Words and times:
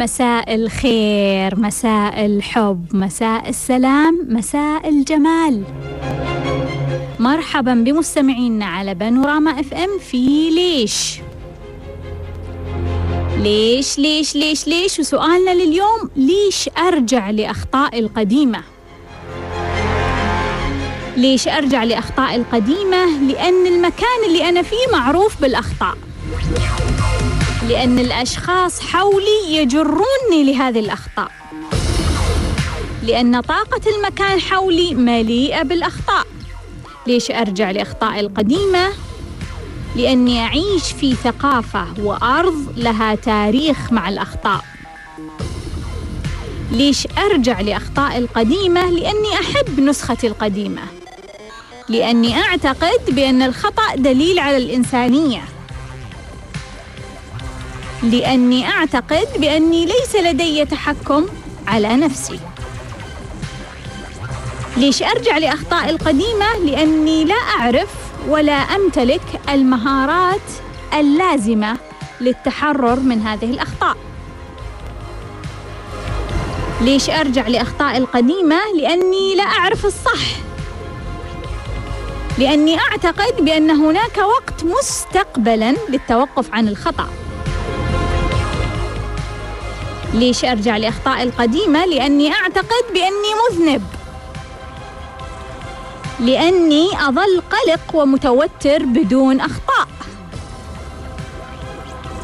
مساء 0.00 0.54
الخير 0.54 1.60
مساء 1.60 2.26
الحب 2.26 2.86
مساء 2.92 3.48
السلام 3.48 4.26
مساء 4.28 4.88
الجمال. 4.88 5.62
مرحبا 7.18 7.74
بمستمعينا 7.74 8.64
على 8.64 8.94
بانوراما 8.94 9.60
إف 9.60 9.74
إم 9.74 9.98
في 9.98 10.50
ليش؟ 10.50 11.20
ليش 13.38 13.98
ليش 13.98 14.36
ليش 14.36 14.68
ليش؟ 14.68 14.98
وسؤالنا 15.00 15.50
لليوم 15.50 16.10
ليش 16.16 16.68
أرجع 16.78 17.30
لأخطائي 17.30 17.98
القديمة؟ 17.98 18.60
ليش 21.16 21.48
أرجع 21.48 21.84
لأخطائي 21.84 22.36
القديمة؟ 22.36 23.06
لأن 23.20 23.66
المكان 23.66 24.20
اللي 24.28 24.48
أنا 24.48 24.62
فيه 24.62 24.92
معروف 24.92 25.40
بالأخطاء. 25.40 25.96
لأن 27.70 27.98
الأشخاص 27.98 28.80
حولي 28.80 29.56
يجروني 29.56 30.44
لهذه 30.44 30.80
الأخطاء. 30.80 31.30
لأن 33.02 33.40
طاقة 33.40 33.80
المكان 33.96 34.40
حولي 34.40 34.94
مليئة 34.94 35.62
بالأخطاء. 35.62 36.26
ليش 37.06 37.30
أرجع 37.30 37.70
لأخطائي 37.70 38.20
القديمة؟ 38.20 38.88
لأني 39.96 40.40
أعيش 40.40 40.92
في 41.00 41.14
ثقافة 41.14 41.86
وأرض 41.98 42.72
لها 42.76 43.14
تاريخ 43.14 43.92
مع 43.92 44.08
الأخطاء. 44.08 44.64
ليش 46.72 47.08
أرجع 47.18 47.60
لأخطائي 47.60 48.18
القديمة؟ 48.18 48.90
لأني 48.90 49.34
أحب 49.34 49.80
نسختي 49.80 50.26
القديمة. 50.26 50.82
لأني 51.88 52.40
أعتقد 52.40 53.00
بأن 53.08 53.42
الخطأ 53.42 53.94
دليل 53.96 54.38
على 54.38 54.56
الإنسانية. 54.56 55.42
لأني 58.02 58.68
أعتقد 58.68 59.28
بأني 59.36 59.86
ليس 59.86 60.16
لدي 60.16 60.64
تحكم 60.64 61.26
على 61.66 61.96
نفسي 61.96 62.40
ليش 64.76 65.02
أرجع 65.02 65.38
لأخطائي 65.38 65.90
القديمة؟ 65.90 66.56
لأني 66.64 67.24
لا 67.24 67.34
أعرف 67.34 67.88
ولا 68.28 68.52
أمتلك 68.52 69.40
المهارات 69.48 70.40
اللازمة 70.94 71.76
للتحرر 72.20 73.00
من 73.00 73.22
هذه 73.22 73.50
الأخطاء 73.50 73.96
ليش 76.80 77.10
أرجع 77.10 77.48
لأخطائي 77.48 77.98
القديمة؟ 77.98 78.58
لأني 78.76 79.34
لا 79.34 79.44
أعرف 79.44 79.86
الصح 79.86 80.36
لأني 82.38 82.78
أعتقد 82.78 83.44
بأن 83.44 83.70
هناك 83.70 84.18
وقت 84.18 84.64
مستقبلا 84.64 85.74
للتوقف 85.88 86.54
عن 86.54 86.68
الخطأ 86.68 87.08
ليش 90.14 90.44
أرجع 90.44 90.76
لأخطائي 90.76 91.22
القديمة؟ 91.22 91.84
لأني 91.84 92.32
أعتقد 92.32 92.84
بأني 92.94 93.32
مذنب. 93.50 93.82
لأني 96.20 96.88
أظل 97.08 97.42
قلق 97.50 97.94
ومتوتر 97.94 98.82
بدون 98.82 99.40
أخطاء. 99.40 99.88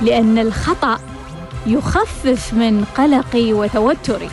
لأن 0.02 0.38
الخطأ 0.38 1.00
يخفف 1.66 2.52
من 2.52 2.84
قلقي 2.96 3.52
وتوتري. 3.52 4.30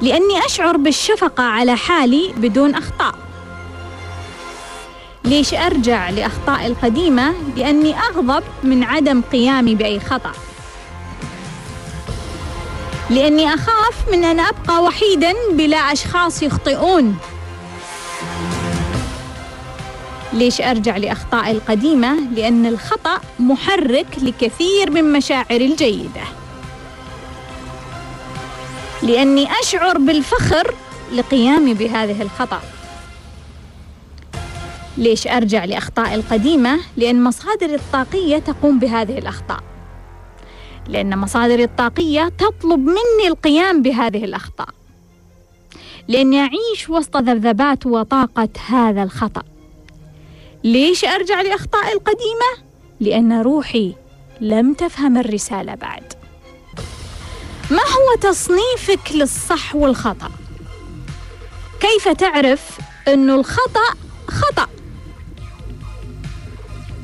لأني 0.00 0.46
أشعر 0.46 0.76
بالشفقة 0.76 1.44
على 1.44 1.76
حالي 1.76 2.32
بدون 2.36 2.74
أخطاء. 2.74 3.14
ليش 5.24 5.54
أرجع 5.54 6.10
لأخطائي 6.10 6.66
القديمة؟ 6.66 7.34
لأني 7.56 7.98
أغضب 7.98 8.42
من 8.62 8.84
عدم 8.84 9.22
قيامي 9.32 9.74
بأي 9.74 10.00
خطأ. 10.00 10.32
لأني 13.12 13.54
أخاف 13.54 14.08
من 14.12 14.24
أن 14.24 14.40
أبقى 14.40 14.82
وحيدا 14.82 15.32
بلا 15.52 15.76
أشخاص 15.76 16.42
يخطئون 16.42 17.16
ليش 20.32 20.60
أرجع 20.60 20.96
لأخطائي 20.96 21.50
القديمة؟ 21.50 22.20
لأن 22.34 22.66
الخطأ 22.66 23.20
محرك 23.38 24.06
لكثير 24.22 24.90
من 24.90 25.12
مشاعري 25.12 25.66
الجيدة 25.66 26.22
لأني 29.02 29.48
أشعر 29.62 29.98
بالفخر 29.98 30.74
لقيامي 31.12 31.74
بهذه 31.74 32.22
الخطأ 32.22 32.60
ليش 34.98 35.26
أرجع 35.26 35.64
لأخطائي 35.64 36.14
القديمة؟ 36.14 36.80
لأن 36.96 37.24
مصادري 37.24 37.74
الطاقية 37.74 38.38
تقوم 38.38 38.78
بهذه 38.78 39.18
الأخطاء 39.18 39.71
لأن 40.88 41.18
مصادري 41.18 41.64
الطاقية 41.64 42.28
تطلب 42.38 42.80
مني 42.80 43.28
القيام 43.28 43.82
بهذه 43.82 44.24
الأخطاء. 44.24 44.68
لأني 46.08 46.40
أعيش 46.40 46.90
وسط 46.90 47.16
ذبذبات 47.16 47.86
وطاقة 47.86 48.48
هذا 48.68 49.02
الخطأ. 49.02 49.42
ليش 50.64 51.04
أرجع 51.04 51.42
لأخطائي 51.42 51.92
القديمة؟ 51.92 52.72
لأن 53.00 53.40
روحي 53.40 53.94
لم 54.40 54.74
تفهم 54.74 55.18
الرسالة 55.18 55.74
بعد. 55.74 56.12
ما 57.70 57.78
هو 57.78 58.20
تصنيفك 58.20 59.12
للصح 59.14 59.74
والخطأ؟ 59.74 60.30
كيف 61.80 62.08
تعرف 62.08 62.78
أنه 63.08 63.34
الخطأ 63.34 63.96
خطأ؟ 64.28 64.68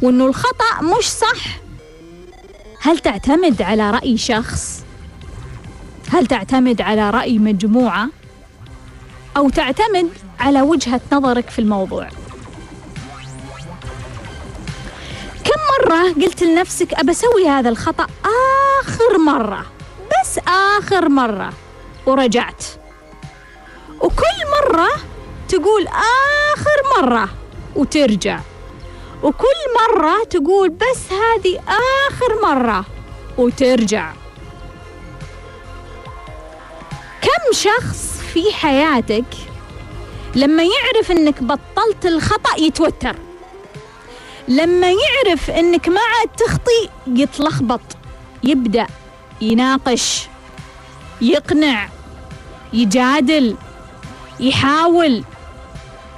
وأنه 0.03 0.27
الخطأ 0.27 0.83
مش 0.99 1.11
صح؟ 1.11 1.68
هل 2.81 2.99
تعتمد 2.99 3.63
على 3.63 3.91
رأي 3.91 4.17
شخص؟ 4.17 4.85
هل 6.11 6.27
تعتمد 6.27 6.81
على 6.81 7.11
رأي 7.11 7.39
مجموعة؟ 7.39 8.09
أو 9.37 9.51
تعتمد 9.51 10.09
على 10.41 10.63
وجهة 10.63 11.01
نظرك 11.13 11.51
في 11.51 11.59
الموضوع؟ 11.59 12.09
كم 15.45 15.61
مرة 15.81 16.13
قلت 16.13 16.43
لنفسك 16.43 16.95
أبى 16.95 17.11
أسوي 17.11 17.49
هذا 17.49 17.69
الخطأ 17.69 18.07
آخر 18.81 19.19
مرة 19.19 19.67
بس 20.11 20.39
آخر 20.79 21.09
مرة 21.09 21.53
ورجعت 22.07 22.65
وكل 24.01 24.39
مرة 24.61 24.89
تقول 25.49 25.87
آخر 26.55 27.03
مرة 27.03 27.29
وترجع 27.77 28.41
وكل 29.23 29.59
مرة 29.81 30.25
تقول 30.31 30.69
بس 30.69 31.13
هذه 31.13 31.59
آخر 32.09 32.43
مرة 32.43 32.85
وترجع. 33.39 34.13
كم 37.23 37.53
شخص 37.53 38.21
في 38.33 38.53
حياتك 38.53 39.25
لما 40.35 40.63
يعرف 40.63 41.11
إنك 41.13 41.43
بطلت 41.43 42.07
الخطأ 42.07 42.57
يتوتر؟ 42.59 43.17
لما 44.49 44.87
يعرف 44.93 45.51
إنك 45.51 45.89
ما 45.89 46.01
عاد 46.01 46.29
تخطي 46.37 46.89
يتلخبط 47.07 47.81
يبدأ 48.45 48.87
يناقش 49.41 50.29
يقنع 51.21 51.89
يجادل 52.73 53.57
يحاول. 54.41 55.25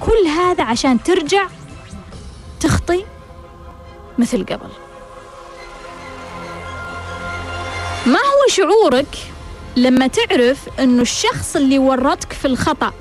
كل 0.00 0.26
هذا 0.28 0.64
عشان 0.64 1.02
ترجع 1.02 1.46
تخطي 2.60 3.04
مثل 4.18 4.46
قبل 4.46 4.68
ما 8.06 8.18
هو 8.18 8.48
شعورك 8.48 9.16
لما 9.76 10.06
تعرف 10.06 10.68
إنه 10.80 11.02
الشخص 11.02 11.56
اللي 11.56 11.78
ورطك 11.78 12.32
في 12.32 12.44
الخطأ 12.44 12.92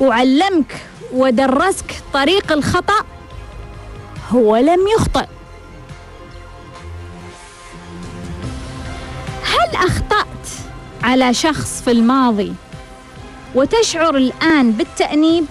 وعلمك 0.00 0.76
ودرسك 1.12 2.02
طريق 2.12 2.52
الخطأ 2.52 3.04
هو 4.30 4.56
لم 4.56 4.80
يخطئ 4.96 5.26
هل 9.44 9.76
أخطأت 9.76 10.26
على 11.02 11.34
شخص 11.34 11.82
في 11.82 11.90
الماضي 11.90 12.54
وتشعر 13.54 14.16
الآن 14.16 14.72
بالتأنيب؟ 14.72 15.46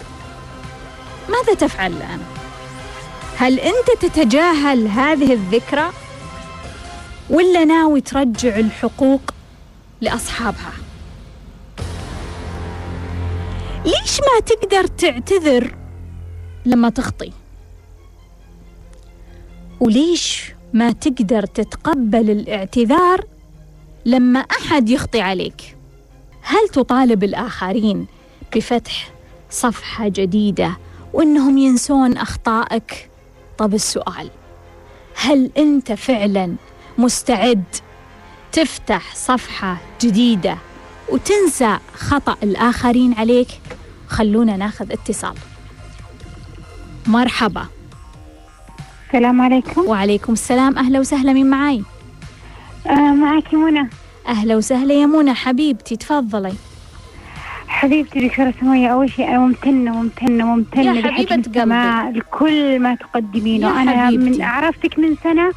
ماذا 1.30 1.54
تفعل 1.54 1.92
الآن؟ 1.94 2.35
هل 3.38 3.60
أنت 3.60 4.02
تتجاهل 4.02 4.88
هذه 4.88 5.34
الذكرى؟ 5.34 5.90
ولا 7.30 7.66
ناوي 7.66 8.02
ترجع 8.02 8.56
الحقوق 8.56 9.22
لأصحابها؟ 10.02 10.74
ليش 13.86 14.20
ما 14.20 14.40
تقدر 14.46 14.88
تعتذر 14.88 15.76
لما 16.66 16.90
تخطي؟ 16.90 17.32
وليش 19.80 20.52
ما 20.74 20.92
تقدر 20.92 21.46
تتقبل 21.46 22.30
الاعتذار 22.30 23.26
لما 24.06 24.40
أحد 24.40 24.90
يخطي 24.90 25.22
عليك؟ 25.22 25.78
هل 26.42 26.70
تطالب 26.70 27.24
الآخرين 27.24 28.08
بفتح 28.56 29.12
صفحة 29.50 30.08
جديدة 30.08 30.78
وإنهم 31.14 31.58
ينسون 31.58 32.18
أخطائك؟ 32.18 33.10
طب 33.58 33.74
السؤال. 33.74 34.30
هل 35.16 35.52
أنت 35.58 35.92
فعلا 35.92 36.56
مستعد 36.98 37.64
تفتح 38.52 39.16
صفحة 39.16 39.78
جديدة 40.02 40.58
وتنسى 41.10 41.78
خطأ 41.94 42.38
الآخرين 42.44 43.14
عليك؟ 43.14 43.48
خلونا 44.08 44.58
ناخذ 44.58 44.92
اتصال. 44.92 45.36
مرحبا. 47.08 47.66
السلام 49.08 49.42
عليكم. 49.42 49.88
وعليكم 49.88 50.34
السلام. 50.34 50.78
أهلا 50.78 51.00
وسهلا. 51.00 51.34
من 51.34 51.50
معاي؟ 51.50 51.84
آه 52.88 53.12
معك 53.12 53.54
منى. 53.54 53.90
أهلا 54.28 54.56
وسهلا 54.56 54.94
يا 54.94 55.06
منى. 55.06 55.34
حبيبتي 55.34 55.96
تفضلي. 55.96 56.54
حبيبتي 57.80 58.28
دكتورة 58.28 58.54
سمية 58.62 58.88
أول 58.88 59.10
شيء 59.12 59.28
أنا 59.28 59.40
ممتنة 59.40 59.92
ممتنة 60.02 60.46
ممتنة 60.46 60.98
يا 61.00 61.12
حبيبة 61.12 61.36
السماع 61.36 62.10
لكل 62.10 62.80
ما 62.80 62.96
تقدمينه 62.96 63.82
أنا 63.82 64.06
حبيبتي. 64.08 64.30
من 64.38 64.42
عرفتك 64.42 65.00
من 65.00 65.16
سنة 65.24 65.52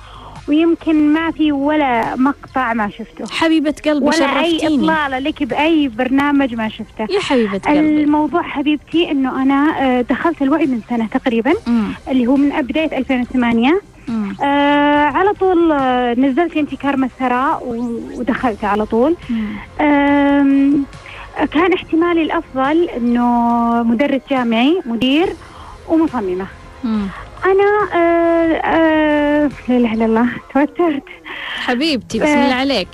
ويمكن 0.49 1.13
ما 1.13 1.31
في 1.31 1.53
ولا 1.53 2.17
مقطع 2.17 2.73
ما 2.75 2.91
شفته 2.91 3.27
حبيبة 3.35 3.75
قلبي 3.85 4.07
ولا 4.07 4.41
أي 4.41 4.51
شرفتيني 4.51 4.85
إطلالة 4.85 5.19
لك 5.19 5.43
بأي 5.43 5.89
برنامج 5.89 6.55
ما 6.55 6.69
شفته 6.69 7.07
يا 7.15 7.21
حبيبة 7.21 7.59
قلبي 7.59 8.03
الموضوع 8.03 8.43
حبيبتي 8.43 9.11
إنه 9.11 9.43
أنا 9.43 9.75
آه، 9.83 10.01
دخلت 10.01 10.43
الوعي 10.43 10.67
من 10.67 10.81
سنة 10.91 11.07
تقريبا 11.07 11.53
مم. 11.67 11.89
اللي 12.09 12.27
هو 12.27 12.37
من 12.37 12.63
بداية 12.63 12.99
2008 12.99 13.81
مم. 14.09 14.37
آه 14.43 15.05
على 15.05 15.33
طول 15.33 15.73
آه 15.73 16.15
نزلت 16.15 16.57
انتكار 16.57 16.97
مسراء 16.97 17.63
ودخلت 18.17 18.65
على 18.65 18.87
طول 18.87 19.17
مم. 19.31 20.85
كان 21.45 21.73
احتمالي 21.73 22.23
الأفضل 22.23 22.89
أنه 22.97 23.83
مدرس 23.83 24.21
جامعي 24.31 24.81
مدير 24.87 25.29
ومصممة. 25.89 26.47
مم. 26.85 27.07
أنا 27.45 27.89
آه 27.95 28.53
آه 28.55 29.51
لا 29.69 29.77
إله 29.77 29.95
إلا 29.95 30.05
الله 30.05 30.29
توترت. 30.55 31.03
حبيبتي 31.61 32.19
بسم 32.19 32.39
الله 32.39 32.55
عليك. 32.55 32.89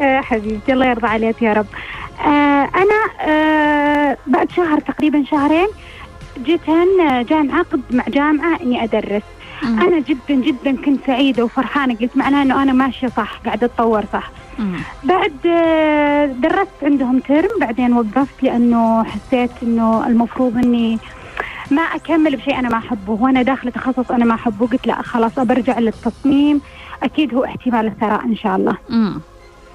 آه 0.00 0.20
حبيبتي 0.20 0.72
الله 0.72 0.86
يرضى 0.86 1.06
عليك 1.06 1.42
يا 1.42 1.52
رب. 1.52 1.66
آه 2.20 2.70
أنا 2.76 3.00
آه 3.20 4.16
بعد 4.26 4.52
شهر 4.52 4.80
تقريبا 4.80 5.24
شهرين 5.30 5.68
جدا 6.38 6.84
جاء 7.22 7.46
عقد 7.52 7.80
مع 7.90 8.04
جامعة 8.08 8.60
إني 8.62 8.84
أدرس. 8.84 9.22
مم. 9.62 9.80
أنا 9.80 9.98
جدا 10.00 10.34
جدا 10.34 10.76
كنت 10.84 11.06
سعيدة 11.06 11.44
وفرحانة 11.44 11.94
قلت 11.94 12.16
معناها 12.16 12.42
إنه 12.42 12.62
أنا 12.62 12.72
ماشية 12.72 13.08
صح 13.08 13.40
قاعدة 13.46 13.66
أتطور 13.66 14.04
صح 14.12 14.30
مم. 14.58 14.76
بعد 15.04 15.32
آه، 15.46 16.26
درست 16.26 16.70
عندهم 16.82 17.18
ترم 17.18 17.48
بعدين 17.60 17.92
وقفت 17.92 18.42
لأنه 18.42 19.04
حسيت 19.04 19.50
إنه 19.62 20.06
المفروض 20.06 20.56
إني 20.56 20.98
ما 21.70 21.82
أكمل 21.82 22.36
بشيء 22.36 22.58
أنا 22.58 22.68
ما 22.68 22.78
أحبه 22.78 23.12
وأنا 23.12 23.42
داخلة 23.42 23.70
تخصص 23.70 24.10
أنا 24.10 24.24
ما 24.24 24.34
أحبه 24.34 24.66
قلت 24.66 24.86
لا 24.86 25.02
خلاص 25.02 25.38
برجع 25.38 25.78
للتصميم 25.78 26.60
أكيد 27.02 27.34
هو 27.34 27.44
احتمال 27.44 27.86
الثراء 27.86 28.24
إن 28.24 28.36
شاء 28.36 28.56
الله 28.56 28.76
مم. 28.88 29.20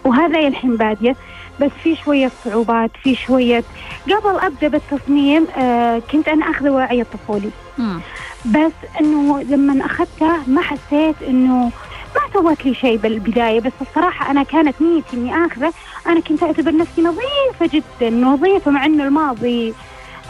وهذا 0.05 0.47
الحين 0.47 0.77
باديه 0.77 1.15
بس 1.61 1.71
في 1.83 1.95
شوية 1.95 2.31
صعوبات 2.45 2.91
في 3.03 3.15
شوية. 3.15 3.63
قبل 4.05 4.39
أبدأ 4.39 4.67
بالتصميم 4.67 5.47
آه 5.57 6.01
كنت 6.11 6.27
أنا 6.27 6.49
أخذ 6.49 6.69
وعي 6.69 7.01
الطفولي. 7.01 7.49
مم. 7.77 7.99
بس 8.45 8.71
إنه 9.01 9.41
لما 9.41 9.85
أخذته 9.85 10.37
ما 10.47 10.61
حسيت 10.61 11.15
إنه 11.27 11.71
ما 12.15 12.21
سوت 12.33 12.65
لي 12.65 12.73
شيء 12.73 12.97
بالبداية. 12.97 13.59
بس 13.59 13.71
الصراحة 13.81 14.31
أنا 14.31 14.43
كانت 14.43 14.81
نيتي 14.81 15.17
إني 15.17 15.45
آخذه. 15.45 15.73
أنا 16.07 16.19
كنت 16.19 16.43
أعتبر 16.43 16.77
نفسي 16.77 17.01
نظيفة 17.01 17.81
جدا 17.99 18.09
نظيفة 18.09 18.71
مع 18.71 18.85
إنه 18.85 19.03
الماضي 19.03 19.73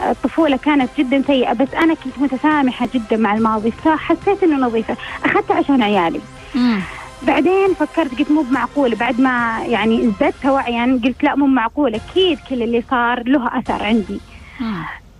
آه، 0.02 0.10
الطفولة 0.10 0.56
كانت 0.56 0.90
جدا 0.98 1.22
سيئة. 1.26 1.52
بس 1.52 1.74
أنا 1.74 1.94
كنت 1.94 2.18
متسامحة 2.18 2.88
جدا 2.94 3.16
مع 3.16 3.34
الماضي 3.34 3.70
فحسيت 3.70 4.42
إنه 4.42 4.66
نظيفة. 4.66 4.96
أخذته 5.24 5.54
عشان 5.54 5.82
عيالي. 5.82 6.20
مم. 6.54 6.80
بعدين 7.22 7.74
فكرت 7.74 8.18
قلت 8.18 8.30
مو 8.30 8.42
معقول 8.42 8.94
بعد 8.94 9.20
ما 9.20 9.64
يعني 9.66 10.04
ازددت 10.04 10.46
وعيا 10.46 11.00
قلت 11.04 11.24
لا 11.24 11.36
مو 11.36 11.46
معقول 11.46 11.94
أكيد 11.94 12.38
كل 12.48 12.62
اللي 12.62 12.84
صار 12.90 13.28
له 13.28 13.58
أثر 13.58 13.82
عندي. 13.82 14.20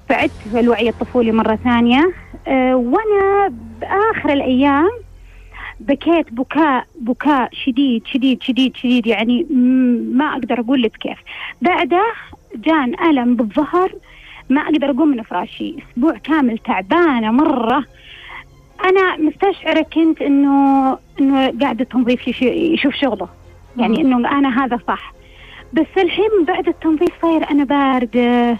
فعدت 0.08 0.32
في 0.52 0.60
الوعي 0.60 0.88
الطفولي 0.88 1.32
مرة 1.32 1.56
ثانية 1.64 2.12
أه 2.46 2.76
وأنا 2.76 3.48
بآخر 3.80 4.32
الأيام 4.32 4.88
بكيت 5.80 6.32
بكاء 6.32 6.86
بكاء 7.00 7.48
شديد 7.52 8.06
شديد 8.06 8.42
شديد 8.42 8.76
شديد 8.76 9.06
يعني 9.06 9.46
ما 10.14 10.32
أقدر 10.32 10.60
أقول 10.60 10.82
لك 10.82 10.96
كيف. 10.96 11.18
بعده 11.62 12.02
جان 12.56 12.94
ألم 13.04 13.36
بالظهر 13.36 13.92
ما 14.50 14.60
أقدر 14.60 14.90
أقوم 14.90 15.08
من 15.08 15.22
فراشي 15.22 15.76
أسبوع 15.92 16.16
كامل 16.18 16.58
تعبانة 16.58 17.30
مرة. 17.30 17.84
أنا 18.84 19.16
مستشعرة 19.16 19.82
كنت 19.94 20.22
إنه 20.22 20.98
إنه 21.20 21.52
قاعدة 21.60 21.84
تنظيف 21.84 22.28
يش- 22.28 22.42
يشوف 22.42 22.94
شغله. 22.94 23.28
يعني 23.76 24.00
إنه 24.00 24.16
أنا 24.38 24.64
هذا 24.64 24.78
صح. 24.88 25.12
بس 25.72 25.86
الحين 25.96 26.30
بعد 26.48 26.68
التنظيف 26.68 27.08
صاير 27.22 27.50
أنا 27.50 27.64
باردة. 27.64 28.58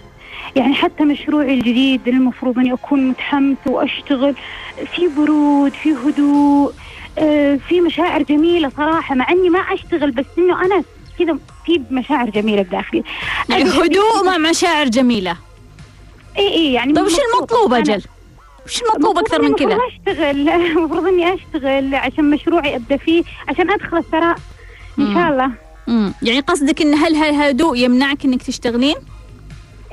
يعني 0.55 0.73
حتى 0.73 1.03
مشروعي 1.03 1.53
الجديد 1.53 2.07
المفروض 2.07 2.59
إني 2.59 2.73
أكون 2.73 3.09
متحمسه 3.09 3.57
وأشتغل. 3.71 4.35
في 4.95 5.07
برود 5.17 5.71
في 5.71 5.93
هدوء 5.93 6.73
آه، 7.19 7.55
في 7.69 7.81
مشاعر 7.81 8.23
جميلة 8.23 8.69
صراحة 8.69 9.15
مع 9.15 9.31
إني 9.31 9.49
ما 9.49 9.59
أشتغل 9.59 10.11
بس 10.11 10.25
إنه 10.37 10.65
أنا 10.65 10.83
كذا 11.19 11.37
في 11.65 11.81
مشاعر 11.91 12.29
جميلة 12.29 12.61
بداخلي. 12.61 13.03
يعني 13.49 13.63
هدوء 13.63 14.25
مع 14.25 14.37
مشاعر 14.49 14.85
جميلة. 14.87 15.37
اي 16.37 16.47
اي 16.53 16.73
يعني 16.73 16.93
طيب 16.93 17.05
وش. 17.05 17.13
المطلوب 17.35 17.73
أنا 17.73 17.81
أجل؟ 17.83 18.01
وش 18.67 18.81
المطلوب 18.81 19.17
أكثر 19.17 19.41
من 19.41 19.55
كذا؟ 19.55 19.77
أشتغل 20.07 20.49
المفروض 20.49 21.07
إني 21.07 21.33
أشتغل 21.33 21.95
عشان 21.95 22.29
مشروعي 22.29 22.75
أبدأ 22.75 22.97
فيه 22.97 23.23
عشان 23.47 23.71
أدخل 23.71 23.97
الثراء 23.97 24.37
إن. 24.99 25.13
شاء 25.13 25.29
الله 25.31 25.51
مم. 25.87 26.13
يعني 26.21 26.39
قصدك 26.39 26.81
إن 26.81 26.93
هل 26.93 27.15
هالهدوء 27.15 27.77
يمنعك 27.77 28.25
إنك 28.25 28.43
تشتغلين؟ 28.43 28.95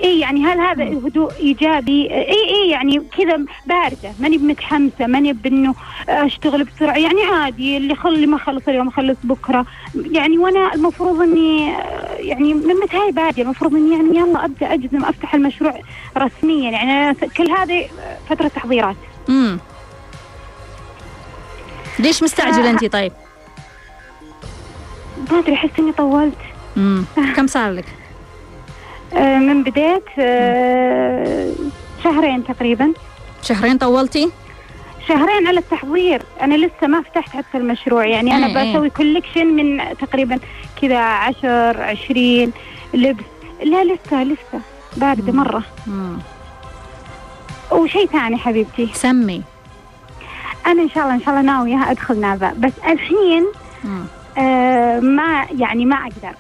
اي 0.02 0.20
يعني 0.20 0.44
هل 0.44 0.61
هذا 0.61 0.85
هدوء 0.85 1.32
إيجابي؟ 1.41 2.11
اي 2.11 2.50
اي 2.50 2.70
يعني 2.70 3.02
كذا 3.19 3.44
باردة 3.67 4.12
ماني 4.20 4.38
متحمسه 4.38 5.06
ماني 5.06 5.32
بانه 5.32 5.75
أشتغل 6.08 6.64
بسرعة 6.64 6.96
يعني 6.96 7.23
عادي 7.23 7.76
اللي 7.76 7.94
خلي 7.94 8.26
ما 8.26 8.38
خلص 8.38 8.69
اليوم 8.69 8.88
اخلص 8.88 9.19
بكرة 9.25 9.67
يعني 9.94 10.38
وأنا 10.38 10.75
المفروض 10.75 11.20
إني 11.23 11.76
آه، 11.76 12.14
يعني 12.19 12.55
من 12.55 12.75
متى 12.75 12.96
هاي 12.96 13.12
باديه 13.12 13.43
المفروض 13.43 13.75
إني 13.75 13.93
يعني 13.96 14.19
يلا 14.19 14.44
أبدأ 14.44 14.75
أجزم 14.75 15.05
أفتح 15.05 15.35
المشروع 15.35 15.81
رسميا 16.17 16.70
يعني 16.70 17.14
كل 17.14 17.50
هذه 17.50 17.88
فترة 18.29 18.48
تحضيرات 18.48 18.96
مم. 19.29 19.58
ليش 21.98 22.22
مستعجلة 22.22 22.70
أنت 22.70 22.84
طيب؟ 22.84 23.13
ما 25.31 25.39
أدري 25.39 25.55
أحس 25.55 25.70
إني 25.79 25.93
طولت 25.93 26.39
مم. 26.77 27.05
كم 27.36 27.46
صار 27.46 27.70
لك؟ 27.70 28.04
آه، 29.17 29.39
من 29.39 29.63
بداية 29.63 30.03
آه، 30.19 31.53
شهرين 32.05 32.44
تقريبا 32.44 32.93
شهرين 33.43 33.79
طولتي؟ 33.79 34.31
شهرين 35.09 35.47
على 35.47 35.59
التحضير 35.61 36.23
أنا 36.43 36.55
لسه 36.55 36.87
ما 36.87 37.03
فتحت 37.03 37.29
حتى 37.29 37.59
المشروع 37.59 38.06
يعني 38.06 38.37
أنا 38.37 38.47
إيه 38.47 38.59
إيه. 38.63 38.73
بسوي 38.73 38.91
كوليكشن 38.91 39.47
من 39.47 39.81
تقريبا 40.01 40.39
كذا 40.83 40.99
عشر 40.99 41.83
عشرين 41.83 42.53
لبس 42.94 43.25
لا 43.65 43.85
لسه 43.85 44.25
لسه. 44.25 44.61
مرة 45.33 45.63
مم. 45.87 46.19
وشيء 47.73 48.06
ثاني 48.06 48.37
حبيبتي 48.37 48.89
سمي 48.94 49.43
أنا 50.67 50.83
إن 50.83 50.89
شاء 50.91 51.03
الله 51.05 51.15
إن 51.15 51.21
شاء 51.21 51.31
الله 51.31 51.43
ناوية 51.53 51.91
أدخل 51.91 52.21
نافا 52.21 52.55
بس 52.59 52.73
الحين 52.89 53.47
مم. 53.85 54.05
آه 54.39 55.01
ما 55.01 55.47
يعني 55.59 55.85
ما 55.85 55.97
أقدر 55.97 56.35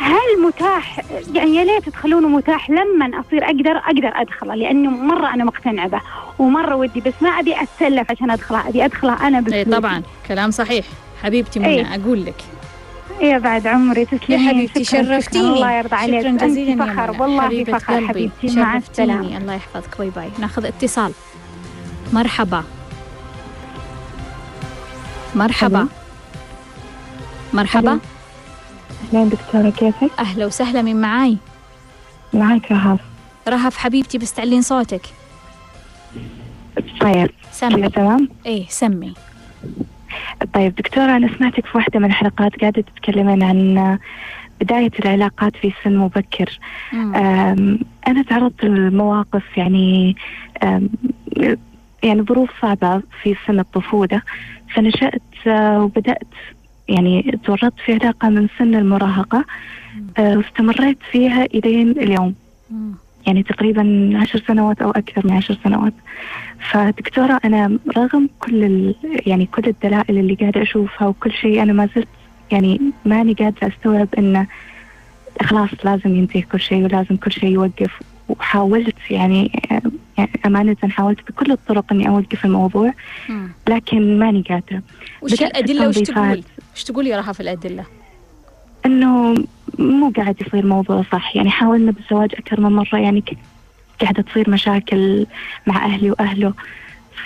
هل 0.00 0.42
متاح؟ 0.46 1.00
يعني 1.34 1.54
يا 1.56 1.64
ليت 1.64 1.88
تخلونه 1.88 2.28
متاح 2.28 2.70
لما 2.70 3.20
أصير 3.20 3.44
أقدر 3.44 3.76
أقدر 3.76 4.12
أدخله 4.14 4.54
لأنه 4.54 4.90
مرة 4.90 5.34
أنا 5.34 5.44
مقتنعة 5.44 5.88
به 5.88 6.00
ومرة 6.38 6.74
ودي 6.74 7.00
بس 7.00 7.12
ما 7.20 7.28
أبي 7.28 7.54
أتسلف 7.62 8.10
عشان 8.10 8.30
أدخله 8.30 8.68
أبي 8.68 8.84
أدخله 8.84 9.26
أنا 9.28 9.38
اي 9.38 9.42
بفلوسي. 9.42 9.64
طبعا. 9.64 10.02
كلام 10.28 10.50
صحيح. 10.50 10.84
حبيبتي 11.22 11.60
منى 11.60 11.68
إيه. 11.68 11.94
أقول 11.94 12.24
لك. 12.24 12.44
يا 13.20 13.38
بعد 13.38 13.66
عمري 13.66 14.04
تسلمين 14.04 14.40
يا 14.46 14.48
حبيبتي. 14.48 14.84
شرفتيني. 14.84 15.48
الله 15.48 15.72
يرضى 15.72 15.96
عليك. 15.96 16.20
شكرا 16.20 16.46
جزيلا 16.46 16.84
يا 16.84 16.92
فخر. 16.92 17.22
والله 17.22 17.42
حبيبة 17.42 17.78
فخر 17.78 17.94
قلبي. 17.94 18.08
حبيبتي. 18.08 18.60
مع 18.60 18.80
الله 18.98 19.54
يحفظك. 19.54 19.98
باي 19.98 20.10
باي. 20.10 20.30
ناخذ 20.38 20.64
اتصال. 20.64 21.12
مرحبا. 22.12 22.64
مرحبا. 25.34 25.88
مرحبا. 27.52 27.98
ألو. 29.12 29.18
أهلين 29.18 29.28
دكتورة 29.28 29.70
كيفك؟ 29.70 30.10
أهلا 30.18 30.46
وسهلا 30.46 30.82
من 30.82 31.00
معاي؟ 31.00 31.36
معك 32.34 32.72
رهف 32.72 33.00
رهف 33.48 33.76
حبيبتي 33.76 34.18
بس 34.18 34.32
تعلين 34.32 34.62
صوتك. 34.62 35.02
طيب. 37.00 37.30
سمي 37.52 37.88
تمام؟ 37.88 38.28
إيه 38.46 38.66
سمي 38.68 39.14
طيب 40.54 40.74
دكتورة 40.74 41.16
أنا 41.16 41.38
سمعتك 41.38 41.66
في 41.66 41.76
واحدة 41.78 41.98
من 41.98 42.04
الحلقات 42.04 42.60
قاعدة 42.60 42.82
تتكلمين 42.82 43.42
عن 43.42 43.98
بداية 44.60 44.90
العلاقات 45.04 45.56
في 45.56 45.72
سن 45.84 45.96
مبكر. 45.96 46.58
أنا 48.06 48.22
تعرضت 48.28 48.64
لمواقف 48.64 49.42
يعني 49.56 50.16
يعني 52.02 52.22
ظروف 52.22 52.50
صعبة 52.62 53.02
في 53.22 53.36
سن 53.46 53.60
الطفولة. 53.60 54.22
فنشأت 54.74 55.22
آه، 55.46 55.82
وبدأت 55.82 56.28
يعني 56.88 57.38
تورطت 57.44 57.80
في 57.84 57.92
علاقة 57.92 58.28
من 58.28 58.48
سن 58.58 58.74
المراهقة 58.74 59.44
آه، 60.18 60.36
واستمريت 60.36 60.98
فيها 61.12 61.44
إلين 61.44 61.90
اليوم. 61.90 62.34
يعني 63.26 63.42
تقريبا 63.42 64.10
عشر 64.14 64.42
سنوات 64.48 64.82
أو 64.82 64.90
أكثر 64.90 65.26
من 65.26 65.32
عشر 65.32 65.58
سنوات 65.64 65.92
فدكتورة 66.70 67.40
أنا 67.44 67.78
رغم 67.96 68.28
كل 68.38 68.64
ال... 68.64 68.94
يعني 69.26 69.46
كل 69.46 69.62
الدلائل 69.66 70.18
اللي 70.18 70.34
قاعدة 70.34 70.62
أشوفها 70.62 71.08
وكل 71.08 71.32
شيء 71.32 71.62
أنا 71.62 71.72
ما 71.72 71.88
زلت 71.96 72.08
يعني 72.52 72.80
ماني 73.04 73.32
قادرة 73.32 73.68
أستوعب 73.68 74.08
إنه 74.18 74.46
خلاص 75.42 75.68
لازم 75.84 76.16
ينتهي 76.16 76.42
كل 76.42 76.60
شيء 76.60 76.84
ولازم 76.84 77.16
كل 77.16 77.32
شيء 77.32 77.50
يوقف 77.50 78.00
وحاولت 78.28 78.96
يعني 79.10 79.62
يعني 80.18 80.30
أمانة 80.46 80.76
حاولت 80.84 81.18
بكل 81.30 81.52
الطرق 81.52 81.92
إني 81.92 82.08
أوقف 82.08 82.44
الموضوع. 82.44 82.92
لكن 83.68 84.18
ماني 84.18 84.44
قادرة 84.48 84.82
وش 85.22 85.42
الأدلة 85.42 85.88
وش. 85.88 85.98
تقول؟ 85.98 86.42
وش 86.74 86.84
تقول 86.84 87.06
يا 87.06 87.16
رهف 87.16 87.40
الأدلة؟ 87.40 87.84
إنه 88.86 89.34
مو 89.78 90.12
قاعد 90.16 90.36
يصير 90.46 90.66
موضوع 90.66 91.04
صح. 91.12 91.36
يعني 91.36 91.50
حاولنا 91.50 91.92
بالزواج 91.92 92.34
أكثر 92.34 92.60
من 92.60 92.72
مرة. 92.72 92.98
يعني 92.98 93.24
قاعدة 94.00 94.22
تصير 94.22 94.50
مشاكل 94.50 95.26
مع 95.66 95.84
أهلي 95.84 96.10
وأهله. 96.10 96.54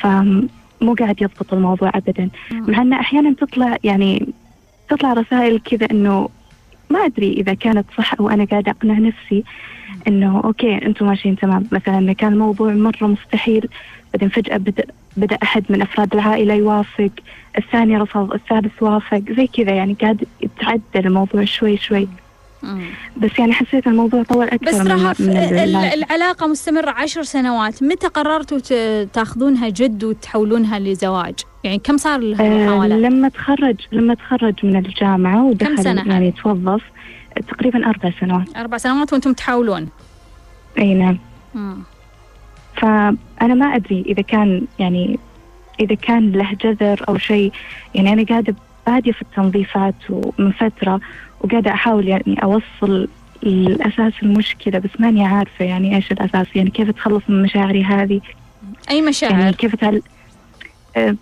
فمو 0.01 0.95
قاعد 0.99 1.23
يضبط 1.23 1.53
الموضوع 1.53 1.93
ابدا. 1.95 2.29
مع 2.51 2.83
إنه 2.83 3.01
أحيانا 3.01 3.35
تطلع 3.35 3.77
يعني 3.85 4.27
تطلع 4.89 5.13
رسائل 5.13 5.61
كذا 5.61 5.89
إنه 5.91 6.29
ما 6.91 7.05
أدري 7.05 7.33
إذا 7.33 7.55
كانت 7.55 7.87
صح 7.99 8.15
أو 8.21 8.29
أنا 8.29 8.45
قاعدة 8.45 8.71
أقنع 8.71 8.99
نفسي. 8.99 9.45
إنه 10.09 10.41
أوكي 10.45 10.87
أنتم 10.87 11.07
ماشيين 11.07 11.37
تمام 11.37 11.67
مثلا 11.73 12.13
كان 12.13 12.33
الموضوع 12.33 12.73
مرة 12.73 13.07
مستحيل 13.07 13.69
بعدين 14.13 14.29
فجأة 14.29 14.57
بدأ 14.57 14.85
بدأ 15.17 15.39
أحد 15.43 15.65
من 15.69 15.83
أفراد 15.83 16.15
العائلة 16.15 16.55
يوافق 16.55 17.11
الثاني 17.59 17.97
رفض 17.97 18.33
الثالث 18.33 18.83
وافق 18.83 19.23
زي 19.37 19.47
كذا 19.47 19.71
يعني 19.73 19.97
قاعد 20.01 20.25
يتعدل 20.41 21.07
الموضوع 21.07 21.45
شوي 21.45 21.77
شوي. 21.77 22.09
بس 23.17 23.31
يعني 23.39 23.53
حسيت 23.53 23.87
الموضوع 23.87 24.23
طول 24.23 24.45
أكثر 24.49 24.67
بس 24.67 24.75
رهف 24.87 25.21
من 25.21 25.31
ال- 25.31 25.37
اللازم. 25.37 25.79
العلاقة 26.03 26.47
مستمرة 26.47 26.91
عشر 26.91 27.23
سنوات 27.23 27.83
متى 27.83 28.07
قررتوا 28.07 28.59
تاخذونها 29.05 29.69
جد 29.69 30.05
وتحولونها 30.05 30.79
لزواج؟ 30.79 31.35
يعني 31.65 31.79
كم 31.79 31.97
صار 31.97 32.21
لها 32.21 32.85
آه؟ 32.85 32.87
لما 32.89 33.29
تخرج 33.29 33.77
لما 33.93 34.15
تخرج 34.15 34.55
من 34.63 34.77
الجامعة 34.77 35.45
ودخل 35.45 35.79
سنة 35.79 36.03
هذه؟ 36.03 36.09
يعني 36.09 36.33
توظف 36.33 36.83
تقريبا 37.49 37.87
أربع 37.87 38.13
سنوات 38.21 38.57
أربع 38.57 38.79
سنوات 38.79 39.13
وأنتم 39.13 39.33
تحاولون 39.33 39.89
إي 40.79 40.95
نعم 40.95 41.19
مم. 41.55 41.83
فأنا 42.77 43.55
ما 43.55 43.67
أدري 43.67 44.05
إذا 44.07 44.23
كان 44.23 44.67
يعني 44.79 45.19
إذا 45.81 45.95
كان 45.95 46.33
له 46.33 46.53
جذر 46.53 47.05
أو 47.09 47.19
شيء 47.19 47.53
يعني 47.95 48.13
أنا 48.13 48.25
قاعدة 48.25 48.55
بادية 48.87 49.13
في 49.13 49.23
التنظيفات 49.23 49.95
ومن 50.11 50.53
فترة 50.53 51.01
وقاعدة 51.41 51.71
أحاول 51.71 52.09
يعني 52.09 52.43
أوصل 52.43 53.09
الأساس 53.43 54.13
المشكلة 54.23 54.79
بس 54.79 54.91
ماني 54.99 55.27
عارفة 55.27 55.65
يعني 55.65 55.97
إيش 55.97 56.13
الأساس 56.13 56.47
يعني 56.55 56.71
كيف 56.71 56.89
أتخلص 56.89 57.23
من 57.29 57.43
مشاعري 57.43 57.85
هذه 57.85 58.21
أي 58.91 58.97
يعني 58.97 59.09
مشاعر؟ 59.09 59.53
كيف 59.53 59.77
تعل... 59.77 60.03
أه 60.97 61.17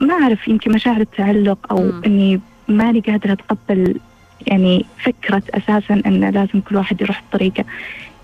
ما 0.00 0.14
أعرف 0.14 0.48
يمكن 0.48 0.72
مشاعر 0.72 1.00
التعلق 1.00 1.58
أو 1.70 1.82
مم. 1.82 2.02
إني 2.06 2.40
ماني 2.68 3.00
قادرة 3.00 3.32
أتقبل 3.32 4.00
يعني 4.46 4.86
فكرة 5.04 5.42
أساسا 5.54 6.02
أن 6.06 6.24
لازم 6.30 6.60
كل 6.60 6.76
واحد 6.76 7.00
يروح 7.00 7.22
بطريقة. 7.30 7.64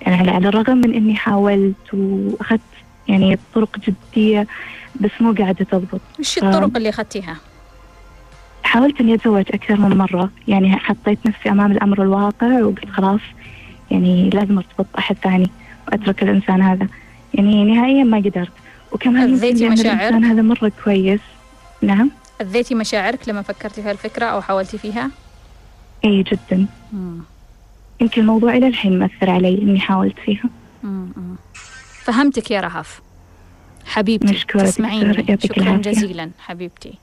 يعني 0.01 0.31
على- 0.33 0.47
الرغم 0.47 0.77
من 0.79 0.95
إني 0.95 1.15
حاولت 1.17 1.95
وأخذت 1.95 2.61
يعني 3.09 3.39
طرق 3.55 3.77
جدية 3.79 4.47
بس 5.01 5.11
مو 5.21 5.33
قاعدة 5.33 5.65
تضبط. 5.65 6.01
وش 6.21 6.39
الطرق 6.39 6.77
اللي 6.77 6.89
أخذتيها؟ 6.89 7.37
حاولت 8.63 9.01
إني 9.01 9.15
أتزوج 9.15 9.45
أكثر 9.55 9.77
من 9.77 9.97
مرة. 9.99 10.31
يعني 10.49 10.77
حطيت 10.77 11.19
نفسي 11.27 11.51
أمام 11.51 11.73
الأمر 11.73 12.03
الواقع 12.03 12.63
وقلت 12.63 12.91
خلاص 12.91 13.21
يعني 13.91 14.31
لازم 14.31 14.59
أرتبط 14.59 14.87
أحد 14.99 15.17
ثاني 15.23 15.51
وأترك 15.89 16.23
الإنسان 16.23 16.63
هذا. 16.63 16.89
يعني 17.35 17.65
نهائيا 17.75 18.05
ما 18.05 18.17
قدرت. 18.19 18.53
وكمان 18.93 19.33
أذيتي 19.33 19.65
لأن 19.65 19.73
مشاعر؟ 19.73 19.97
الإنسان 19.97 20.25
هذا 20.25 20.43
مرة 20.43 20.73
كويس. 20.85 21.21
نعم؟ 21.83 22.11
أذيتي 22.41 22.75
مشاعرك 22.75 23.29
لما 23.29 23.43
فكرتي 23.43 23.83
في 23.83 23.91
هالفكرة 23.91 24.25
أو 24.27 24.41
حاولتي 24.43 24.79
فيها؟ 24.79 25.11
اي 26.05 26.23
جدا. 26.23 26.67
مم. 26.93 27.19
يمكن 28.01 28.21
الموضوع 28.21 28.57
إلى 28.57 28.67
الحين 28.67 28.99
مأثر 28.99 29.31
علي 29.31 29.63
إني 29.63 29.81
حاولت 29.81 30.19
فيها. 30.25 30.45
مم. 30.83 31.37
فهمتك 32.05 32.51
يا 32.51 32.61
رهف. 32.61 33.01
حبيبتي 33.87 34.33
مشكورة 34.35 34.63
تسمعيني. 34.63 35.15
شكرا 35.43 35.63
العافية. 35.63 35.91
جزيلا 35.91 36.31
حبيبتي. 36.39 36.95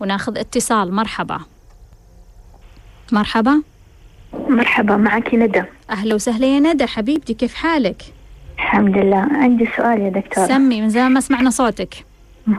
وناخذ 0.00 0.38
اتصال. 0.38 0.92
مرحبا. 0.94 1.40
مرحبا. 3.12 3.62
مرحبا 4.48 4.96
معك 4.96 5.34
ندى. 5.34 5.62
أهلا 5.90 6.14
وسهلا 6.14 6.46
يا 6.46 6.60
ندى. 6.60 6.86
حبيبتي 6.86 7.34
كيف 7.34 7.54
حالك؟ 7.54 8.02
الحمد 8.54 8.96
لله. 8.96 9.16
عندي 9.32 9.68
سؤال 9.76 10.00
يا 10.00 10.08
دكتورة. 10.10 10.46
سمي 10.46 10.80
من 10.80 10.88
زمان 10.88 11.12
ما 11.12 11.20
سمعنا 11.20 11.50
صوتك. 11.50 11.94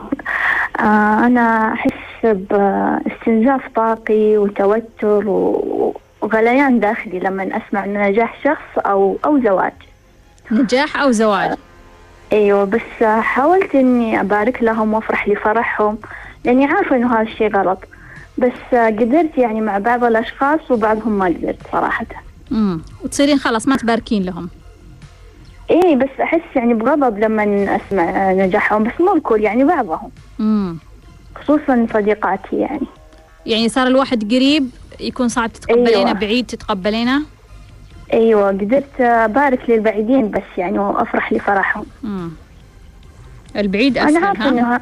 آه 0.80 1.26
أنا 1.26 1.72
أحس 1.72 1.92
باستنزاف 2.32 3.62
طاقي 3.76 4.38
وتوتر 4.38 5.28
وغليان 5.28 6.80
داخلي 6.80 7.18
لما 7.18 7.42
أسمع 7.42 7.80
عن 7.80 7.92
نجاح 7.94 8.44
شخص 8.44 8.86
أو 8.86 9.18
أو 9.24 9.40
زواج. 9.40 9.72
نجاح 10.50 10.96
أو 10.96 11.10
زواج. 11.10 11.56
أيوة 12.32 12.64
بس 12.64 13.04
حاولت 13.04 13.74
إني 13.74 14.20
أبارك 14.20 14.62
لهم 14.62 14.94
وأفرح 14.94 15.28
لفرحهم 15.28 15.98
لأني 16.44 16.64
عارفة 16.64 16.96
إنه 16.96 17.14
هذا 17.14 17.22
الشيء 17.22 17.56
غلط. 17.56 17.78
بس 18.38 18.74
قدرت 18.74 19.38
يعني 19.38 19.60
مع 19.60 19.78
بعض 19.78 20.04
الأشخاص 20.04 20.70
وبعضهم 20.70 21.18
ما 21.18 21.24
قدرت 21.26 21.58
صراحة. 21.72 22.06
امم 22.52 22.80
وتصيرين 23.04 23.38
خلاص 23.38 23.68
ما 23.68 23.76
تباركين 23.76 24.22
لهم. 24.22 24.48
إيه 25.70 25.96
بس 25.96 26.08
أحس 26.22 26.40
يعني 26.56 26.74
بغضب 26.74 27.18
لما 27.18 27.76
أسمع 27.76 28.32
نجاحهم 28.32 28.84
بس 28.84 29.00
مو 29.00 29.14
الكل 29.16 29.40
يعني 29.40 29.64
بعضهم. 29.64 30.10
امم 30.40 30.78
خصوصا 31.42 31.86
صديقاتي 31.94 32.56
يعني. 32.56 32.86
يعني 33.46 33.68
صار 33.68 33.86
الواحد 33.86 34.34
قريب 34.34 34.70
يكون 35.00 35.28
صعب 35.28 35.52
تتقبلينه 35.52 35.88
أيوة. 35.98 36.12
بعيد 36.12 36.46
تتقبلينه؟ 36.46 37.22
أيوه 38.12 38.48
قدرت 38.48 39.00
أبارك 39.00 39.70
للبعيدين 39.70 40.30
بس 40.30 40.42
يعني 40.58 40.78
وأفرح 40.78 41.32
لفرحهم. 41.32 41.86
امم 42.04 42.30
البعيد 43.56 43.98
أنا 43.98 44.08
أسهل 44.10 44.24
عارفة 44.24 44.44
ها؟ 44.44 44.48
إنه 44.48 44.80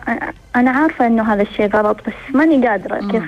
أنا 0.57 0.71
عارفة 0.71 1.07
إنه 1.07 1.35
هذا 1.35 1.43
الشيء 1.43 1.77
غلط 1.77 1.97
بس 2.07 2.35
ماني 2.35 2.69
قادرة 2.69 3.01
مم. 3.01 3.11
كيف 3.11 3.23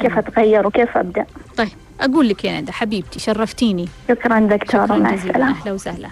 كيف 0.00 0.18
أتغير 0.18 0.66
وكيف 0.66 0.96
أبدأ. 0.96 1.26
طيب 1.56 1.68
أقول 2.00 2.28
لك 2.28 2.44
يا 2.44 2.60
ندى 2.60 2.72
حبيبتي 2.72 3.18
شرفتيني. 3.18 3.88
شكرا 4.08 4.40
دكتورة 4.40 4.86
شكرا 4.86 4.96
مع 4.98 5.14
السلامه 5.14 5.50
أهلا 5.60 5.72
وسهلا. 5.72 6.08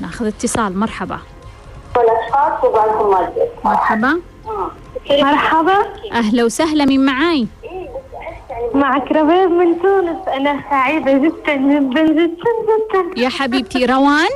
ناخذ 0.00 0.26
اتصال 0.26 0.78
مرحبا. 0.78 1.18
والاشخاص 1.96 2.64
وبعضهم 2.64 3.10
ما 3.10 3.28
مرحبا. 3.64 4.20
مرحبا. 5.10 5.78
أهلا 6.12 6.44
وسهلا 6.44 6.84
من 6.84 7.04
معاي؟ 7.04 7.46
معك 8.74 9.12
ربيب 9.12 9.50
من 9.50 9.82
تونس. 9.82 10.28
أنا 10.28 10.60
سعيدة 10.70 11.12
جدا 11.12 11.54
جدا 11.56 12.02
جدا 12.02 12.52
جدا. 12.68 13.20
يا 13.20 13.28
حبيبتي 13.28 13.86
روان؟ 13.86 14.28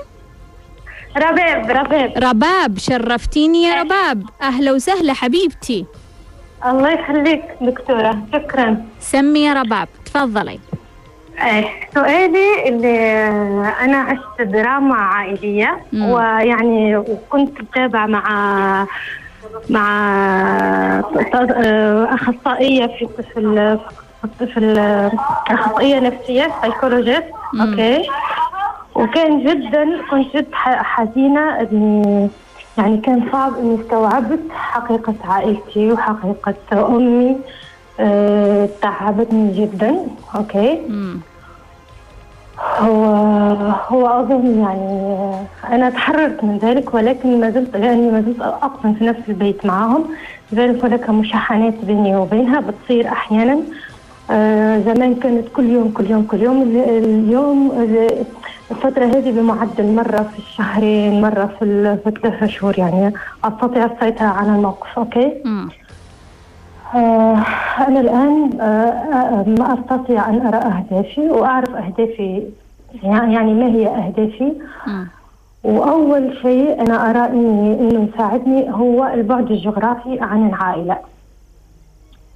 ربيب 1.17 1.71
ربيب 1.71 2.13
رباب 2.25 2.79
شرفتيني 2.79 3.63
يا 3.63 3.83
رباب. 3.83 4.23
أهلا 4.43 4.73
وسهلا 4.73 5.13
حبيبتي. 5.13 5.87
الله 6.67 6.91
يخليك 6.93 7.43
دكتورة 7.61 8.19
شكرا. 8.33 8.85
سمي 9.01 9.45
يا 9.45 9.53
رباب 9.53 9.89
تفضلي. 10.05 10.59
إيه 11.43 11.69
سؤالي 11.95 12.69
اللي 12.69 13.27
أنا 13.81 13.97
عشت 13.99 14.41
دراما 14.41 14.95
عائلية 14.95 15.81
مم. 15.93 16.11
ويعني 16.11 16.97
وكنت 16.97 17.61
متابعة 17.61 18.07
مع 18.07 18.87
مع 19.71 21.00
أخصائية 22.15 22.87
في 22.87 23.09
في 23.35 23.41
ال- 23.41 23.79
في 24.38 24.57
ال- 24.57 25.11
أخصائية 25.50 26.00
نفسية 26.00 26.50
سايكولوجيست 26.62 27.25
مم. 27.55 27.61
okay. 27.61 28.09
وكان 28.95 29.45
جدا 29.45 30.00
كنت 30.11 30.37
جد 30.37 30.47
حزينة 30.53 31.61
اني 31.61 32.29
يعني 32.79 32.97
كان 32.99 33.29
صعب 33.33 33.59
إني 33.59 33.81
استوعبت 33.81 34.41
حقيقة 34.53 35.15
عائلتي 35.25 35.93
وحقيقة 35.93 36.55
أمي 36.97 37.37
آه، 38.00 38.69
تعبتني 38.83 39.53
جدا. 39.61 39.97
okay. 40.37 40.81
امم 40.88 41.21
هو 42.61 43.05
هو 43.89 44.07
أظن 44.21 44.61
يعني 44.61 45.33
أنا 45.77 45.91
تحررت 45.91 46.45
من 46.45 46.59
ذلك 46.59 46.95
ولكن 46.95 47.41
ما 47.41 47.51
زلت 47.51 47.77
لأني 47.77 48.11
ما 48.11 48.21
زلت 48.21 48.41
اقطن 48.41 48.93
في 48.95 49.05
نفس 49.05 49.21
البيت 49.29 49.67
معهم. 49.67 50.05
لذلك 50.53 50.85
هناك 50.85 51.11
مشاحنات 51.11 51.75
بيني 51.85 52.17
وبينها 52.17 52.61
بتصير 52.61 53.09
أحيانا. 53.09 53.59
آه 54.31 54.79
زمان 54.79 55.15
كانت 55.15 55.49
كل 55.57 55.65
يوم 55.71 55.91
كل 55.91 56.11
يوم 56.11 56.23
كل 56.27 56.43
يوم. 56.43 56.63
ال- 56.63 57.05
اليوم 57.05 57.71
ال- 57.71 58.25
الفترة 58.71 59.05
هذه 59.05 59.31
بمعدل 59.31 59.95
مرة 59.95 60.23
في 60.33 60.39
الشهرين 60.39 61.21
مرة 61.21 61.51
في 61.59 61.65
ال- 61.65 61.99
في 61.99 62.09
الثلاثة 62.09 62.47
شهور 62.47 62.79
يعني. 62.79 63.13
أستطيع 63.45 63.85
السيطرة 63.85 64.27
على 64.27 64.49
الموقف 64.49 64.99
أوكي؟ 64.99 65.27
آه، 65.47 65.69
أنا 66.95 68.00
الآن 68.00 68.61
آه، 68.61 68.64
آه، 68.64 69.45
ما 69.49 69.75
أستطيع 69.75 70.28
أن 70.28 70.47
أرى 70.47 70.57
أهدافي 70.57 71.31
وأعرف 71.31 71.75
أهدافي 71.75 72.43
يعني 73.02 73.35
يعني 73.35 73.55
ما 73.55 73.66
هي 73.66 73.88
أهدافي. 73.88 74.52
وأول 75.64 76.37
شيء 76.43 76.81
أنا 76.81 77.11
أرى 77.11 77.33
إني 77.33 77.81
إنه 77.81 78.09
يساعدني 78.14 78.71
هو 78.71 79.07
البعد 79.14 79.50
الجغرافي 79.50 80.21
عن 80.21 80.49
العائلة. 80.49 80.99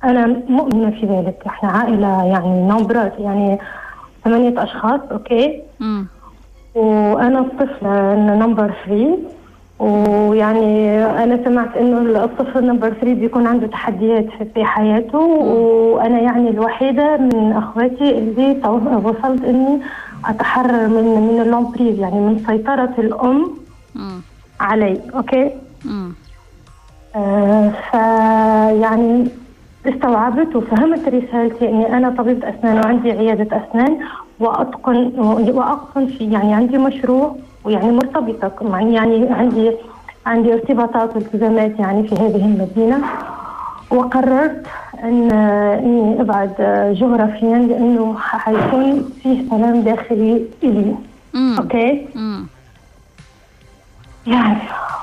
أنا 0.05 0.27
مؤمنة 0.49 0.91
في 0.91 1.07
ذلك. 1.07 1.43
إحنا 1.47 1.69
عائلة 1.69 2.25
يعني 2.25 2.69
nombreuse 2.69 3.13
يعني 3.19 3.59
ثمانية 4.25 4.63
أشخاص 4.63 5.01
okay؟ 5.13 5.63
مم. 5.81 6.07
وأنا 6.75 7.39
الطفله 7.39 8.15
number 8.15 8.73
3 8.87 9.19
ويعني 9.81 10.95
أنا 11.05 11.45
سمعت 11.45 11.77
إنه 11.77 12.25
الطفل 12.25 12.67
number 12.67 12.89
3 12.91 13.15
بيكون 13.15 13.47
عنده 13.47 13.67
تحديات 13.67 14.27
في- 14.55 14.65
حياته 14.65 15.19
وأنا 15.19 16.19
يعني 16.21 16.49
الوحيدة 16.51 17.17
من 17.17 17.53
أخواتي 17.57 18.19
اللي 18.19 18.57
وصلت 19.05 19.45
إني 19.45 19.81
أتحرر 20.27 20.89
من 20.89 21.05
من 21.33 21.41
l'emprise 21.43 21.99
يعني 21.99 22.21
من 22.21 22.39
سيطرة 22.47 22.91
الأم 22.99 23.51
مم. 23.95 24.21
علي 24.61 25.01
okay. 25.15 25.51
آه 27.17 27.73
فيعني 27.91 29.29
استوعبت 29.87 30.57
وفهمت 30.57 31.09
رسالتي 31.09 31.69
إني 31.69 31.97
أنا 31.97 32.11
طبيبة 32.11 32.49
أسنان 32.49 32.77
وعندي 32.85 33.13
عيادة 33.13 33.57
أسنان 33.57 33.99
واتقن 34.41 35.13
وأتقن 35.55 36.07
في 36.07 36.25
يعني 36.33 36.55
عندي 36.55 36.79
مشروع 36.79 37.37
ويعني 37.65 37.91
مرتبطة 37.93 38.53
يعني 38.79 38.95
يعني 38.95 39.29
عندي 39.31 39.73
عندي 40.27 40.53
ارتباطات 40.55 41.17
والتزامات 41.17 41.79
يعني 41.79 42.09
في 42.09 42.15
هذه 42.15 42.45
المدينة. 42.45 42.99
وقررت 43.91 44.67
أن 45.05 45.31
أني 45.85 46.21
أبعد 46.21 46.53
جغرافيا 47.01 47.59
لأنه 47.59 48.15
حيكون 48.19 49.11
فيه 49.23 49.43
سلام 49.51 49.81
داخلي. 49.81 50.45
أوكي؟ 51.59 52.07
مم. 52.15 52.47
يعني 54.27 54.57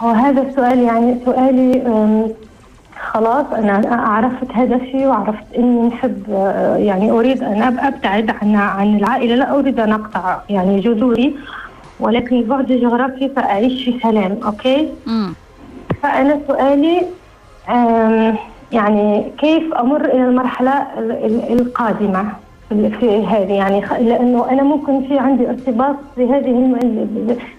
وهذا 0.04 0.42
السؤال 0.42 0.80
يعني 0.80 1.18
سؤالي 1.26 1.84
خلاص 3.00 3.46
أنا 3.54 3.96
عرفت 3.96 4.48
هدفي 4.54 5.08
وعرفت 5.08 5.54
إني 5.58 5.88
نحب 5.88 6.24
يعني 6.78 7.12
أريد 7.12 7.44
أن 7.44 7.62
أب- 7.78 7.86
أبتعد 7.86 8.30
عن 8.42 8.56
عن 8.56 8.96
العائلة 8.98 9.36
لا 9.36 9.60
أريد 9.60 9.80
أن 9.80 9.92
أقطع 9.92 10.38
يعني 10.50 10.80
جذوري. 10.80 11.36
ولكن 12.00 12.42
بعد 12.44 12.66
جغرافي 12.72 13.30
فأعيش 13.30 13.84
في 13.86 14.00
سلام 14.04 14.38
أوكي 14.46 14.90
مم. 15.08 15.34
فأنا 16.04 16.40
سؤالي 16.48 17.02
يعني 18.72 19.32
كيف 19.38 19.74
أمر 19.74 20.06
إلى 20.06 20.26
المرحلة 20.26 20.72
ال- 21.00 21.12
ال- 21.26 21.60
القادمة 21.60 22.26
في 22.70 23.26
هذه 23.26 23.54
يعني 23.54 23.82
لأنه 24.00 24.50
أنا 24.52 24.64
ممكن 24.64 25.02
في 25.08 25.20
عندي 25.20 25.50
ارتباط 25.50 25.96
بهذه 26.18 26.76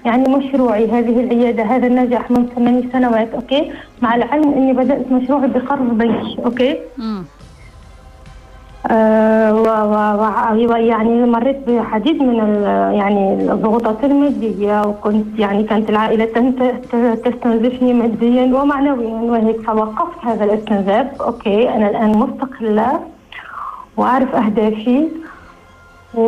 يعني 0.04 0.36
مشروعي 0.36 0.90
هذه 0.90 1.20
العيادة 1.20 1.62
هذا 1.62 1.86
النجاح 1.86 2.30
من 2.30 2.46
ثماني 2.56 2.88
سنوات 2.92 3.34
okay 3.34 3.72
مع 4.02 4.14
العلم 4.14 4.52
إني 4.52 4.72
بدأت 4.72 5.12
مشروعي 5.12 5.48
بقرض 5.48 5.98
بنكي 5.98 6.36
okay 6.44 6.76
مم. 6.98 7.22
آه، 8.86 9.54
و- 9.54 9.90
و- 9.90 10.76
يعني 10.76 11.26
مريت 11.26 11.56
بعديد 11.68 12.22
من 12.22 12.34
يعني 12.94 13.34
الضغوطات 13.52 14.04
المادية 14.04 14.82
وكنت 14.86 15.38
يعني 15.38 15.62
كانت 15.62 15.90
ت- 16.62 17.18
تستنزفني 17.24 17.92
ماديا 17.92 18.44
ومعنويا 18.56 19.30
وهيك 19.30 19.60
فوقفت 19.60 20.24
هذا 20.24 20.44
الاستنزاف. 20.44 21.22
okay 21.22 21.68
أنا 21.68 21.90
الآن 21.90 22.18
مستقلة 22.18 23.00
وأعرف 23.96 24.34
أهدافي 24.34 25.08
و- 26.14 26.20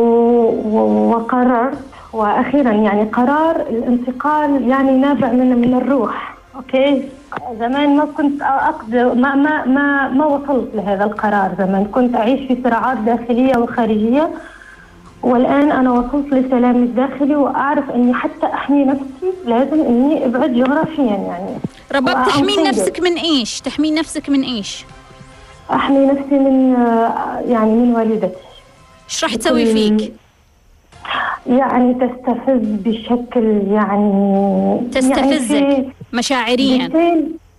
و- 0.73 1.09
وقررت 1.11 1.83
وأخيرا 2.13 2.71
يعني 2.71 3.03
قرار 3.03 3.55
الانتقال 3.55 4.67
يعني 4.69 4.91
نابع 4.97 5.31
من 5.31 5.61
من 5.61 5.73
الروح. 5.73 6.30
أوكي 6.55 7.03
زمان 7.59 7.95
ما 7.95 8.05
كنت 8.17 8.41
أقدر 8.41 9.13
ما 9.13 9.35
ما 9.35 9.65
ما 9.65 10.07
ما 10.09 10.25
وصلت 10.25 10.69
لهذا 10.75 11.03
القرار 11.03 11.55
زمان 11.57 11.85
كنت 11.85 12.15
أعيش 12.15 12.47
في 12.47 12.57
صراعات 12.63 12.97
داخلية 12.97 13.57
وخارجية 13.57 14.29
والآن 15.23 15.71
أنا 15.71 15.91
وصلت 15.91 16.33
لسلام 16.33 16.83
الداخلي 16.83 17.35
وأعرف 17.35 17.89
أني 17.89 18.13
حتى 18.13 18.45
أحمي 18.45 18.83
نفسي 18.85 19.31
لازم 19.45 19.79
أني 19.81 20.25
أبعد 20.25 20.53
جغرافيا 20.53 21.03
يعني 21.03 21.49
رباب 21.95 22.27
تحمين. 22.27 22.63
نفسك 22.63 22.99
من 22.99 23.15
إيش؟ 23.17 23.61
تحمين 23.61 23.95
نفسك 23.95 24.29
من 24.29 24.41
إيش؟ 24.43 24.85
أحمي 25.71 26.05
نفسي 26.05 26.39
من 26.39 26.75
آه، 26.75 27.39
يعني 27.47 27.71
من 27.71 27.95
والدتي 27.95 28.35
إيش 29.09 29.23
راح 29.23 29.35
تسوي 29.35 29.65
فيك؟ 29.65 30.13
يعني 31.47 31.93
تستفز 31.93 32.61
بشكل 32.85 33.61
يعني 33.71 34.79
تستفزك 34.91 35.55
يعني 35.61 35.87
مشاعريا. 36.13 36.89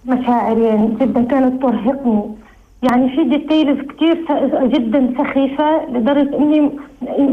مشاعريا 0.06 0.94
جدا. 1.00 1.22
كانت 1.22 1.62
ترهقني. 1.62 2.22
يعني 2.82 3.16
في 3.16 3.24
details 3.24 3.78
كثير 3.80 4.24
جدا 4.64 5.14
سخيفة 5.18 5.86
لدرجة 5.90 6.36
إني 6.38 6.70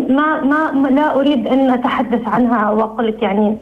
ما 0.10 0.42
ما 0.74 0.88
لا 0.88 1.16
أريد 1.20 1.48
أن 1.48 1.70
أتحدث 1.70 2.28
عنها 2.28 2.72
واقول 2.72 3.08
لك 3.08 3.24
يعني. 3.24 3.58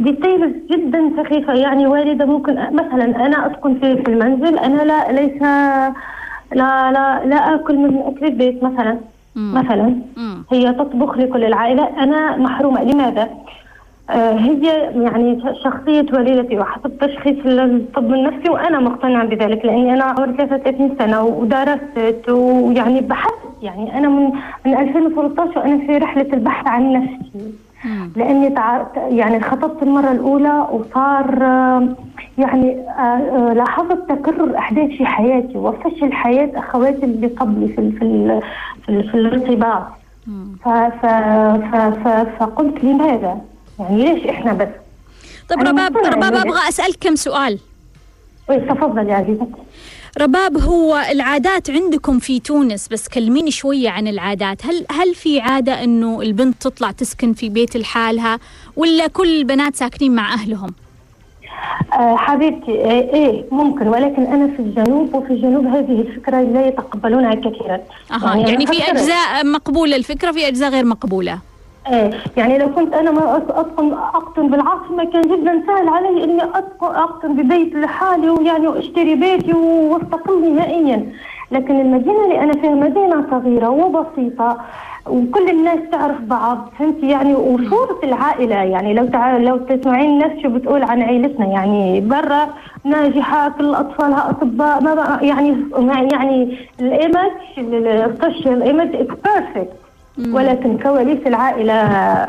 details 0.00 0.52
جدا 0.70 1.10
سخيفة. 1.22 1.52
يعني 1.52 1.86
والدة 1.86 2.24
ممكن 2.26 2.54
مثلا 2.54 3.26
أنا 3.26 3.46
أسكن 3.46 3.74
في 3.74 3.96
في 4.02 4.08
المنزل. 4.10 4.58
أنا 4.58 4.82
لا 4.82 5.12
ليس 5.12 5.42
لا 6.52 6.92
لا 6.92 7.24
لا 7.24 7.54
آكل 7.54 7.76
من 7.78 7.98
أكل 7.98 8.26
البيت 8.26 8.64
مثلا. 8.64 8.98
مم. 9.38 9.54
مثلا 9.54 9.94
مم. 10.16 10.42
هي 10.52 10.72
تطبخ 10.72 11.18
لكل 11.18 11.44
العائلة 11.44 11.88
أنا 12.02 12.36
محرومة 12.36 12.82
لماذا؟ 12.82 13.28
آه 14.10 14.32
هي 14.32 14.62
يعني 15.02 15.42
شخصية 15.64 16.06
والدتي 16.12 16.58
وحسب 16.58 16.98
تشخيص 17.00 17.36
الطب 17.46 18.12
النفسي 18.14 18.50
وأنا 18.50 18.80
مقتنعة 18.80 19.24
بذلك 19.26 19.64
لأني 19.64 19.94
أنا 19.94 20.04
عمري 20.04 20.32
33 20.36 20.96
سنة 20.98 21.22
ودرست 21.22 22.28
ويعني 22.28 23.00
بحثت 23.00 23.34
يعني 23.62 23.98
أنا 23.98 24.08
من 24.08 24.30
من 24.66 24.76
2013 24.78 25.58
وأنا 25.58 25.86
في 25.86 25.98
رحلة 25.98 26.26
البحث 26.32 26.66
عن 26.66 26.92
نفسي. 26.92 27.52
لأني 28.16 28.50
تع... 28.50 28.86
يعني 28.96 29.40
خطبت 29.40 29.82
المرة 29.82 30.10
الأولى 30.10 30.66
وصار 30.72 31.42
يعني 32.38 32.80
آه، 32.80 33.00
آه، 33.00 33.52
لاحظت 33.52 34.08
تكرر 34.08 34.58
أحداث 34.58 34.90
في 34.90 35.06
حياتي 35.06 35.58
وفشل 35.58 36.12
حياة 36.12 36.50
أخواتي 36.54 37.04
اللي 37.04 37.26
قبلي 37.26 37.68
في 37.68 37.78
ال... 37.80 37.92
في 37.92 38.02
ال... 38.04 38.42
في. 38.86 39.02
في 39.02 39.14
الارتباط. 39.14 39.82
ف... 40.64 40.68
ف... 40.68 41.06
ف... 41.72 41.76
ف... 41.76 42.08
فقلت 42.38 42.84
لماذا؟ 42.84 43.40
يعني 43.78 44.04
ليش 44.04 44.26
إحنا 44.26 44.52
بس؟ 44.52 44.68
طيب 45.48 45.58
رباب 45.60 45.96
رباب. 45.96 46.34
أبغى 46.34 46.68
أسألك 46.68 46.96
كم 47.00 47.14
سؤال 47.14 47.58
إيه، 48.50 48.58
تفضل 48.58 49.08
يا 49.08 49.14
عزيزتي 49.14 49.46
رباب 50.20 50.58
هو 50.58 51.04
العادات 51.10 51.70
عندكم 51.70 52.18
في 52.18 52.40
تونس؟ 52.40 52.88
بس 52.88 53.08
كلميني 53.08 53.50
شوية 53.50 53.90
عن 53.90 54.08
العادات. 54.08 54.66
هل 54.66 54.86
هل 54.90 55.14
في 55.14 55.40
عادة 55.40 55.84
إنه 55.84 56.22
البنت 56.22 56.62
تطلع 56.62 56.90
تسكن 56.90 57.32
في 57.32 57.48
بيت 57.48 57.76
لحالها 57.76 58.38
ولا 58.76 59.06
كل 59.06 59.38
البنات 59.38 59.76
ساكنين 59.76 60.14
مع 60.14 60.34
أهلهم؟ 60.34 60.74
آه 61.92 62.16
حبيبتي 62.16 62.70
إيه, 62.70 63.14
إيه 63.14 63.44
ممكن 63.50 63.88
ولكن 63.88 64.22
أنا 64.22 64.56
في 64.56 64.62
الجنوب 64.62 65.14
وفي 65.14 65.32
الجنوب 65.32 65.66
هذه 65.66 66.00
الفكرة 66.00 66.40
لا 66.40 66.66
يتقبلونها 66.66 67.34
كثيرا. 67.34 67.80
أها 68.12 68.34
أنا 68.34 68.48
يعني 68.48 68.66
في 68.66 68.90
أجزاء 68.90 69.46
مقبولة 69.46 69.96
الفكرة 69.96 70.32
في 70.32 70.48
أجزاء 70.48 70.70
غير 70.70 70.84
مقبولة. 70.84 71.38
إيه 71.92 72.10
يعني 72.36 72.58
لو 72.58 72.68
كنت 72.74 72.94
أنا 72.94 73.10
ما 73.10 73.36
اتقن 73.36 73.92
اقطن 73.92 74.48
بالعاصمة 74.48 75.04
كان 75.04 75.22
جدا 75.22 75.62
سهل 75.66 75.88
علي 75.88 76.24
إني 76.24 76.42
اتقن 76.42 76.94
اقطن 76.96 77.32
ببيت 77.36 77.74
لحالي 77.74 78.30
ويعني 78.30 78.68
وأشتري 78.68 79.14
بيتي 79.14 79.52
وأستقل 79.52 80.54
نهائيا. 80.54 81.12
لكن 81.50 81.80
المدينة 81.80 82.24
اللي 82.24 82.40
أنا 82.40 82.52
فيها 82.52 82.74
مدينة 82.74 83.24
صغيرة 83.30 83.68
وبسيطة 83.68 84.58
وكل 85.10 85.50
الناس 85.50 85.78
تعرف 85.92 86.20
بعض 86.20 86.70
فهمتي؟ 86.78 87.08
يعني 87.08 87.34
وصورة 87.34 87.98
العائلة 88.04 88.54
يعني 88.54 88.94
لو 88.94 89.06
تع... 89.06 89.36
لو 89.36 89.56
تسمعين 89.56 90.10
الناس 90.10 90.42
شو 90.42 90.48
بتقول 90.48 90.82
عن 90.82 91.02
عائلتنا 91.02 91.46
يعني 91.46 92.00
برا 92.00 92.48
ناجحة 92.84 93.48
كل 93.48 93.74
أطفالها 93.74 94.30
أطباء 94.30 94.82
ما 94.82 95.18
يعني 95.22 95.56
يعني 96.12 96.58
ال 96.80 96.88
image 96.88 97.30
ال 97.58 97.73
social 97.73 98.62
image 98.62 98.94
it's 98.96 99.14
perfect 99.24 99.72
ولكن 100.18 100.78
كواليس 100.78 101.26
العائلة 101.26 102.26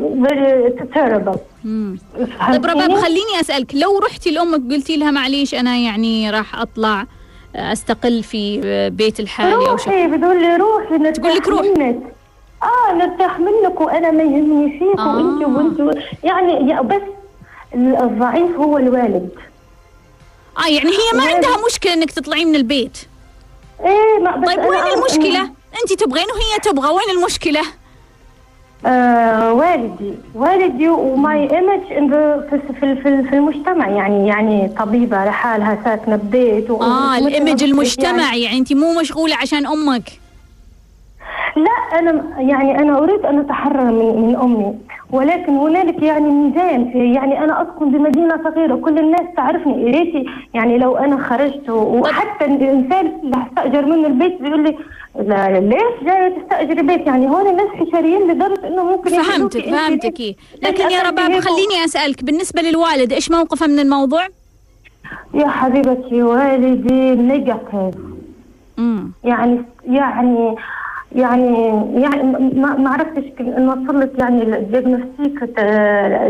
very 0.00 0.72
terrible. 0.94 1.38
طيب 2.48 2.66
رباب؟ 2.66 2.94
خليني 2.94 3.40
أسألك. 3.40 3.74
لو 3.74 3.98
رحتي 3.98 4.30
لأمك 4.30 4.72
قلتي 4.72 4.96
لها 4.96 5.10
معليش 5.10 5.54
أنا 5.54 5.76
يعني 5.76 6.30
راح 6.30 6.60
أطلع 6.60 7.06
أستقل 7.56 8.22
في 8.22 8.60
بيت 8.90 9.20
الحالي 9.20 9.54
أو 9.54 9.76
شيء. 9.76 9.92
روحي 9.92 10.16
بتقول 10.16 10.42
لي 10.42 10.56
روحي 10.56 11.12
تقول 11.12 11.34
لك 11.34 11.48
روح. 11.48 11.62
منك 11.62 11.98
آه 12.62 12.92
نرتاح 12.94 13.38
منك 13.40 13.80
وأنا 13.80 14.10
ما 14.10 14.22
يهمني 14.22 14.78
فيك 14.78 14.98
آه. 14.98 15.16
وأنت 15.16 15.78
وأنت 15.80 15.98
يعني 16.24 16.70
يا 16.70 16.80
بس 16.80 17.02
الضعيف 17.74 18.56
هو 18.56 18.78
الوالد. 18.78 19.28
آه 20.58 20.68
يعني 20.68 20.90
هي 20.90 21.18
ما 21.18 21.24
عندها 21.34 21.56
مشكلة 21.66 21.92
إنك 21.92 22.10
تطلعين 22.10 22.48
من 22.48 22.56
البيت. 22.56 22.98
إيه 23.84 24.22
ما 24.22 24.36
بس 24.36 24.48
طيب 24.48 24.58
وين 24.64 24.78
أعرف 24.78 25.18
أنت 25.82 25.92
تبغين 25.92 26.26
وهي 26.34 26.58
تبغى 26.72 26.88
وين 26.88 27.18
المشكلة؟ 27.18 27.60
آه 28.86 29.52
والدي 29.52 30.14
والدي 30.34 30.88
وماي 30.88 31.56
ايمج 31.56 31.80
في 32.50 32.60
في 33.02 33.22
في 33.22 33.34
المجتمع. 33.36 33.88
يعني 33.88 34.28
يعني 34.28 34.68
طبيبة 34.78 35.24
لحالها 35.24 35.78
ساكنة 35.84 36.16
ببيت 36.16 36.70
آه 36.70 37.18
الإيمج 37.18 37.50
قلت 37.50 37.62
لك 37.62 37.68
المجتمعي. 37.68 38.42
يعني 38.42 38.58
أنت 38.58 38.72
مو 38.72 39.00
مشغولة 39.00 39.36
عشان 39.36 39.66
أمك؟ 39.66 40.10
لا 41.56 41.98
أنا 41.98 42.40
يعني 42.40 42.78
أنا 42.78 42.98
أريد 42.98 43.26
أن 43.26 43.38
أتحرر 43.38 43.84
من 43.84 44.22
من 44.22 44.36
أمي. 44.36 44.74
ولكن 45.12 45.52
هنالك 45.56 46.02
يعني 46.02 46.30
ميزان 46.30 46.90
يعني 47.14 47.44
أنا 47.44 47.62
أسكن 47.62 47.90
بمدينة 47.90 48.40
صغيرة 48.44 48.76
كل 48.76 48.98
الناس 48.98 49.26
تعرفني. 49.36 49.82
يا 49.82 49.98
ريتي 49.98 50.26
يعني 50.54 50.78
لو 50.78 50.96
أنا 50.96 51.28
خرجت 51.28 51.70
وحتى 51.70 52.44
الإنسان 52.44 53.06
اللي 53.22 53.46
استاجر 53.48 53.86
منه 53.86 54.06
البيت 54.06 54.42
بيقول 54.42 54.64
لي 54.64 54.76
لا 55.18 55.60
ليش 55.60 56.04
جاية 56.04 56.38
تستاجري 56.38 56.82
بيت؟ 56.82 57.06
يعني 57.06 57.28
هون 57.28 57.46
الناس 57.46 57.66
حشريين 57.66 58.30
لدرجة 58.30 58.68
إنه 58.68 58.84
ممكن 58.84 59.10
فهمتك 59.22 59.64
فهمتك. 59.70 60.36
لكن 60.62 60.90
يا 60.90 61.02
رباب؟ 61.02 61.40
خليني 61.40 61.84
أسألك 61.84 62.24
بالنسبة 62.24 62.62
للوالد 62.62 63.12
إيش 63.12 63.30
موقفه 63.30 63.66
من 63.66 63.78
الموضوع؟ 63.78 64.26
يا 65.34 65.46
حبيبتي 65.48 66.22
والدي 66.22 67.14
negative 67.14 67.94
امم 68.78 69.12
يعني 69.24 69.62
يعني 69.86 70.56
يعني 71.14 71.68
يعني 72.00 72.22
ما 72.52 72.90
عرفتش 72.90 73.24
نوصل 73.40 74.00
لك 74.00 74.18
يعني 74.18 74.42
ال 74.42 74.53
diagnostic 74.53 75.60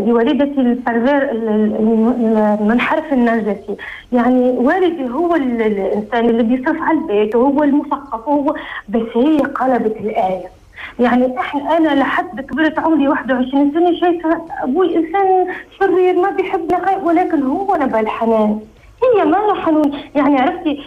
لوالدتي 0.07 0.61
ال 0.61 0.70
pervers 0.70 1.31
ال- 1.31 1.47
ال- 1.49 2.57
المنحرف 2.61 3.13
النرجسي 3.13 3.75
يعني 4.13 4.49
والدي 4.49 5.09
هو 5.09 5.35
ال- 5.35 5.61
الإنسان 5.61 6.25
اللي 6.29 6.43
بيصرف 6.43 6.81
على 6.81 6.97
البيت 6.97 7.35
وهو 7.35 7.63
المثقف 7.63 8.27
وهو 8.27 8.55
بس 8.89 9.01
هي 9.15 9.37
قلبت 9.37 9.95
الآية. 9.99 10.45
يعني 10.99 11.39
إحنا 11.39 11.77
أنا 11.77 11.99
لحد 11.99 12.41
كبرت 12.41 12.79
عمري 12.79 13.07
21 13.07 13.71
سنة 13.73 13.99
شايفة 13.99 14.41
أبوي 14.63 14.95
إنسان 14.97 15.47
شرير 15.79 16.21
ما 16.21 16.29
بيحبني 16.29 16.77
ولكن 17.03 17.43
هو 17.43 17.75
نبع 17.75 17.99
الحنان. 17.99 18.59
هي 19.03 19.25
ما 19.25 19.37
لها 19.37 19.55
حنون. 19.65 19.91
يعني 20.15 20.39
عرفتي 20.39 20.83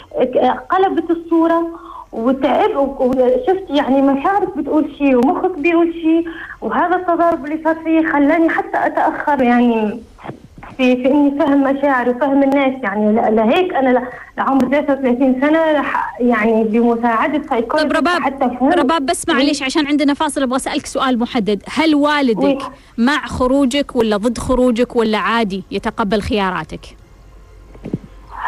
قلبت 0.71 1.11
الصورة 1.11 1.67
وتعب 2.15 2.77
وشفت 3.01 3.65
يعني 3.71 4.03
مشاعرك 4.03 4.57
بتقول 4.59 4.91
شيء 4.99 5.17
ومخك 5.17 5.59
بيقول 5.59 5.93
شيء 5.93 6.25
وهذا 6.61 6.97
التضارب 6.97 7.45
اللي 7.45 7.61
صار 7.65 7.75
فيه 7.85 8.13
خلاني 8.13 8.49
حتى 8.49 8.87
أتأخر 8.87 9.43
يعني 9.43 10.01
في 10.77 10.97
في 10.97 11.07
إني 11.11 11.39
فهم 11.39 11.63
مشاعر 11.63 12.09
وفهم 12.09 12.43
الناس 12.43 12.83
يعني. 12.83 13.13
لهيك 13.37 13.75
أنا 13.75 14.09
لعمر 14.39 14.69
33 14.71 15.41
سنة 15.41 15.73
رح 15.73 16.21
يعني 16.21 16.65
بمساعدة 16.65 17.43
سايكولوجي 17.49 17.89
طيب 17.89 17.97
رباب 17.97 18.23
حتى 18.23 18.39
فهمت 18.59 18.75
رباب 18.79 19.07
بس 19.07 19.29
معليش 19.29 19.63
عشان 19.63 19.87
عندنا 19.87 20.15
فاصل 20.15 20.43
أبغى 20.43 20.57
أسألك 20.57 20.87
سؤال 20.87 21.19
محدد. 21.19 21.63
هل 21.75 21.95
والدك 21.95 22.45
وي. 22.45 22.59
مع 22.99 23.27
خروجك 23.27 23.97
ولا 23.97 24.17
ضد 24.17 24.39
خروجك 24.39 24.97
ولا 24.97 25.19
عادي 25.19 25.63
يتقبل 25.71 26.21
خياراتك؟ 26.23 26.97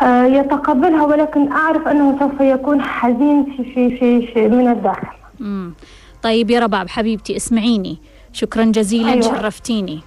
يتقبلها 0.03 1.05
ولكن 1.05 1.53
أعرف 1.53 1.89
أنه 1.89 2.19
سوف 2.19 2.41
يكون 2.41 2.83
حزين 2.83 3.45
في 3.45 3.65
في 3.75 3.99
في, 3.99 4.27
في 4.27 4.49
من 4.49 4.69
الداخل. 4.69 5.07
امم 5.41 5.75
طيب 6.23 6.51
يا 6.51 6.61
رباب 6.61 6.89
حبيبتي 6.89 7.37
اسمعيني. 7.37 7.99
شكرا 8.33 8.65
جزيلا 8.65 9.13
أيوة. 9.13 9.23
شرفتيني. 9.23 10.01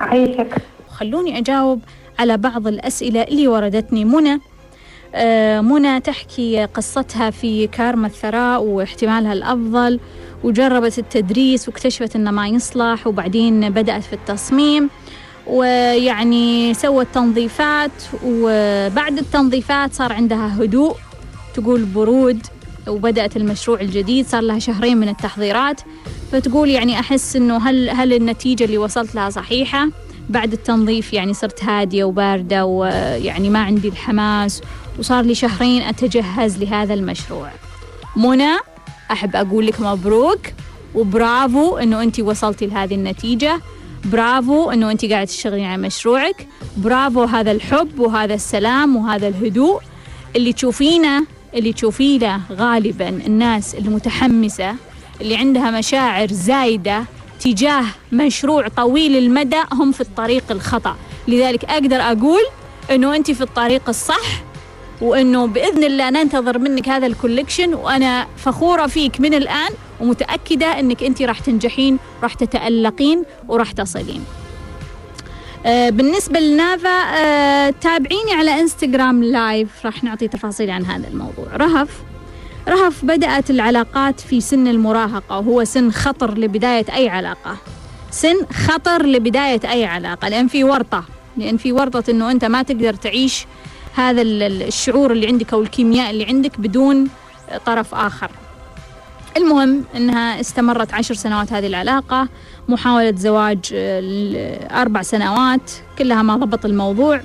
عيشك 0.00 0.54
خلوني 0.90 1.38
أجاوب 1.38 1.80
على 2.18 2.36
بعض 2.36 2.66
الأسئلة 2.66 3.22
اللي 3.22 3.48
وردتني. 3.48 4.04
منى 4.04 4.40
آه، 5.14 5.60
منى 5.60 6.00
تحكي 6.00 6.64
قصتها 6.64 7.30
في 7.30 7.66
كارما 7.66 8.06
الثراء 8.06 8.62
واحتمالها 8.62 9.32
الأفضل 9.32 10.00
وجربت 10.44 10.98
التدريس 10.98 11.68
واكتشفت 11.68 12.16
أنه 12.16 12.30
ما 12.30 12.48
يصلح 12.48 13.06
وبعدين 13.06 13.70
بدأت 13.70 14.02
في 14.02 14.12
التصميم. 14.12 14.90
ويعني 15.46 16.74
سوت 16.74 17.06
تنظيفات 17.14 17.90
وبعد 18.24 19.18
التنظيفات 19.18 19.94
صار 19.94 20.12
عندها 20.12 20.56
هدوء 20.58 20.96
تقول 21.54 21.84
برود 21.84 22.46
وبدأت 22.88 23.36
المشروع 23.36 23.80
الجديد 23.80 24.26
صار 24.26 24.40
لها 24.40 24.58
شهرين 24.58 24.96
من 24.96 25.08
التحضيرات. 25.08 25.80
فتقول 26.32 26.70
يعني 26.70 27.00
أحس 27.00 27.36
أنه 27.36 27.68
هل 27.68 27.90
هل 27.90 28.12
النتيجة 28.12 28.64
اللي 28.64 28.78
وصلت 28.78 29.14
لها 29.14 29.30
صحيحة؟ 29.30 29.88
بعد 30.28 30.52
التنظيف 30.52 31.12
يعني 31.12 31.34
صرت 31.34 31.64
هادية 31.64 32.04
وباردة 32.04 32.66
ويعني 32.66 33.50
ما 33.50 33.58
عندي 33.58 33.88
الحماس 33.88 34.62
وصار 34.98 35.24
لي 35.24 35.34
شهرين 35.34 35.82
أتجهز 35.82 36.58
لهذا 36.58 36.94
المشروع. 36.94 37.50
منى 38.16 38.56
أحب 39.10 39.36
أقول 39.36 39.66
لك 39.66 39.80
مبروك 39.80 40.40
وبرافو 40.94 41.76
أنه 41.76 42.02
أنت 42.02 42.20
وصلتي 42.20 42.66
لهذه 42.66 42.94
النتيجة. 42.94 43.60
برافو 44.04 44.70
أنه 44.70 44.90
أنت 44.90 45.04
قاعدة 45.04 45.24
تشتغلين 45.24 45.64
على 45.64 45.82
مشروعك. 45.82 46.46
برافو 46.76 47.24
هذا 47.24 47.52
الحب 47.52 47.98
وهذا 47.98 48.34
السلام 48.34 48.96
وهذا 48.96 49.28
الهدوء. 49.28 49.80
اللي 50.36 50.52
تشوفينه 50.52 51.24
اللي 51.54 51.72
تشوفينه 51.72 52.40
غالبا 52.52 53.08
الناس 53.08 53.74
المتحمسة 53.74 54.74
اللي 55.20 55.36
عندها 55.36 55.70
مشاعر 55.70 56.28
زايدة 56.32 57.04
تجاه 57.40 57.84
مشروع 58.12 58.68
طويل 58.68 59.16
المدى 59.16 59.62
هم 59.72 59.92
في 59.92 60.00
الطريق 60.00 60.44
الخطأ. 60.50 60.96
لذلك 61.28 61.64
أقدر 61.64 62.00
أقول 62.00 62.42
أنه 62.90 63.16
أنت 63.16 63.30
في 63.30 63.40
الطريق 63.40 63.88
الصح 63.88 64.42
وأنه 65.00 65.46
بإذن 65.46 65.84
الله 65.84 66.10
ننتظر 66.10 66.58
منك 66.58 66.88
هذا 66.88 67.06
ال 67.06 67.12
collection 67.12 67.74
وأنا 67.74 68.26
فخورة 68.36 68.86
فيك 68.86 69.20
من 69.20 69.34
الآن. 69.34 69.70
ومتأكدة 70.00 70.66
أنك 70.80 71.02
أنت 71.02 71.22
راح 71.22 71.38
تنجحين 71.40 71.98
راح 72.22 72.34
تتألقين 72.34 73.22
وراح 73.48 73.72
تصلين. 73.72 74.24
آه، 75.66 75.90
بالنسبة 75.90 76.40
لنافا 76.40 76.88
آه، 76.88 77.70
تابعيني 77.80 78.32
على 78.32 78.60
إنستغرام 78.60 79.24
live. 79.24 79.68
راح 79.86 80.04
نعطي 80.04 80.28
تفاصيل 80.28 80.70
عن 80.70 80.84
هذا 80.84 81.08
الموضوع. 81.08 81.46
رهف. 81.56 81.88
رهف 82.68 83.04
بدأت 83.04 83.50
العلاقات 83.50 84.20
في 84.20 84.40
سن 84.40 84.68
المراهقة 84.68 85.38
وهو 85.38 85.64
سن 85.64 85.90
خطر 85.90 86.38
لبداية 86.38 86.84
أي 86.94 87.08
علاقة. 87.08 87.56
سن 88.10 88.46
خطر 88.52 89.06
لبداية 89.06 89.60
أي 89.72 89.84
علاقة 89.84 90.28
لأن 90.28 90.48
في 90.48 90.64
ورطة. 90.64 91.04
لأن 91.36 91.56
في 91.56 91.72
ورطة 91.72 92.10
أنه 92.10 92.30
أنت 92.30 92.44
ما 92.44 92.62
تقدر 92.62 92.94
تعيش 92.94 93.46
هذا 93.94 94.22
ال- 94.22 94.42
ال- 94.42 94.62
الشعور 94.62 95.12
اللي 95.12 95.26
عندك 95.26 95.52
أو 95.52 95.62
الكيمياء 95.62 96.10
اللي 96.10 96.24
عندك 96.24 96.60
بدون 96.60 97.08
طرف 97.66 97.94
آخر. 97.94 98.30
المهم 99.36 99.84
أنها 99.96 100.40
استمرت 100.40 100.94
عشر 100.94 101.14
سنوات 101.14 101.52
هذه 101.52 101.66
العلاقة 101.66 102.28
محاولة 102.68 103.14
زواج 103.16 103.58
آه، 103.74 104.82
أربع 104.82 105.02
سنوات 105.02 105.70
كلها 105.98 106.22
ما 106.22 106.36
ضبط 106.36 106.64
الموضوع. 106.64 107.20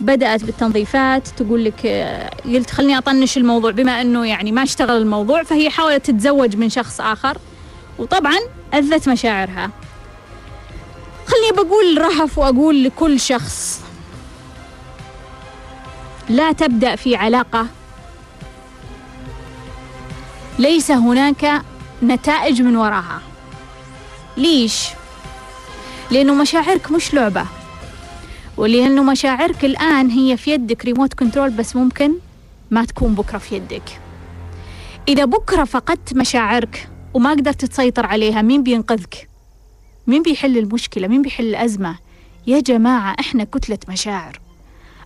بدأت 0.00 0.44
بالتنظيفات 0.44 1.28
تقول 1.28 1.64
لك 1.64 1.86
آه، 1.86 2.30
قلت 2.44 2.70
خلني 2.70 2.98
أطنش 2.98 3.36
الموضوع 3.36 3.70
بما 3.70 4.00
أنه 4.00 4.26
يعني 4.26 4.52
ما 4.52 4.62
اشتغل 4.62 5.02
الموضوع 5.02 5.42
فهي 5.42 5.70
حاولت 5.70 6.06
تتزوج 6.10 6.56
من 6.56 6.68
شخص 6.68 7.00
آخر 7.00 7.38
وطبعا 7.98 8.38
أذت 8.74 9.08
مشاعرها. 9.08 9.70
خلني 11.26 11.64
بقول 11.64 11.98
رهف 12.00 12.38
وأقول 12.38 12.84
لكل 12.84 13.20
شخص 13.20 13.82
لا 16.28 16.52
تبدأ 16.52 16.96
في 16.96 17.16
علاقة 17.16 17.66
ليس 20.58 20.90
هناك 20.90 21.62
نتائج 22.02 22.62
من 22.62 22.76
وراها 22.76 23.22
ليش؟ 24.36 24.86
لأنه 26.10 26.34
مشاعرك 26.34 26.90
مش 26.90 27.14
لعبة 27.14 27.46
ولأنه 28.56 29.02
مشاعرك 29.02 29.64
الآن 29.64 30.10
هي 30.10 30.36
في 30.36 30.50
يدك 30.50 30.84
ريموت 30.84 31.14
كنترول 31.14 31.50
بس 31.50 31.76
ممكن 31.76 32.12
ما 32.70 32.84
تكون 32.84 33.14
بكرة 33.14 33.38
في 33.38 33.56
يدك 33.56 34.00
إذا 35.08 35.24
بكرة 35.24 35.64
فقدت 35.64 36.14
مشاعرك 36.14 36.88
وما 37.14 37.30
قدرت 37.30 37.64
تسيطر 37.64 38.06
عليها 38.06 38.42
مين 38.42 38.62
بينقذك؟ 38.62 39.28
مين 40.06 40.22
بيحل 40.22 40.58
المشكلة؟ 40.58 41.08
مين 41.08 41.22
بيحل 41.22 41.44
الأزمة؟ 41.44 41.96
يا 42.46 42.60
جماعة 42.60 43.16
إحنا 43.20 43.44
كتلة 43.44 43.78
مشاعر 43.88 44.40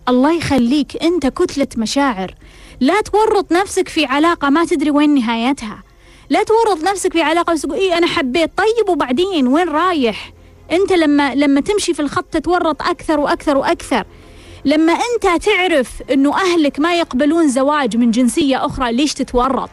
الله 0.09 0.37
يخليك 0.37 1.03
أنت 1.03 1.27
كتلة 1.27 1.67
مشاعر 1.77 2.35
لا 2.81 3.01
تورط 3.01 3.51
نفسك 3.51 3.87
في 3.89 4.05
علاقة 4.05 4.49
ما 4.49 4.65
تدري 4.65 4.91
وين 4.91 5.15
نهايتها. 5.15 5.83
لا 6.29 6.43
تورط 6.43 6.83
نفسك 6.83 7.13
في 7.13 7.21
علاقة 7.21 7.53
بس 7.53 7.61
تقول 7.61 7.77
إيه 7.77 7.97
أنا 7.97 8.07
حبيت. 8.07 8.51
طيب 8.57 8.89
وبعدين 8.89 9.47
وين 9.47 9.69
رايح؟ 9.69 10.33
أنت 10.71 10.93
لما 10.93 11.35
لما 11.35 11.61
تمشي 11.61 11.93
في 11.93 11.99
الخط 11.99 12.23
تتورط 12.23 12.81
أكثر 12.81 13.19
وأكثر 13.19 13.57
وأكثر. 13.57 14.05
لما 14.65 14.93
أنت 14.93 15.43
تعرف 15.45 15.89
أنه 16.11 16.35
أهلك 16.35 16.79
ما 16.79 16.95
يقبلون 16.99 17.47
زواج 17.47 17.97
من 17.97 18.11
جنسية 18.11 18.65
أخرى 18.65 18.91
ليش 18.91 19.13
تتورط؟ 19.13 19.69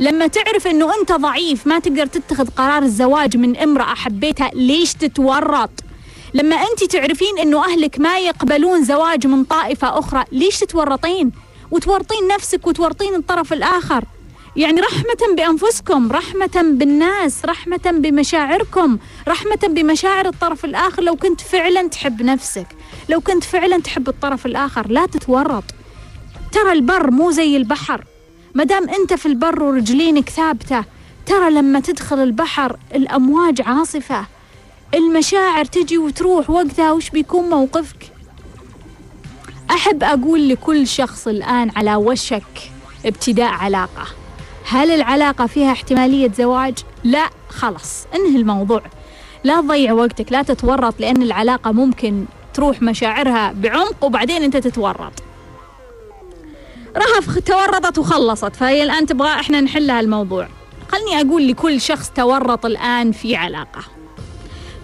لما 0.00 0.26
تعرف 0.26 0.66
أنه 0.66 1.00
أنت 1.00 1.12
ضعيف 1.12 1.66
ما 1.66 1.78
تقدر 1.78 2.06
تتخذ 2.06 2.48
قرار 2.48 2.82
الزواج 2.82 3.36
من 3.36 3.56
امرأة 3.56 3.94
حبيتها 3.94 4.50
ليش 4.54 4.94
تتورط؟ 4.94 5.70
لما 6.34 6.56
أنت 6.56 6.84
تعرفين 6.84 7.38
أنه 7.42 7.64
أهلك 7.64 8.00
ما 8.00 8.18
يقبلون 8.18 8.84
زواج 8.84 9.26
من 9.26 9.44
طائفة 9.44 9.98
أخرى 9.98 10.24
ليش 10.32 10.58
تتورطين؟ 10.58 11.32
وتورطين 11.70 12.28
نفسك 12.34 12.66
وتورطين 12.66 13.14
الطرف 13.14 13.52
الآخر. 13.52 14.04
يعني 14.56 14.80
رحمة 14.80 15.34
بأنفسكم 15.36 16.12
رحمة 16.12 16.74
بالناس 16.74 17.44
رحمة 17.44 17.80
بمشاعركم 17.86 18.98
رحمة 19.28 19.58
بمشاعر 19.68 20.26
الطرف 20.26 20.64
الآخر. 20.64 21.02
لو 21.02 21.16
كنت 21.16 21.40
فعلا 21.40 21.88
تحب 21.88 22.22
نفسك 22.22 22.66
لو 23.08 23.20
كنت 23.20 23.44
فعلا 23.44 23.80
تحب 23.80 24.08
الطرف 24.08 24.46
الآخر 24.46 24.88
لا 24.88 25.06
تتورط. 25.06 25.64
ترى 26.52 26.72
البر 26.72 27.10
مو 27.10 27.30
زي 27.30 27.56
البحر. 27.56 28.04
مدام 28.54 28.88
أنت 28.88 29.14
في 29.14 29.26
البر 29.26 29.62
ورجلينك 29.62 30.28
ثابتة 30.28 30.84
ترى 31.26 31.50
لما 31.50 31.80
تدخل 31.80 32.18
البحر 32.22 32.76
الأمواج 32.94 33.62
عاصفة. 33.62 34.26
المشاعر 34.94 35.64
تجي 35.64 35.98
وتروح 35.98 36.50
وقتها 36.50 36.92
وش 36.92 37.10
بيكون 37.10 37.50
موقفك؟ 37.50 38.13
أحب 39.70 40.02
أقول 40.02 40.48
لكل 40.48 40.86
شخص 40.86 41.28
الآن 41.28 41.70
على 41.76 41.96
وشك 41.96 42.70
ابتداء 43.06 43.52
علاقة. 43.52 44.06
هل 44.68 44.90
العلاقة 44.90 45.46
فيها 45.46 45.72
احتمالية 45.72 46.30
زواج؟ 46.32 46.74
لا 47.04 47.30
خلاص 47.48 48.06
انهي 48.14 48.36
الموضوع. 48.36 48.82
لا 49.44 49.60
تضيع 49.60 49.92
وقتك 49.92 50.32
لا 50.32 50.42
تتورط 50.42 51.00
لأن 51.00 51.22
العلاقة 51.22 51.72
ممكن 51.72 52.24
تروح 52.54 52.82
مشاعرها 52.82 53.52
بعمق 53.52 54.04
وبعدين 54.04 54.42
أنت 54.42 54.56
تتورط. 54.56 55.12
رهف 56.96 57.38
تورطت 57.38 57.98
وخلصت 57.98 58.56
فهي 58.56 58.82
الآن 58.82 59.06
تبغى 59.06 59.28
إحنا 59.28 59.60
نحل 59.60 59.90
الموضوع 59.90 60.48
خلني 60.88 61.20
أقول 61.20 61.48
لكل 61.48 61.80
شخص 61.80 62.10
تورط 62.10 62.66
الآن 62.66 63.12
في 63.12 63.36
علاقة. 63.36 63.82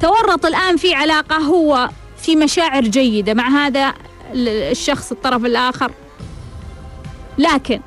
تورط 0.01 0.47
الآن 0.47 0.77
في 0.77 0.95
علاقة 0.95 1.37
هو 1.37 1.88
في 2.23 2.37
مشاعر 2.37 2.83
جيدة. 2.83 3.35
مع 3.35 3.49
هذا 3.49 3.95
الشخص 4.35 5.12
الطرف 5.12 5.45
الآخر. 5.45 5.93
لكن 7.38 7.81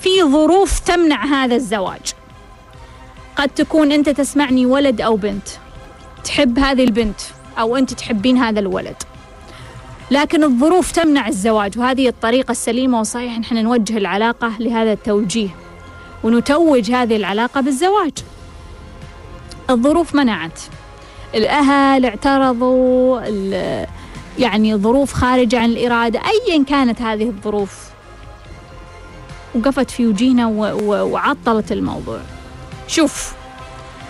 في 0.00 0.22
ظروف 0.22 0.78
تمنع 0.78 1.24
هذا 1.24 1.54
الزواج. 1.54 2.14
قد 3.36 3.48
تكون 3.48 3.92
أنت 3.92 4.08
تسمعني 4.08 4.66
ولد 4.66 5.00
أو 5.00 5.16
بنت. 5.16 5.48
تحب 6.24 6.58
هذه 6.58 6.84
البنت 6.84 7.20
أو 7.58 7.76
أنت 7.76 7.92
تحبين 7.92 8.36
هذا 8.36 8.60
الولد. 8.60 8.96
لكن 10.10 10.44
الظروف 10.44 10.92
تمنع 10.92 11.28
الزواج 11.28 11.78
وهذه 11.78 12.08
الطريقة 12.08 12.52
السليمة 12.52 12.98
والصحيحة 12.98 13.38
نحن 13.38 13.56
نوجه 13.56 13.96
العلاقة 13.96 14.52
لهذا 14.58 14.92
التوجيه 14.92 15.48
ونتوج 16.24 16.90
هذه 16.90 17.16
العلاقة 17.16 17.60
بالزواج. 17.60 18.12
الظروف 19.70 20.14
منعت. 20.14 20.60
الأهل 21.34 22.06
اعترضوا 22.06 23.20
يعني 24.40 24.76
ظروف 24.76 25.12
خارجة 25.12 25.58
عن 25.58 25.70
الإرادة 25.70 26.20
أيا 26.20 26.64
كانت 26.64 27.02
هذه 27.02 27.28
الظروف. 27.28 27.90
وقفت 29.54 29.90
في 29.90 30.06
وجينا 30.06 30.46
وعطلت 31.02 31.72
الموضوع. 31.72 32.20
شوف 32.88 33.32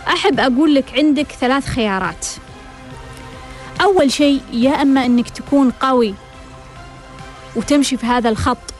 أحب 0.08 0.40
أقول 0.40 0.74
لك 0.74 0.94
عندك 0.94 1.26
ثلاث 1.26 1.66
خيارات. 1.66 2.26
أول 3.82 4.12
شيء 4.12 4.40
يا 4.52 4.70
أما 4.82 5.06
أنك 5.06 5.28
تكون 5.30 5.70
قوي 5.70 6.14
وتمشي 7.56 7.96
في 7.96 8.06
هذا 8.06 8.28
الخط 8.28 8.74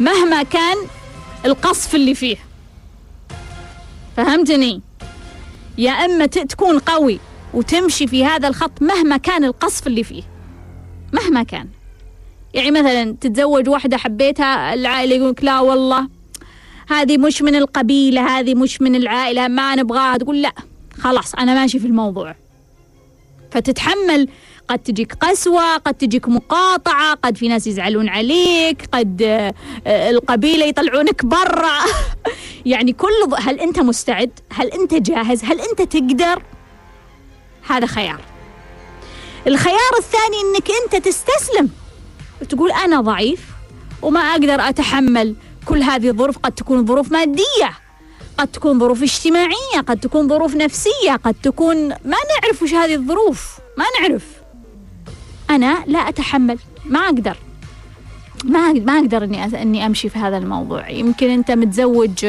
مهما 0.00 0.42
كان 0.42 0.76
القصف 1.46 1.94
اللي 1.94 2.14
فيه. 2.14 2.36
فهمتني؟ 4.16 4.80
يا 5.78 5.92
إما 5.92 6.26
تكون 6.26 6.78
قوي 6.78 7.20
وتمشي 7.54 8.06
في 8.06 8.24
هذا 8.24 8.48
الخط 8.48 8.82
مهما 8.82 9.16
كان 9.16 9.44
القصف 9.44 9.86
اللي 9.86 10.04
فيه. 10.04 10.22
مهما 11.12 11.42
كان. 11.42 11.68
يعني 12.54 12.70
مثلا 12.70 13.16
تتزوج 13.20 13.68
واحدة 13.68 13.96
حبيتها 13.96 14.74
العائلة 14.74 15.16
يقولك 15.16 15.44
لا 15.44 15.60
والله 15.60 16.08
هذه 16.88 17.18
مش 17.18 17.42
من 17.42 17.54
القبيلة 17.54 18.38
هذه 18.38 18.54
مش 18.54 18.80
من 18.82 18.94
العائلة 18.94 19.48
ما 19.48 19.74
نبغاها. 19.74 20.16
تقول 20.16 20.42
لا 20.42 20.52
خلاص 20.98 21.34
أنا 21.34 21.54
ماشي 21.54 21.78
في 21.78 21.86
الموضوع. 21.86 22.34
فتتحمل. 23.50 24.28
قد 24.68 24.78
تجيك 24.78 25.14
قسوة 25.14 25.76
قد 25.76 25.94
تجيك 25.94 26.28
مقاطعة 26.28 27.14
قد 27.14 27.36
في 27.36 27.48
ناس 27.48 27.66
يزعلون 27.66 28.08
عليك 28.08 28.88
قد 28.92 29.22
آه، 29.22 29.54
القبيلة 30.10 30.66
يطلعونك 30.66 31.24
برا. 31.24 31.78
يعني 32.66 32.92
كل 32.92 33.08
هل 33.38 33.60
أنت 33.60 33.80
مستعد؟ 33.80 34.30
هل 34.52 34.66
أنت 34.66 34.94
جاهز؟ 34.94 35.44
هل 35.44 35.60
أنت 35.60 35.82
تقدر؟ 35.82 36.42
هذا 37.70 37.86
خيار. 37.86 38.20
الخيار 39.46 39.92
الثاني 39.98 40.36
أنك 40.40 40.68
أنت 40.84 41.04
تستسلم. 41.06 41.70
تقول 42.48 42.72
أنا 42.72 43.00
ضعيف 43.00 43.46
وما 44.02 44.20
أقدر 44.20 44.68
أتحمل 44.68 45.36
كل 45.64 45.82
هذه 45.82 46.08
الظروف. 46.08 46.38
قد 46.38 46.52
تكون 46.52 46.86
ظروف 46.86 47.12
مادية 47.12 47.70
قد 48.38 48.48
تكون 48.48 48.78
ظروف 48.78 49.02
اجتماعية 49.02 49.80
قد 49.86 50.00
تكون 50.00 50.28
ظروف 50.28 50.56
نفسية 50.56 51.16
قد 51.24 51.34
تكون 51.42 51.88
ما 51.88 52.16
نعرف 52.30 52.62
وش 52.62 52.74
هذه 52.74 52.94
الظروف. 52.94 53.58
ما 53.78 53.84
نعرف. 54.00 54.24
أنا 55.50 55.84
لا 55.86 55.98
أتحمل 55.98 56.58
ما 56.84 56.98
أقدر. 56.98 57.36
ما 58.44 58.72
ما 58.72 58.98
أقدر 58.98 59.24
إني 59.24 59.62
إني 59.62 59.86
أمشي 59.86 60.08
في 60.08 60.18
هذا 60.18 60.38
الموضوع. 60.38 60.90
يمكن 60.90 61.30
أنت 61.30 61.50
متزوج 61.50 62.26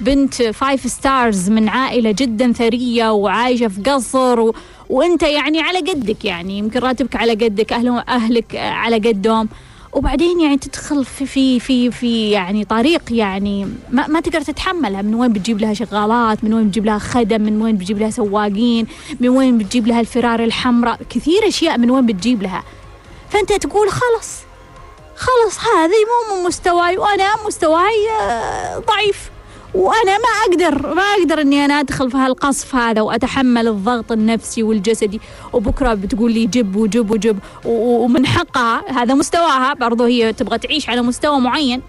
بنت 0.00 0.42
five 0.42 0.86
stars 0.86 1.50
من 1.50 1.68
عائلة 1.68 2.10
جدا 2.10 2.52
ثرية 2.52 3.12
وعايشة 3.12 3.68
في 3.68 3.82
قصر 3.82 4.40
و... 4.40 4.54
وانت 4.90 5.22
يعني 5.22 5.60
على 5.60 5.78
قدك 5.78 6.24
يعني 6.24 6.58
يمكن 6.58 6.80
راتبك 6.80 7.16
على 7.16 7.32
قدك 7.32 7.72
أهل 7.72 7.88
أهلك 8.08 8.56
على 8.56 8.96
قدهم. 8.96 9.48
وبعدين 9.92 10.40
يعني 10.40 10.56
تدخل 10.56 11.04
في 11.04 11.26
في 11.26 11.60
في 11.60 11.90
في 11.90 12.30
يعني 12.30 12.64
طريق 12.64 13.02
يعني 13.10 13.68
ما, 13.90 14.06
ما 14.06 14.20
تقدر 14.20 14.40
تتحملها. 14.40 15.02
من 15.02 15.14
وين 15.14 15.32
بتجيب 15.32 15.60
لها 15.60 15.74
شغالات؟ 15.74 16.44
من 16.44 16.54
وين 16.54 16.68
بتجيب 16.68 16.84
لها 16.86 16.98
خدم؟ 16.98 17.42
من 17.42 17.62
وين 17.62 17.76
بتجيب 17.76 17.98
لها 17.98 18.10
سواقين؟ 18.10 18.86
من 19.20 19.28
وين 19.28 19.58
بتجيب 19.58 19.86
لها 19.86 20.00
الفرار 20.00 20.44
الحمراء؟ 20.44 20.98
كثير 21.10 21.48
أشياء 21.48 21.78
من 21.78 21.90
وين 21.90 22.06
بتجيب 22.06 22.42
لها. 22.42 22.62
فأنت 23.30 23.52
تقول 23.52 23.88
خلص 23.90 24.42
خلص 25.16 25.58
هذه 25.58 25.90
مو 26.30 26.36
من 26.36 26.44
مستواي 26.46 26.98
وأنا 26.98 27.28
مستواي 27.46 28.10
آه، 28.20 28.78
ضعيف. 28.78 29.30
وأنا 29.74 30.18
ما 30.18 30.28
أقدر 30.48 30.94
ما 30.94 31.02
أقدر 31.02 31.40
إني 31.40 31.64
أنا 31.64 31.80
أدخل 31.80 32.10
في 32.10 32.16
هالقصف 32.16 32.74
هذا 32.74 33.00
وأتحمل 33.00 33.68
الضغط 33.68 34.12
النفسي 34.12 34.62
والجسدي. 34.62 35.20
وبكرة 35.52 35.94
بتقول 35.94 36.32
لي 36.32 36.46
جب 36.46 36.76
وجب 36.76 37.10
وجب 37.10 37.38
ومن 37.64 38.26
حقها 38.26 38.84
هذا 39.02 39.14
مستواها 39.14 39.74
برضو 39.74 40.04
هي 40.04 40.32
تبغى 40.32 40.58
تعيش 40.58 40.88
على 40.88 41.02
مستوى 41.02 41.40
معين. 41.40 41.82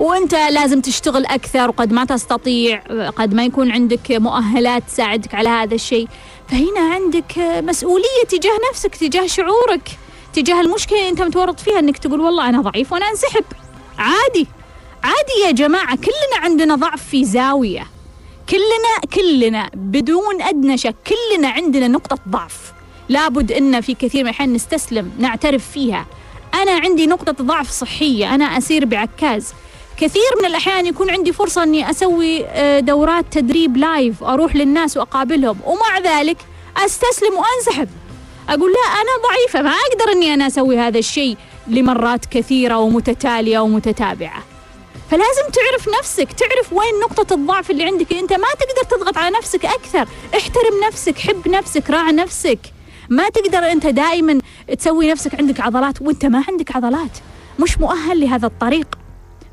وأنت 0.00 0.34
لازم 0.34 0.80
تشتغل 0.80 1.26
أكثر 1.26 1.68
وقد 1.68 1.92
ما 1.92 2.04
تستطيع 2.04 2.82
قد 3.16 3.34
ما 3.34 3.44
يكون 3.44 3.70
عندك 3.70 4.10
مؤهلات 4.10 4.82
تساعدك 4.88 5.34
على 5.34 5.48
هذا 5.48 5.74
الشيء. 5.74 6.08
فهنا 6.48 6.80
عندك 6.80 7.38
مسؤولية 7.38 8.24
تجاه 8.28 8.58
نفسك 8.70 8.96
تجاه 8.96 9.26
شعورك 9.26 9.88
تجاه 10.32 10.60
المشكلة 10.60 10.98
اللي 10.98 11.10
أنت 11.10 11.22
متورط 11.22 11.60
فيها 11.60 11.78
إنك 11.78 11.98
تقول 11.98 12.20
والله 12.20 12.48
أنا 12.48 12.60
ضعيف 12.60 12.92
وأنا 12.92 13.10
أنسحب. 13.10 13.44
عادي. 13.98 14.46
عادي 15.04 15.46
يا 15.46 15.50
جماعة 15.50 15.96
كلنا 15.96 16.44
عندنا 16.44 16.74
ضعف 16.74 17.02
في 17.08 17.24
زاوية. 17.24 17.86
كلنا 18.48 19.12
كلنا 19.14 19.70
بدون 19.74 20.42
أدنى 20.42 20.78
شك 20.78 20.94
كلنا 21.06 21.48
عندنا 21.48 21.88
نقطة 21.88 22.18
ضعف. 22.28 22.72
لابد 23.08 23.52
أن 23.52 23.80
في 23.80 23.94
كثير 23.94 24.22
من 24.22 24.28
الأحيان 24.28 24.52
نستسلم 24.52 25.12
نعترف 25.18 25.70
فيها. 25.70 26.06
أنا 26.54 26.72
عندي 26.72 27.06
نقطة 27.06 27.44
ضعف 27.44 27.70
صحية 27.70 28.34
أنا 28.34 28.44
أسير 28.44 28.84
بعكاز. 28.84 29.52
كثير 29.96 30.30
من 30.40 30.44
الأحيان 30.46 30.86
يكون 30.86 31.10
عندي 31.10 31.32
فرصة 31.32 31.62
أني 31.62 31.90
أسوي 31.90 32.44
آه، 32.46 32.80
دورات 32.80 33.24
تدريب 33.30 33.76
لايف 33.76 34.24
أروح 34.24 34.56
للناس 34.56 34.96
وأقابلهم. 34.96 35.58
ومع 35.64 35.98
ذلك 35.98 36.36
أستسلم 36.76 37.32
وأنسحب. 37.34 37.88
أقول 38.48 38.72
لا 38.72 39.00
أنا 39.00 39.28
ضعيفة 39.28 39.62
ما 39.62 39.70
أقدر 39.70 40.12
أني 40.12 40.34
أنا 40.34 40.46
أسوي 40.46 40.78
هذا 40.78 40.98
الشيء 40.98 41.36
لمرات 41.66 42.26
كثيرة 42.26 42.78
ومتتالية 42.78 43.58
ومتتابعة. 43.58 44.42
فلازم 45.10 45.42
تعرف 45.52 45.98
نفسك 45.98 46.32
تعرف 46.32 46.72
وين 46.72 47.00
نقطة 47.00 47.34
الضعف 47.34 47.70
اللي 47.70 47.84
عندك. 47.84 48.12
أنت 48.12 48.32
ما 48.32 48.48
تقدر 48.48 48.96
تضغط 48.96 49.18
على 49.18 49.36
نفسك 49.36 49.64
أكثر. 49.64 50.08
احترم 50.36 50.84
نفسك 50.86 51.18
حب 51.18 51.48
نفسك 51.48 51.90
راعي 51.90 52.12
نفسك. 52.12 52.58
ما 53.08 53.28
تقدر 53.28 53.58
أنت 53.58 53.86
دائما 53.86 54.40
تسوي 54.78 55.10
نفسك 55.10 55.34
عندك 55.34 55.60
عضلات 55.60 56.02
وأنت 56.02 56.26
ما 56.26 56.44
عندك 56.48 56.76
عضلات. 56.76 57.18
مش 57.58 57.78
مؤهل 57.78 58.20
لهذا 58.20 58.46
الطريق. 58.46 58.98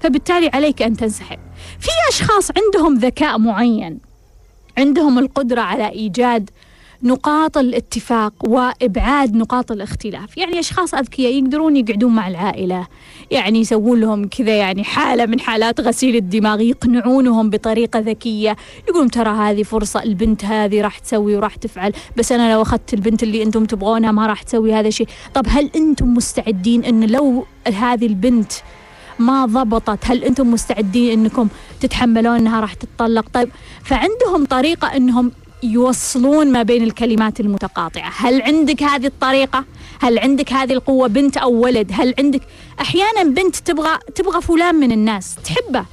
فبالتالي 0.01 0.49
عليك 0.53 0.81
أن 0.81 0.97
تنسحب. 0.97 1.39
في 1.79 1.89
أشخاص 2.09 2.49
عندهم 2.57 2.97
ذكاء 2.97 3.37
معين. 3.37 3.99
عندهم 4.77 5.19
القدرة 5.19 5.61
على 5.61 5.89
إيجاد 5.89 6.49
نقاط 7.03 7.57
الاتفاق 7.57 8.33
وإبعاد 8.47 9.35
نقاط 9.35 9.71
الاختلاف، 9.71 10.37
يعني 10.37 10.59
أشخاص 10.59 10.93
أذكياء 10.93 11.33
يقدرون 11.33 11.77
يقعدون 11.77 12.15
مع 12.15 12.27
العائلة، 12.27 12.87
يعني 13.31 13.59
يسوون 13.59 13.99
لهم 13.99 14.27
كذا 14.27 14.55
يعني 14.55 14.83
حالة 14.83 15.25
من 15.25 15.39
حالات 15.39 15.81
غسيل 15.81 16.15
الدماغ، 16.15 16.61
يقنعونهم 16.61 17.49
بطريقة 17.49 17.99
ذكية، 17.99 18.55
يقولون 18.89 19.11
ترى 19.11 19.29
هذه 19.29 19.63
فرصة 19.63 20.03
البنت 20.03 20.45
هذه 20.45 20.81
راح 20.81 20.99
تسوي 20.99 21.35
وراح 21.35 21.55
تفعل، 21.55 21.93
بس 22.17 22.31
أنا 22.31 22.53
لو 22.53 22.61
أخذت 22.61 22.93
البنت 22.93 23.23
اللي 23.23 23.43
أنتم 23.43 23.65
تبغونها 23.65 24.11
ما 24.11 24.27
راح 24.27 24.41
تسوي 24.41 24.73
هذا 24.73 24.87
الشيء، 24.87 25.07
طب 25.33 25.45
هل 25.49 25.69
أنتم 25.75 26.13
مستعدين 26.13 26.85
إن 26.85 27.03
لو 27.03 27.45
هذه 27.73 28.05
البنت 28.05 28.51
ما 29.19 29.45
ضبطت 29.45 29.99
هل 30.03 30.23
أنتم 30.23 30.51
مستعدين 30.51 31.19
إنكم 31.19 31.47
تتحملون 31.81 32.35
إنها 32.35 32.61
راح 32.61 32.73
تتطلق؟ 32.73 33.25
طيب 33.33 33.49
فعندهم 33.83 34.45
طريقة 34.45 34.87
إنهم 34.87 35.31
يوصلون 35.71 36.51
ما 36.51 36.63
بين 36.63 36.83
الكلمات 36.83 37.39
المتقاطعة. 37.39 38.11
هل 38.17 38.41
عندك 38.41 38.83
هذه 38.83 39.05
الطريقة؟ 39.05 39.65
هل 40.01 40.19
عندك 40.19 40.53
هذه 40.53 40.73
القوة؟ 40.73 41.07
بنت 41.07 41.37
أو 41.37 41.51
ولد 41.51 41.91
هل 41.93 42.13
عندك؟ 42.19 42.41
أحيانا 42.81 43.23
بنت 43.23 43.55
تبغى 43.55 43.99
تبغى 44.15 44.41
فلان 44.41 44.75
من 44.75 44.91
الناس 44.91 45.35
تحبه 45.45 45.85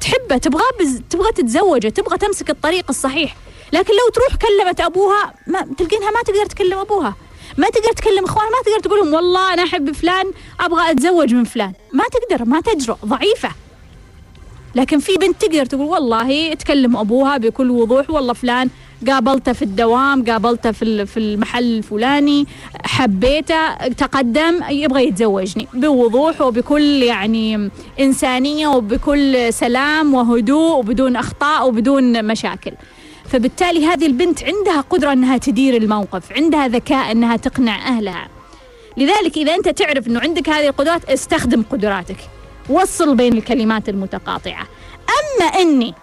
تحبه 0.00 0.36
تبغاه 0.36 0.70
بز... 0.80 1.00
تبغى 1.10 1.32
تتزوجه 1.32 1.88
تبغى 1.88 2.18
تمسك 2.18 2.50
الطريق 2.50 2.84
الصحيح. 2.88 3.36
لكن 3.72 3.92
لو 3.92 4.12
تروح 4.14 4.36
كلمت 4.36 4.80
أبوها 4.80 5.34
ما 5.46 5.60
تلقينها 5.78 6.10
ما 6.10 6.22
تقدر 6.26 6.46
تكلم 6.46 6.78
أبوها. 6.78 7.14
ما 7.58 7.68
تقدر 7.68 7.92
تكلم 7.92 8.24
إخوانها 8.24 8.50
ما 8.50 8.62
تقدر 8.64 8.80
تقول 8.80 8.98
لهم 8.98 9.14
والله 9.14 9.54
أنا 9.54 9.62
أحب 9.62 9.92
فلان 9.92 10.32
أبغى 10.60 10.90
أتزوج 10.90 11.34
من 11.34 11.44
فلان. 11.44 11.72
ما 11.92 12.04
تقدر 12.04 12.44
ما 12.44 12.60
تجرؤ 12.60 12.96
ضعيفة. 13.04 13.50
لكن 14.74 14.98
في 14.98 15.14
بنت 15.14 15.42
تقدر 15.42 15.66
تقول 15.66 15.86
والله 15.86 16.54
تكلم 16.54 16.96
أبوها 16.96 17.36
بكل 17.36 17.70
وضوح 17.70 18.10
والله 18.10 18.32
فلان 18.32 18.70
قابلته 19.08 19.52
في 19.52 19.62
الدوام 19.62 20.24
قابلته 20.24 20.72
في 20.72 21.06
في 21.06 21.16
المحل 21.16 21.76
الفلاني 21.76 22.46
حبيته 22.84 23.76
تقدم 23.76 24.60
يبغى 24.70 25.06
يتزوجني. 25.06 25.68
بوضوح 25.74 26.40
وبكل 26.40 27.02
يعني 27.02 27.70
إنسانية 28.00 28.68
وبكل 28.68 29.52
سلام 29.52 30.14
وهدوء 30.14 30.78
وبدون 30.78 31.16
أخطاء 31.16 31.68
وبدون 31.68 32.24
مشاكل. 32.24 32.72
فبالتالي 33.28 33.86
هذه 33.86 34.06
البنت 34.06 34.44
عندها 34.44 34.80
قدرة 34.80 35.12
أنها 35.12 35.38
تدير 35.38 35.76
الموقف 35.76 36.32
عندها 36.32 36.68
ذكاء 36.68 37.12
أنها 37.12 37.36
تقنع 37.36 37.88
أهلها. 37.88 38.28
لذلك 38.96 39.36
إذا 39.36 39.54
أنت 39.54 39.68
تعرف 39.68 40.08
أنه 40.08 40.20
عندك 40.20 40.48
هذه 40.48 40.68
القدرات 40.68 41.04
استخدم 41.04 41.62
قدراتك. 41.70 42.16
وصل 42.68 43.16
بين 43.16 43.32
الكلمات 43.32 43.88
المتقاطعة. 43.88 44.66
أما 45.18 45.46
أني 45.46 45.94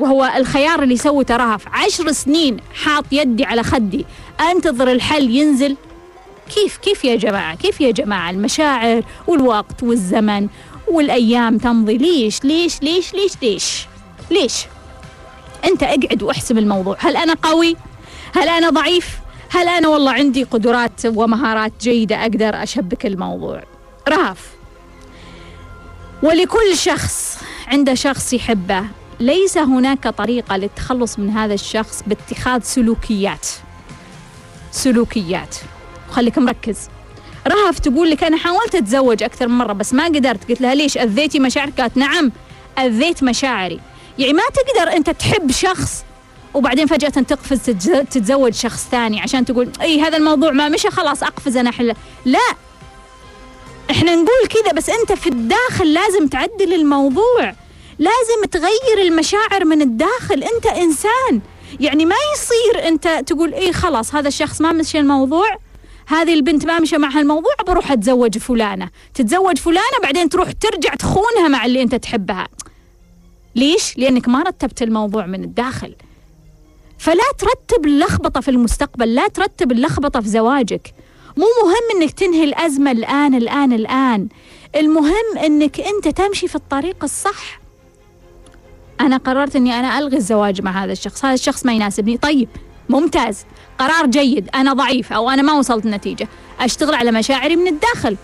وهو 0.00 0.32
الخيار 0.36 0.82
اللي 0.82 0.96
سوته 0.96 1.36
رهف 1.36 1.68
عشر 1.68 2.12
سنين 2.12 2.56
حاط 2.74 3.04
يدي 3.12 3.44
على 3.44 3.62
خدي. 3.62 4.06
أنتظر 4.50 4.92
الحل 4.92 5.30
ينزل. 5.30 5.76
كيف 6.54 6.76
كيف 6.76 7.04
يا 7.04 7.16
جماعة؟ 7.16 7.56
كيف 7.56 7.80
يا 7.80 7.90
جماعة؟ 7.90 8.30
المشاعر 8.30 9.02
والوقت 9.26 9.82
والزمن 9.82 10.48
والأيام 10.88 11.58
تمضي. 11.58 11.98
ليش 11.98 12.44
ليش 12.44 12.82
ليش 12.82 13.14
ليش 13.14 13.32
ليش؟ 13.42 13.86
ليش؟ 14.30 14.66
أنت 15.64 15.82
أقعد 15.82 16.22
واحسب 16.22 16.58
الموضوع. 16.58 16.96
هل 16.98 17.16
أنا 17.16 17.34
قوي؟ 17.42 17.76
هل 18.36 18.48
أنا 18.48 18.70
ضعيف؟ 18.70 19.18
هل 19.50 19.68
أنا 19.68 19.88
والله 19.88 20.12
عندي 20.12 20.42
قدرات 20.44 21.06
ومهارات 21.06 21.72
جيدة 21.80 22.22
أقدر 22.22 22.62
أشبك 22.62 23.06
الموضوع؟ 23.06 23.62
رهف. 24.08 24.50
ولكل 26.22 26.76
شخص 26.76 27.38
عنده 27.68 27.94
شخص 27.94 28.32
يحبه. 28.32 28.84
ليس 29.20 29.58
هناك 29.58 30.08
طريقة 30.08 30.56
للتخلص 30.56 31.18
من 31.18 31.30
هذا 31.30 31.54
الشخص 31.54 32.02
باتخاذ 32.06 32.62
سلوكيات. 32.62 33.46
سلوكيات. 34.72 35.56
خليك 36.10 36.38
مركز. 36.38 36.76
رهف 37.46 37.78
تقول 37.78 38.10
لك 38.10 38.24
أنا 38.24 38.36
حاولت 38.36 38.74
أتزوج 38.74 39.22
أكثر 39.22 39.48
من 39.48 39.58
مرة 39.58 39.72
بس 39.72 39.94
ما 39.94 40.04
قدرت. 40.04 40.48
قلت 40.48 40.60
لها 40.60 40.74
ليش؟ 40.74 40.98
أذيتي 40.98 41.38
مشاعرك؟ 41.38 41.80
قالت 41.80 41.96
نعم 41.96 42.32
أذيت 42.78 43.22
مشاعري. 43.22 43.80
يعني 44.18 44.32
ما 44.32 44.42
تقدر 44.42 44.96
أنت 44.96 45.10
تحب 45.10 45.50
شخص 45.50 46.04
وبعدين 46.54 46.86
فجأة 46.86 47.08
تقفز 47.08 47.58
تتزوج 48.10 48.54
شخص 48.54 48.88
ثاني 48.90 49.20
عشان 49.20 49.44
تقول 49.44 49.68
أي 49.80 50.00
هذا 50.00 50.16
الموضوع 50.16 50.50
ما 50.50 50.68
مشى 50.68 50.90
خلاص 50.90 51.22
أقفز 51.22 51.56
أنا 51.56 51.70
حله 51.70 51.94
لا. 52.24 52.54
إحنا 53.90 54.14
نقول 54.14 54.46
كذا 54.48 54.72
بس 54.72 54.90
أنت 54.90 55.12
في 55.12 55.26
الداخل 55.28 55.92
لازم 55.92 56.28
تعدل 56.28 56.74
الموضوع. 56.74 57.54
لازم 58.00 58.44
تغير 58.50 59.06
المشاعر 59.06 59.64
من 59.64 59.82
الداخل. 59.82 60.42
انت 60.42 60.66
انسان. 60.66 61.40
يعني 61.80 62.04
ما 62.04 62.16
يصير 62.34 62.88
انت 62.88 63.22
تقول 63.26 63.54
إيه 63.54 63.72
خلاص 63.72 64.14
هذا 64.14 64.28
الشخص 64.28 64.60
ما 64.60 64.72
مشى 64.72 64.98
الموضوع 64.98 65.56
هذه 66.06 66.34
البنت 66.34 66.66
ما 66.66 66.78
مشى 66.80 66.98
معها 66.98 67.20
الموضوع 67.20 67.52
بروح 67.66 67.92
أتزوج 67.92 68.38
فلانة. 68.38 68.90
تتزوج 69.14 69.58
فلانة 69.58 69.98
بعدين 70.02 70.28
تروح 70.28 70.52
ترجع 70.52 70.94
تخونها 70.94 71.48
مع 71.48 71.66
اللي 71.66 71.82
انت 71.82 71.94
تحبها. 71.94 72.48
ليش؟ 73.56 73.98
لأنك 73.98 74.28
ما 74.28 74.42
رتبت 74.42 74.82
الموضوع 74.82 75.26
من 75.26 75.44
الداخل. 75.44 75.94
فلا 76.98 77.24
ترتب 77.38 77.86
اللخبطة 77.86 78.40
في 78.40 78.50
المستقبل 78.50 79.14
لا 79.14 79.28
ترتب 79.28 79.72
اللخبطة 79.72 80.20
في 80.20 80.28
زواجك. 80.28 80.94
مو 81.36 81.46
مهم 81.62 82.02
إنك 82.02 82.10
تنهي 82.10 82.44
الأزمة 82.44 82.90
الآن 82.90 83.34
الآن 83.34 83.72
الآن. 83.72 84.28
المهم 84.76 85.38
إنك 85.44 85.80
أنت 85.80 86.08
تمشي 86.08 86.48
في 86.48 86.54
الطريق 86.54 86.96
الصح. 87.04 87.59
أنا 89.00 89.16
قررت 89.16 89.56
إني 89.56 89.74
أنا 89.78 89.98
ألغي 89.98 90.16
الزواج 90.16 90.62
مع 90.62 90.84
هذا 90.84 90.92
الشخص. 90.92 91.24
هذا 91.24 91.34
الشخص 91.34 91.66
ما 91.66 91.72
يناسبني. 91.72 92.16
طيب 92.16 92.48
ممتاز. 92.88 93.44
قرار 93.78 94.06
جيد. 94.06 94.48
أنا 94.54 94.72
ضعيف 94.72 95.12
أو 95.12 95.30
أنا 95.30 95.42
ما 95.42 95.52
وصلت 95.52 95.86
النتيجه 95.86 96.28
أشتغل 96.60 96.94
على 96.94 97.10
مشاعري 97.12 97.56
من 97.56 97.66
الداخل. 97.66 98.16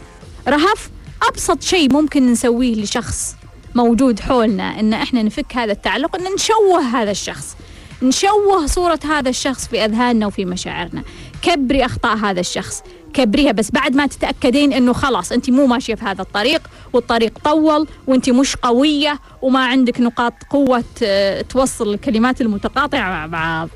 رهف. 0.49 0.91
أبسط 1.29 1.63
شيء 1.63 1.93
ممكن 1.93 2.33
نسويه 2.33 2.75
لشخص 2.75 3.37
موجود 3.75 4.21
حولنا 4.21 4.81
إن 4.81 4.93
إحنا 4.93 5.23
نفك 5.23 5.57
هذا 5.57 5.73
التعلق 5.73 6.17
إن 6.17 6.35
نشوه 6.35 6.81
هذا 6.81 7.11
الشخص. 7.11 7.57
نشوه 8.03 8.67
صورة 8.67 9.01
هذا 9.05 9.29
الشخص 9.29 9.67
في 9.67 9.85
أذهاننا 9.85 10.27
وفي 10.27 10.45
مشاعرنا. 10.45 11.03
كبري 11.43 11.85
أخطاء 11.85 12.17
هذا 12.17 12.41
الشخص. 12.41 12.83
كبريها 13.15 13.53
بس 13.53 13.71
بعد 13.71 13.97
ما 13.97 14.07
تتأكدين 14.07 14.73
أنه 14.73 14.93
خلاص 14.93 15.33
أنت 15.33 15.51
مو 15.51 15.67
ماشية 15.67 15.95
في 15.95 16.05
هذا 16.05 16.23
الطريق. 16.23 16.63
والطريق 16.93 17.39
طول 17.45 17.89
وأنت 18.07 18.31
مش 18.31 18.57
قوية 18.57 19.21
وما 19.43 19.67
عندك 19.67 20.01
نقاط 20.01 20.33
قوة 20.51 20.85
توصل 21.49 21.95
الكلمات 21.95 22.41
المتقاطعة 22.41 23.09
مع 23.09 23.27
بعض. 23.27 23.69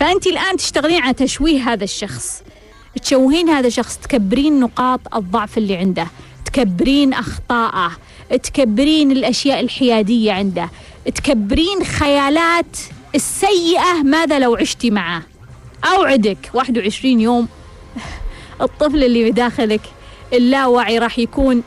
فأنت 0.00 0.26
الآن 0.26 0.56
تشتغلين 0.56 1.02
على 1.02 1.14
تشويه 1.14 1.72
هذا 1.72 1.84
الشخص. 1.84 2.42
تشوهين 3.02 3.48
هذا 3.48 3.66
الشخص 3.66 3.96
تكبرين 3.96 4.60
نقاط 4.60 5.00
الضعف 5.14 5.58
اللي 5.58 5.76
عنده 5.76 6.06
تكبرين 6.44 7.12
أخطاءه 7.12 7.92
تكبرين 8.42 9.12
الأشياء 9.12 9.60
الحيادية 9.60 10.32
عنده 10.32 10.70
تكبرين 11.14 11.84
خيالات 11.84 12.76
السيئة 13.14 14.02
ماذا 14.04 14.38
لو 14.38 14.54
عشتي 14.56 14.90
معه. 14.90 15.22
أوعدك 15.84 16.50
21 16.54 17.20
يوم 17.20 17.48
الطفل 18.60 19.04
اللي 19.04 19.30
بداخلك 19.30 19.80
اللاوعي 20.32 20.98
راح 20.98 21.18
يكون 21.18 21.62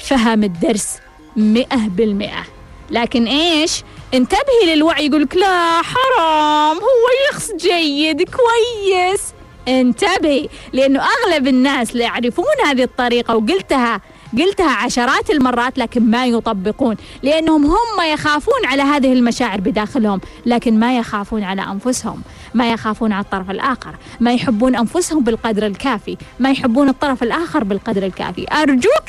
فهم 0.00 0.44
الدرس 0.44 0.98
مئة 1.36 1.88
بالمئة. 1.88 2.44
لكن 2.90 3.26
إيش؟ 3.26 3.82
انتبهي 4.14 4.74
للوعي 4.74 5.06
يقولك 5.06 5.36
لا 5.36 5.82
حرام 5.82 6.76
هو 6.76 7.32
شخص 7.32 7.50
جيد 7.52 8.22
كويس. 8.22 9.20
انتبهي 9.68 10.48
لأنه 10.72 11.00
أغلب 11.00 11.46
الناس 11.46 11.92
اللي 11.92 12.04
يعرفون 12.04 12.44
هذه 12.66 12.82
الطريقة 12.82 13.36
وقلتها 13.36 14.00
قلتها 14.38 14.70
عشرات 14.70 15.30
المرات 15.30 15.78
لكن 15.78 16.10
ما 16.10 16.26
يطبقون. 16.26 16.96
لأنهم 17.22 17.66
هم 17.66 18.12
يخافون 18.12 18.66
على 18.66 18.82
هذه 18.82 19.12
المشاعر 19.12 19.60
بداخلهم 19.60 20.20
لكن 20.46 20.78
ما 20.78 20.98
يخافون 20.98 21.42
على 21.42 21.62
أنفسهم 21.62 22.22
ما 22.54 22.72
يخافون 22.72 23.12
على 23.12 23.24
الطرف 23.24 23.50
الآخر 23.50 23.94
ما 24.20 24.32
يحبون 24.32 24.76
أنفسهم 24.76 25.24
بالقدر 25.24 25.66
الكافي 25.66 26.16
ما 26.38 26.50
يحبون 26.50 26.88
الطرف 26.88 27.22
الآخر 27.22 27.64
بالقدر 27.64 28.06
الكافي. 28.06 28.46
أرجوك 28.52 29.04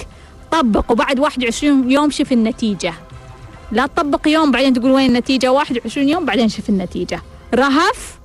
طبق 0.52 0.92
وبعد 0.92 1.20
21 1.20 1.92
يوم 1.92 2.10
شوف 2.10 2.32
النتيجة. 2.32 2.94
لا 3.72 3.86
تطبق 3.86 4.28
يوم 4.28 4.52
بعدين 4.52 4.74
تقول 4.74 4.92
وين 4.92 5.10
النتيجة؟ 5.10 5.52
21 5.52 6.10
يوم 6.10 6.26
بعدين 6.26 6.50
شوف 6.50 6.70
النتيجة. 6.70 7.22
رهف 7.54 8.20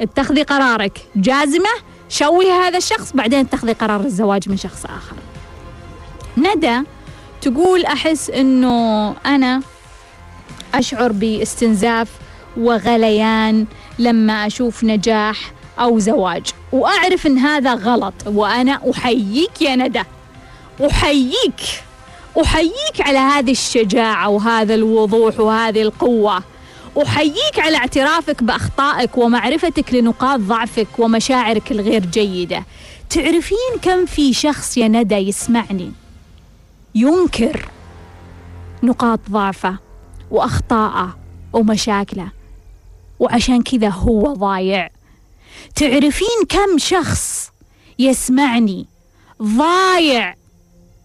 اتخذي 0.00 0.42
قرارك. 0.42 1.06
جازمة 1.16 1.70
شوهي 2.08 2.50
هذا 2.50 2.78
الشخص 2.78 3.12
بعدين 3.12 3.38
اتخذي 3.38 3.72
قرار 3.72 4.00
الزواج 4.00 4.48
من 4.48 4.56
شخص 4.56 4.84
آخر. 4.84 5.16
ندى 6.36 6.80
تقول 7.40 7.84
أحس 7.84 8.30
أنه 8.30 9.10
أنا 9.26 9.62
أشعر 10.74 11.12
باستنزاف 11.12 12.08
وغليان 12.56 13.66
لما 13.98 14.46
أشوف 14.46 14.84
نجاح 14.84 15.52
أو 15.78 15.98
زواج. 15.98 16.46
وأعرف 16.72 17.26
أن 17.26 17.38
هذا 17.38 17.74
غلط 17.74 18.14
وأنا 18.26 18.80
أحييك 18.90 19.62
يا 19.62 19.76
ندى. 19.76 20.02
أحييك. 20.80 21.60
أحييك 22.42 23.00
على 23.00 23.18
هذه 23.18 23.50
الشجاعة 23.50 24.28
وهذا 24.28 24.74
الوضوح 24.74 25.40
وهذه 25.40 25.82
القوة. 25.82 26.42
أحييك 27.02 27.58
على 27.58 27.76
اعترافك 27.76 28.42
بأخطائك 28.42 29.18
ومعرفتك 29.18 29.94
لنقاط 29.94 30.40
ضعفك 30.40 30.88
ومشاعرك 30.98 31.72
الغير 31.72 32.06
جيدة. 32.06 32.64
تعرفين 33.10 33.78
كم 33.82 34.06
في 34.06 34.32
شخص 34.32 34.76
يا 34.76 34.88
ندى 34.88 35.14
يسمعني؟ 35.14 35.92
ينكر 36.94 37.68
نقاط 38.82 39.20
ضعفه 39.30 39.78
وأخطائه 40.30 41.16
ومشاكله. 41.52 42.28
وعشان 43.18 43.62
كذا 43.62 43.88
هو 43.88 44.34
ضايع. 44.34 44.90
تعرفين 45.74 46.46
كم 46.48 46.78
شخص 46.78 47.50
يسمعني 47.98 48.86
ضايع 49.42 50.34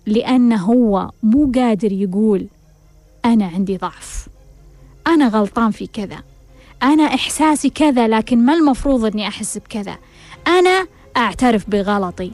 لأنه 0.08 0.64
هو 0.64 1.12
مو 1.24 1.51
قادر 1.55 1.91
يقول 1.91 2.47
أنا 3.26 3.45
عندي 3.45 3.78
ضعف. 3.78 4.28
أنا 5.08 5.28
غلطان 5.28 5.72
في 5.72 5.88
كذا. 5.88 6.18
أنا 6.84 7.03
إحساسي 7.03 7.70
كذا 7.70 8.08
لكن 8.08 8.45
ما 8.45 8.53
المفروض 8.53 9.05
أني 9.05 9.28
أحس 9.28 9.58
بكذا؟ 9.58 9.97
أنا 10.47 10.88
أعترف 11.18 11.70
بغلطي. 11.70 12.32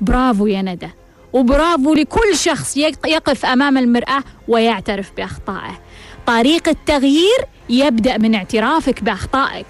برافو 0.00 0.46
يا 0.46 0.62
ندى. 0.62 0.88
وبرافو 1.32 1.94
لكل 1.94 2.36
شخص 2.36 2.76
يقف 3.06 3.46
أمام 3.46 3.78
المرآة 3.78 4.22
ويعترف 4.48 5.12
بأخطائه. 5.16 5.80
طريق 6.26 6.68
التغيير 6.68 7.44
يبدأ 7.68 8.18
من 8.18 8.34
اعترافك 8.34 9.02
بأخطائك. 9.02 9.66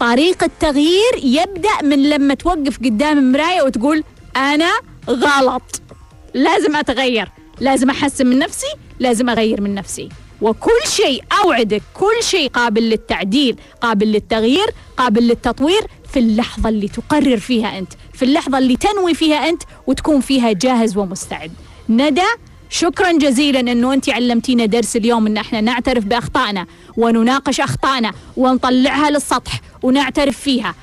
طريق 0.00 0.44
التغيير 0.44 1.12
يبدأ 1.22 1.82
من 1.82 2.10
لما 2.10 2.34
توقف 2.34 2.78
قدام 2.78 3.18
المراية 3.18 3.62
وتقول 3.62 4.04
أنا 4.36 4.70
غلط. 5.10 5.82
لازم 6.36 6.76
أتغير 6.76 7.28
لازم 7.60 7.90
أحسن 7.90 8.26
من 8.26 8.38
نفسي 8.38 8.66
لازم 9.00 9.28
أغير 9.28 9.60
من 9.60 9.74
نفسي. 9.74 10.08
وكل 10.42 10.80
شيء 10.86 11.24
أوعدك 11.44 11.82
كل 11.94 12.22
شيء 12.22 12.48
قابل 12.48 12.82
للتعديل 12.82 13.56
قابل 13.80 14.06
للتغيير 14.12 14.66
قابل 14.96 15.22
للتطوير 15.22 15.80
في 16.12 16.18
اللحظة 16.18 16.68
اللي 16.68 16.88
تقرر 16.88 17.36
فيها 17.36 17.78
أنت 17.78 17.92
في 18.14 18.24
اللحظة 18.24 18.58
اللي 18.58 18.76
تنوي 18.76 19.14
فيها 19.14 19.48
أنت 19.48 19.62
وتكون 19.86 20.20
فيها 20.20 20.52
جاهز 20.52 20.96
ومستعد. 20.96 21.52
ندى 21.88 22.26
شكرا 22.70 23.12
جزيلا 23.12 23.60
إنه 23.60 23.92
أنت 23.92 24.10
علمتينا 24.10 24.66
درس 24.66 24.96
اليوم 24.96 25.26
إن 25.26 25.36
إحنا 25.36 25.60
نعترف 25.60 26.04
بأخطائنا 26.04 26.66
ونناقش 26.96 27.60
أخطائنا 27.60 28.12
ونطلعها 28.36 29.10
للسطح 29.10 29.60
ونعترف 29.82 30.38
فيها 30.40 30.74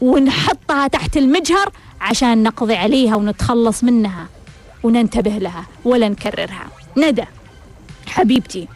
ونحطها 0.00 0.86
تحت 0.88 1.16
المجهر 1.16 1.72
عشان 2.00 2.42
نقضي 2.42 2.74
عليها 2.74 3.16
ونتخلص 3.16 3.84
منها. 3.84 4.26
وننتبه 4.82 5.30
لها 5.30 5.66
ولا 5.84 6.08
نكررها. 6.08 6.66
ندى 6.96 7.24
حبيبتي 8.06 8.68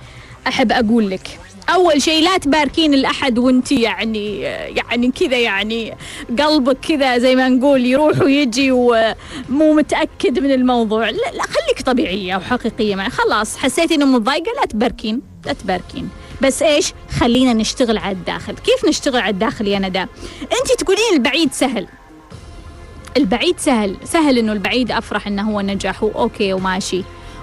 أحب 0.47 0.73
أقول 0.73 1.11
لك 1.11 1.39
أول 1.69 2.03
شيء 2.03 2.25
لا 2.25 2.39
تباركين 2.39 2.95
الأحد 2.95 3.39
وأنت 3.39 3.73
يعني 3.73 4.41
يعني 4.41 5.11
كذا 5.11 5.39
يعني 5.39 5.95
قلبك 6.39 6.77
كذا 6.89 7.19
زي 7.19 7.37
ما 7.37 7.49
نقول 7.49 7.87
يروح 7.87 8.21
ويجي 8.21 8.73
ومو 8.73 9.75
متأكد 9.75 10.39
من 10.39 10.51
الموضوع. 10.51 11.11
لا, 11.11 11.31
لا 11.35 11.43
خليك 11.43 11.83
طبيعية 11.87 12.37
وحقيقية 12.37 12.95
معي. 12.95 13.11
خلاص 13.11 13.57
حسيتي 13.57 13.95
إنه 13.95 14.07
متضايقة 14.07 14.53
لا 14.61 14.67
تباركين 14.67 15.23
لا 15.47 15.53
تباركين. 15.53 16.09
بس 16.43 16.63
إيش؟ 16.63 16.93
خلينا 17.11 17.53
نشتغل 17.53 17.99
على 17.99 18.13
الداخل. 18.13 18.55
كيف 18.55 18.89
نشتغل 18.89 19.21
على 19.21 19.31
الداخل 19.31 19.67
يا 19.67 19.79
ندى؟ 19.79 20.07
أنت 20.43 20.73
تقولين 20.79 21.13
البعيد 21.13 21.53
سهل. 21.53 21.87
البعيد 23.17 23.61
سهل. 23.61 23.97
سهل 24.05 24.39
إنه 24.39 24.53
البعيد 24.53 24.93
أفرح 24.93 25.27
إنه 25.27 25.51
هو 25.51 25.61
نجح 25.61 26.03
أوكي 26.03 26.53
وماشي 26.53 27.03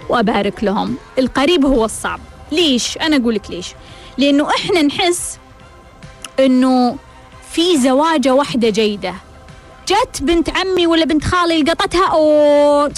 وأبارك 0.09 0.63
لهم. 0.63 0.97
القريب 1.19 1.65
هو 1.65 1.85
الصعب. 1.85 2.19
ليش؟ 2.51 2.97
أنا 2.97 3.17
أقول 3.17 3.35
لك 3.35 3.51
ليش. 3.51 3.67
لأنه 4.17 4.49
إحنا 4.49 4.81
نحس 4.81 5.39
إنه 6.39 6.97
في 7.51 7.77
زواجة 7.77 8.33
واحدة 8.33 8.69
جيدة. 8.69 9.13
جت 9.87 10.21
بنت 10.23 10.49
عمي 10.49 10.87
ولا 10.87 11.05
بنت 11.05 11.23
خالي 11.23 11.63
لقطتها 11.63 12.07
أو 12.07 12.91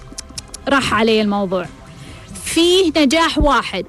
راح 0.68 0.94
علي 0.94 1.22
الموضوع. 1.22 1.66
فيه 2.44 2.92
نجاح 2.98 3.38
واحد. 3.38 3.86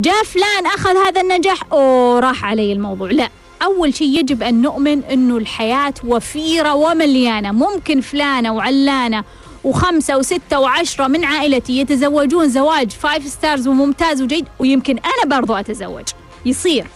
جاء 0.00 0.24
فلان 0.24 0.66
أخذ 0.66 0.96
هذا 0.96 1.20
النجاح 1.20 1.60
أو 1.72 2.18
راح 2.18 2.44
علي 2.44 2.72
الموضوع. 2.72 3.10
لا. 3.10 3.28
أول 3.62 3.94
شيء 3.94 4.18
يجب 4.18 4.42
أن 4.42 4.62
نؤمن 4.62 5.04
أنه 5.04 5.36
الحياة 5.36 5.94
وفيرة 6.04 6.74
ومليانة. 6.74 7.52
ممكن 7.52 8.00
فلانة 8.00 8.52
وعلانة 8.52 9.24
وخمسة 9.64 10.16
وستة 10.18 10.60
وعشرة 10.60 11.06
من 11.06 11.24
عائلتي 11.24 11.78
يتزوجون 11.78 12.48
زواج 12.48 12.90
five 12.90 13.26
stars 13.26 13.68
وممتاز 13.68 14.22
وجيد 14.22 14.46
ويمكن 14.58 14.98
أنا 14.98 15.36
برضو 15.36 15.54
أتزوج. 15.54 16.04
يصير. 16.46 16.86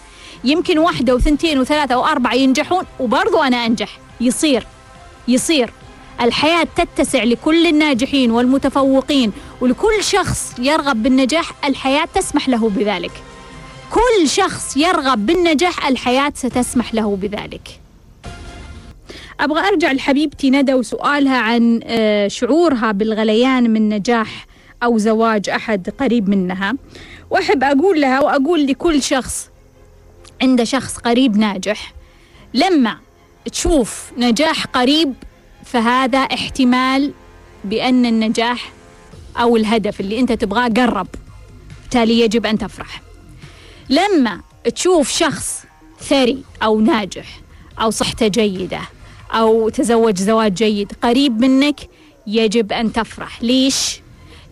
يمكن 0.44 0.78
واحدة 0.78 1.14
وثنتين 1.14 1.58
وثلاثة 1.58 1.98
وأربعة 1.98 2.34
ينجحون 2.34 2.84
وبرضو 3.00 3.42
أنا 3.42 3.66
أنجح. 3.66 3.98
يصير. 4.20 4.66
يصير. 5.28 5.70
الحياة 6.20 6.66
تتسع 6.76 7.22
لكل 7.24 7.66
الناجحين 7.66 8.30
والمتفوقين 8.30 9.32
ولكل 9.60 10.04
شخص 10.04 10.54
يرغب 10.58 11.02
بالنجاح 11.02 11.52
الحياة 11.64 12.08
تسمح 12.14 12.48
له 12.48 12.68
بذلك. 12.68 13.12
كل 13.92 14.28
شخص 14.28 14.76
يرغب 14.76 15.26
بالنجاح 15.26 15.86
الحياة 15.86 16.32
ستسمح 16.34 16.94
له 16.94 17.16
بذلك. 17.16 17.80
أبغى 19.40 19.68
أرجع 19.68 19.92
لحبيبتي 19.92 20.50
ندى 20.50 20.74
وسؤالها 20.74 21.36
عن 21.36 21.80
آه، 21.84 22.28
شعورها 22.28 22.92
بالغليان 22.92 23.70
من 23.70 23.88
نجاح 23.88 24.46
أو 24.82 24.98
زواج 24.98 25.48
أحد 25.48 25.90
قريب 26.00 26.28
منها. 26.28 26.74
وأحب 27.30 27.64
أقول 27.64 28.00
لها 28.00 28.20
وأقول 28.20 28.66
لكل 28.66 29.02
شخص 29.02 29.48
عنده 30.42 30.64
شخص 30.64 30.96
قريب 30.98 31.36
ناجح 31.36 31.94
لما 32.54 32.96
تشوف 33.52 34.12
نجاح 34.18 34.64
قريب 34.66 35.14
فهذا 35.64 36.18
احتمال 36.18 37.12
بأن 37.64 38.06
النجاح 38.06 38.72
أو 39.36 39.56
الهدف 39.56 40.00
اللي 40.00 40.20
أنت 40.20 40.32
تبغاه 40.32 40.68
قرب. 40.68 41.06
بالتالي 41.82 42.20
يجب 42.20 42.46
أن 42.46 42.58
تفرح. 42.58 43.11
لما 43.90 44.40
تشوف 44.74 45.10
شخص 45.10 45.64
ثري 46.00 46.44
أو 46.62 46.80
ناجح 46.80 47.40
أو 47.80 47.90
صحته 47.90 48.26
جيدة 48.26 48.80
أو 49.32 49.68
تزوج 49.68 50.16
زواج 50.16 50.54
جيد 50.54 50.92
قريب 51.02 51.40
منك 51.40 51.80
يجب 52.26 52.72
أن 52.72 52.92
تفرح. 52.92 53.42
ليش؟ 53.42 54.00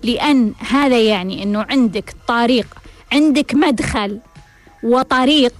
لأن 0.02 0.52
هذا 0.58 1.00
يعني 1.00 1.42
أنه 1.42 1.66
عندك 1.70 2.14
طريق 2.28 2.66
عندك 3.12 3.54
مدخل 3.54 4.18
وطريق 4.82 5.52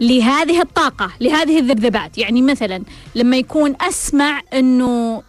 لهذه 0.00 0.60
الطاقة 0.60 1.10
لهذه 1.20 1.58
الذبذبات. 1.58 2.18
يعني 2.18 2.42
مثلا 2.42 2.82
لما 3.14 3.36
يكون 3.36 3.74
أسمع 3.80 4.40
أنه 4.54 5.22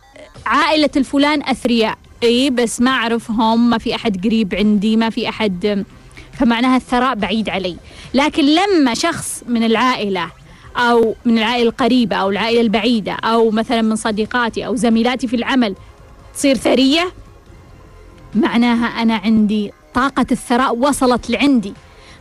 عائلة 0.46 0.90
الفلان 0.98 1.44
أثرياء. 1.44 1.98
اي 2.24 2.50
بس 2.50 2.82
ما 2.82 2.92
أعرفهم 2.92 3.70
ما 3.70 3.78
في 3.78 3.96
أحد 3.96 4.26
قريب 4.26 4.56
عندي 4.56 4.98
ما 4.98 5.10
في 5.10 5.30
أحد 5.30 5.86
فمعناها 6.40 6.78
الثراء 6.78 7.16
بعيد 7.16 7.50
علي. 7.50 7.76
لكن 8.14 8.44
لما 8.46 8.94
شخص 8.94 9.44
من 9.48 9.64
العائلة 9.64 10.32
أو 10.78 11.16
من 11.26 11.38
العائلة 11.38 11.70
القريبة 11.70 12.16
أو 12.16 12.30
العائلة 12.30 12.62
البعيدة 12.62 13.12
أو 13.12 13.52
مثلا 13.52 13.82
من 13.82 13.96
صديقاتي 13.96 14.66
أو 14.66 14.76
زميلاتي 14.76 15.28
في 15.28 15.36
العمل 15.36 15.76
تصير 16.34 16.56
ثرية 16.56 17.12
معناها 18.36 18.86
أنا 18.86 19.16
عندي 19.16 19.72
طاقة 19.94 20.26
الثراء 20.32 20.76
وصلت 20.76 21.30
لعندي. 21.30 21.74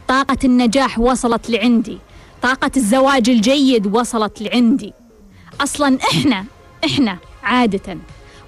طاقة 0.09 0.39
النجاح 0.45 0.99
وصلت 0.99 1.51
لعندي. 1.51 1.99
طاقة 2.43 2.71
الزواج 2.77 3.31
الجيد 3.31 3.97
وصلت 3.97 4.43
لعندي. 4.43 4.93
أصلا 5.61 5.99
إحنا 6.13 6.45
إحنا 6.85 7.19
عادة 7.43 7.99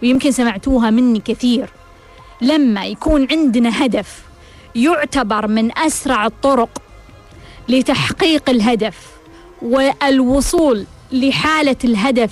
ويمكن 0.03 0.31
سمعتوها 0.31 0.91
مني 0.91 1.21
كثير 1.21 1.69
لما 2.41 2.87
يكون 2.87 3.27
عندنا 3.31 3.85
هدف 3.85 4.23
يعتبر 4.75 5.47
من 5.47 5.79
أسرع 5.79 6.27
الطرق 6.27 6.83
لتحقيق 7.69 8.51
الهدف 8.51 9.07
والوصول 9.63 10.85
لحالة 11.13 11.77
الهدف 11.85 12.31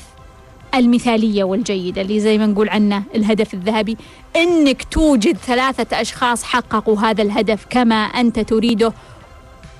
المثالية 0.75 1.45
والجيدة 1.45 2.03
اللي 2.03 2.21
زي 2.21 2.39
ما 2.39 2.47
نقول 2.47 2.69
عنه 2.69 3.03
الهدف 3.15 3.55
الذهبي. 3.55 3.97
إنك 4.37 4.83
توجد 4.91 5.37
ثلاثة 5.37 6.01
أشخاص 6.01 6.43
حققوا 6.45 7.01
هذا 7.01 7.23
الهدف 7.23 7.67
كما 7.71 7.95
أنت 7.95 8.39
تريده 8.41 8.93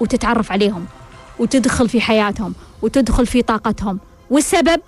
وتتعرف 0.01 0.53
عليهم 0.53 0.87
وتدخل 1.39 1.89
في 1.89 2.01
حياتهم 2.01 2.55
وتدخل 2.83 3.27
في 3.27 3.43
طاقتهم. 3.43 3.99
والسبب؟ 4.31 4.81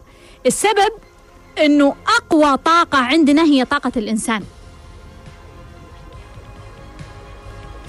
السبب 0.46 0.90
إنه 1.64 1.94
أقوى 2.18 2.56
طاقة 2.56 2.98
عندنا 2.98 3.42
هي 3.42 3.64
طاقة 3.64 3.92
الإنسان. 3.96 4.42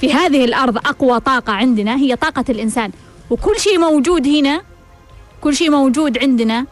في 0.02 0.14
هذه 0.14 0.46
الأرض 0.46 0.78
أقوى 0.78 1.20
طاقة 1.20 1.54
عندنا 1.54 1.96
هي 1.96 2.16
طاقة 2.16 2.46
الإنسان. 2.50 2.92
وكل 3.30 3.60
شيء 3.60 3.80
موجود 3.80 4.28
هنا 4.28 4.62
كل 5.42 5.56
شيء 5.56 5.72
موجود 5.72 6.18
عندنا 6.18 6.66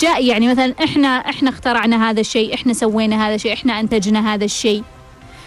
جاء 0.00 0.24
يعني 0.24 0.48
مثلا 0.48 0.74
إحنا 0.84 1.08
إحنا 1.08 1.50
اخترعنا 1.50 2.10
هذا 2.10 2.20
الشيء 2.20 2.54
إحنا 2.54 2.72
سوينا 2.72 3.26
هذا 3.26 3.34
الشيء 3.34 3.52
إحنا 3.52 3.80
أنتجنا 3.80 4.34
هذا 4.34 4.44
الشيء. 4.44 4.82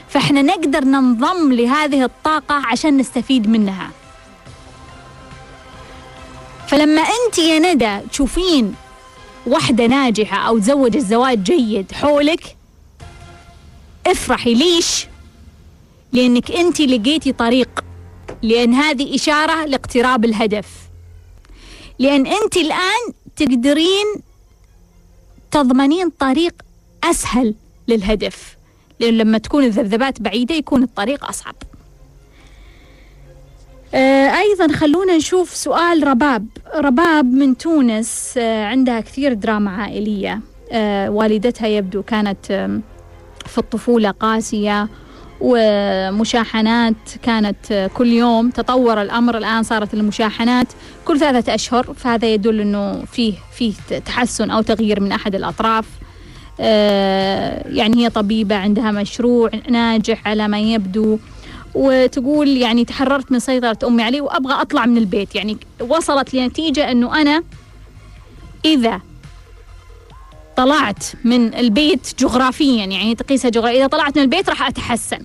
فإحنا 0.09 0.41
نقدر 0.41 0.83
ننضم 0.83 1.53
لهذه 1.53 2.03
الطاقة 2.03 2.55
عشان 2.65 2.97
نستفيد 2.97 3.49
منها. 3.49 3.89
فلما 6.67 7.01
أنت 7.01 7.37
يا 7.37 7.59
ندى 7.59 7.99
تشوفين 8.11 8.75
واحدة 9.47 9.87
ناجحة 9.87 10.37
أو 10.37 10.57
تزوج 10.59 10.95
الزواج 10.95 11.43
جيد 11.43 11.91
حولك 11.91 12.55
افرحي 14.07 14.53
ليش؟ 14.53 15.07
لأنك 16.13 16.51
أنت 16.51 16.81
لقيتي 16.81 17.31
طريق. 17.31 17.69
لأن 18.41 18.73
هذه 18.73 19.15
إشارة 19.15 19.65
لاقتراب 19.65 20.25
الهدف. 20.25 20.67
لأن 21.99 22.27
أنت 22.27 22.57
الآن 22.57 23.13
تقدرين 23.35 24.05
تضمنين 25.51 26.09
طريق 26.09 26.53
أسهل 27.03 27.55
للهدف. 27.87 28.57
لأن 28.99 29.17
لما 29.17 29.37
تكون 29.37 29.63
الذبذبات 29.63 30.21
بعيدة 30.21 30.55
يكون 30.55 30.83
الطريق 30.83 31.25
أصعب. 31.25 31.55
آه 33.93 34.39
أيضا 34.39 34.73
خلونا 34.73 35.17
نشوف 35.17 35.55
سؤال 35.55 36.07
رباب. 36.07 36.47
رباب 36.75 37.25
من 37.25 37.57
تونس 37.57 38.33
آه 38.37 38.65
عندها 38.65 38.99
كثير 38.99 39.33
دراما 39.33 39.71
عائلية. 39.71 40.39
آه 40.71 41.09
والدتها 41.09 41.67
يبدو 41.67 42.03
كانت 42.03 42.45
في 43.45 43.57
الطفولة 43.57 44.11
قاسية. 44.11 44.87
ومشاحنات 45.41 46.95
كانت 47.23 47.89
كل 47.93 48.07
يوم 48.07 48.49
تطور 48.49 49.01
الأمر. 49.01 49.37
الآن 49.37 49.63
صارت 49.63 49.93
المشاحنات 49.93 50.67
كل 51.05 51.19
ثلاثة 51.19 51.55
أشهر 51.55 51.93
فهذا 51.93 52.33
يدل 52.33 52.61
أنه 52.61 53.05
فيه 53.05 53.33
فيه 53.53 53.73
تحسن 54.05 54.51
أو 54.51 54.61
تغيير 54.61 54.99
من 54.99 55.11
أحد 55.11 55.35
الأطراف. 55.35 55.85
آه، 56.59 57.67
يعني 57.67 58.05
هي 58.05 58.09
طبيبة 58.09 58.55
عندها 58.55 58.91
مشروع 58.91 59.49
ناجح 59.69 60.27
على 60.27 60.47
ما 60.47 60.59
يبدو 60.59 61.19
وتقول 61.75 62.47
يعني 62.47 62.85
تحررت 62.85 63.31
من 63.31 63.39
سيطرة 63.39 63.77
أمي 63.87 64.03
علي 64.03 64.21
وأبغى 64.21 64.53
أطلع 64.53 64.85
من 64.85 64.97
البيت. 64.97 65.35
يعني 65.35 65.57
وصلت 65.79 66.33
لنتيجة 66.33 66.91
أنه 66.91 67.21
أنا 67.21 67.43
إذا 68.65 69.01
طلعت 70.59 71.03
من 71.23 71.53
البيت 71.53 72.07
جغرافيا 72.19 72.85
يعني 72.85 73.15
تقيسها 73.15 73.49
جغرافيا. 73.49 73.79
إذا 73.79 73.87
طلعت 73.87 74.17
من 74.17 74.23
البيت 74.23 74.49
راح 74.49 74.67
أتحسن. 74.67 75.19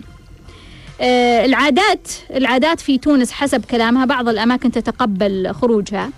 آه 1.00 1.44
العادات 1.44 2.08
العادات 2.30 2.80
في 2.80 2.98
تونس 2.98 3.32
حسب 3.32 3.64
كلامها 3.64 4.04
بعض 4.04 4.28
الأماكن 4.28 4.70
تتقبل 4.70 5.52
خروجها. 5.54 6.10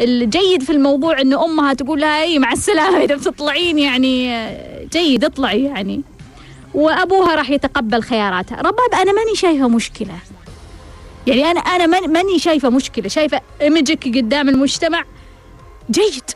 الجيد 0.00 0.62
في 0.62 0.72
الموضوع 0.72 1.20
إنه 1.20 1.44
أمها 1.44 1.74
تقول 1.74 2.00
لها 2.00 2.22
اي 2.22 2.38
مع 2.38 2.52
السلامة 2.52 3.04
إذا 3.04 3.14
بتطلعين 3.14 3.78
يعني 3.78 4.46
جيد 4.92 5.24
اطلعي 5.24 5.64
يعني. 5.64 6.02
وأبوها 6.74 7.34
راح 7.34 7.50
يتقبل 7.50 8.02
خياراتها. 8.02 8.58
رباب 8.58 8.94
أنا 8.94 9.12
ماني 9.12 9.34
شايفة 9.34 9.68
مشكلة. 9.68 10.14
يعني 11.26 11.44
أنا 11.44 11.60
أنا 11.60 12.06
ماني 12.06 12.38
شايفة 12.38 12.68
مشكلة. 12.68 13.08
شايفة 13.08 13.40
ايمجك 13.60 14.16
قدام 14.16 14.48
المجتمع 14.48 15.04
جيد. 15.90 16.30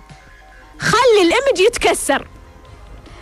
خلي 0.80 1.22
الإيمج 1.22 1.60
يتكسر. 1.60 2.26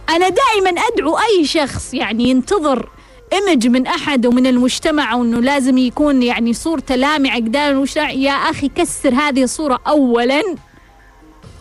أنا 0.09 0.29
دائما 0.29 0.81
أدعو 0.81 1.19
أي 1.19 1.45
شخص 1.45 1.95
يعني 1.95 2.25
ينتظر 2.25 2.89
إيمج 3.33 3.67
من 3.67 3.87
أحد 3.87 4.27
ومن 4.27 4.47
المجتمع 4.47 5.15
وإنه 5.15 5.41
لازم 5.41 5.79
يكون 5.79 6.23
يعني 6.23 6.53
صورته 6.53 6.95
لامعة 6.95 7.37
قدام 7.37 7.77
المجتمع. 7.77 8.11
يا 8.11 8.33
أخي 8.33 8.69
كسر 8.69 9.15
هذه 9.15 9.43
الصورة 9.43 9.81
اولا 9.87 10.43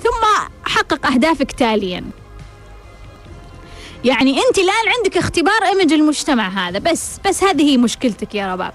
ثم 0.03 0.49
حقق 0.65 1.05
أهدافك 1.05 1.51
تاليا. 1.51 2.03
يعني 4.03 4.31
أنت 4.31 4.57
الآن 4.57 4.93
عندك 4.97 5.17
اختبار 5.17 5.63
إيمج 5.63 5.93
المجتمع 5.93 6.47
هذا 6.47 6.79
بس 6.79 7.17
بس 7.27 7.43
هذه 7.43 7.63
هي 7.63 7.77
مشكلتك 7.77 8.35
يا 8.35 8.53
رباب. 8.53 8.73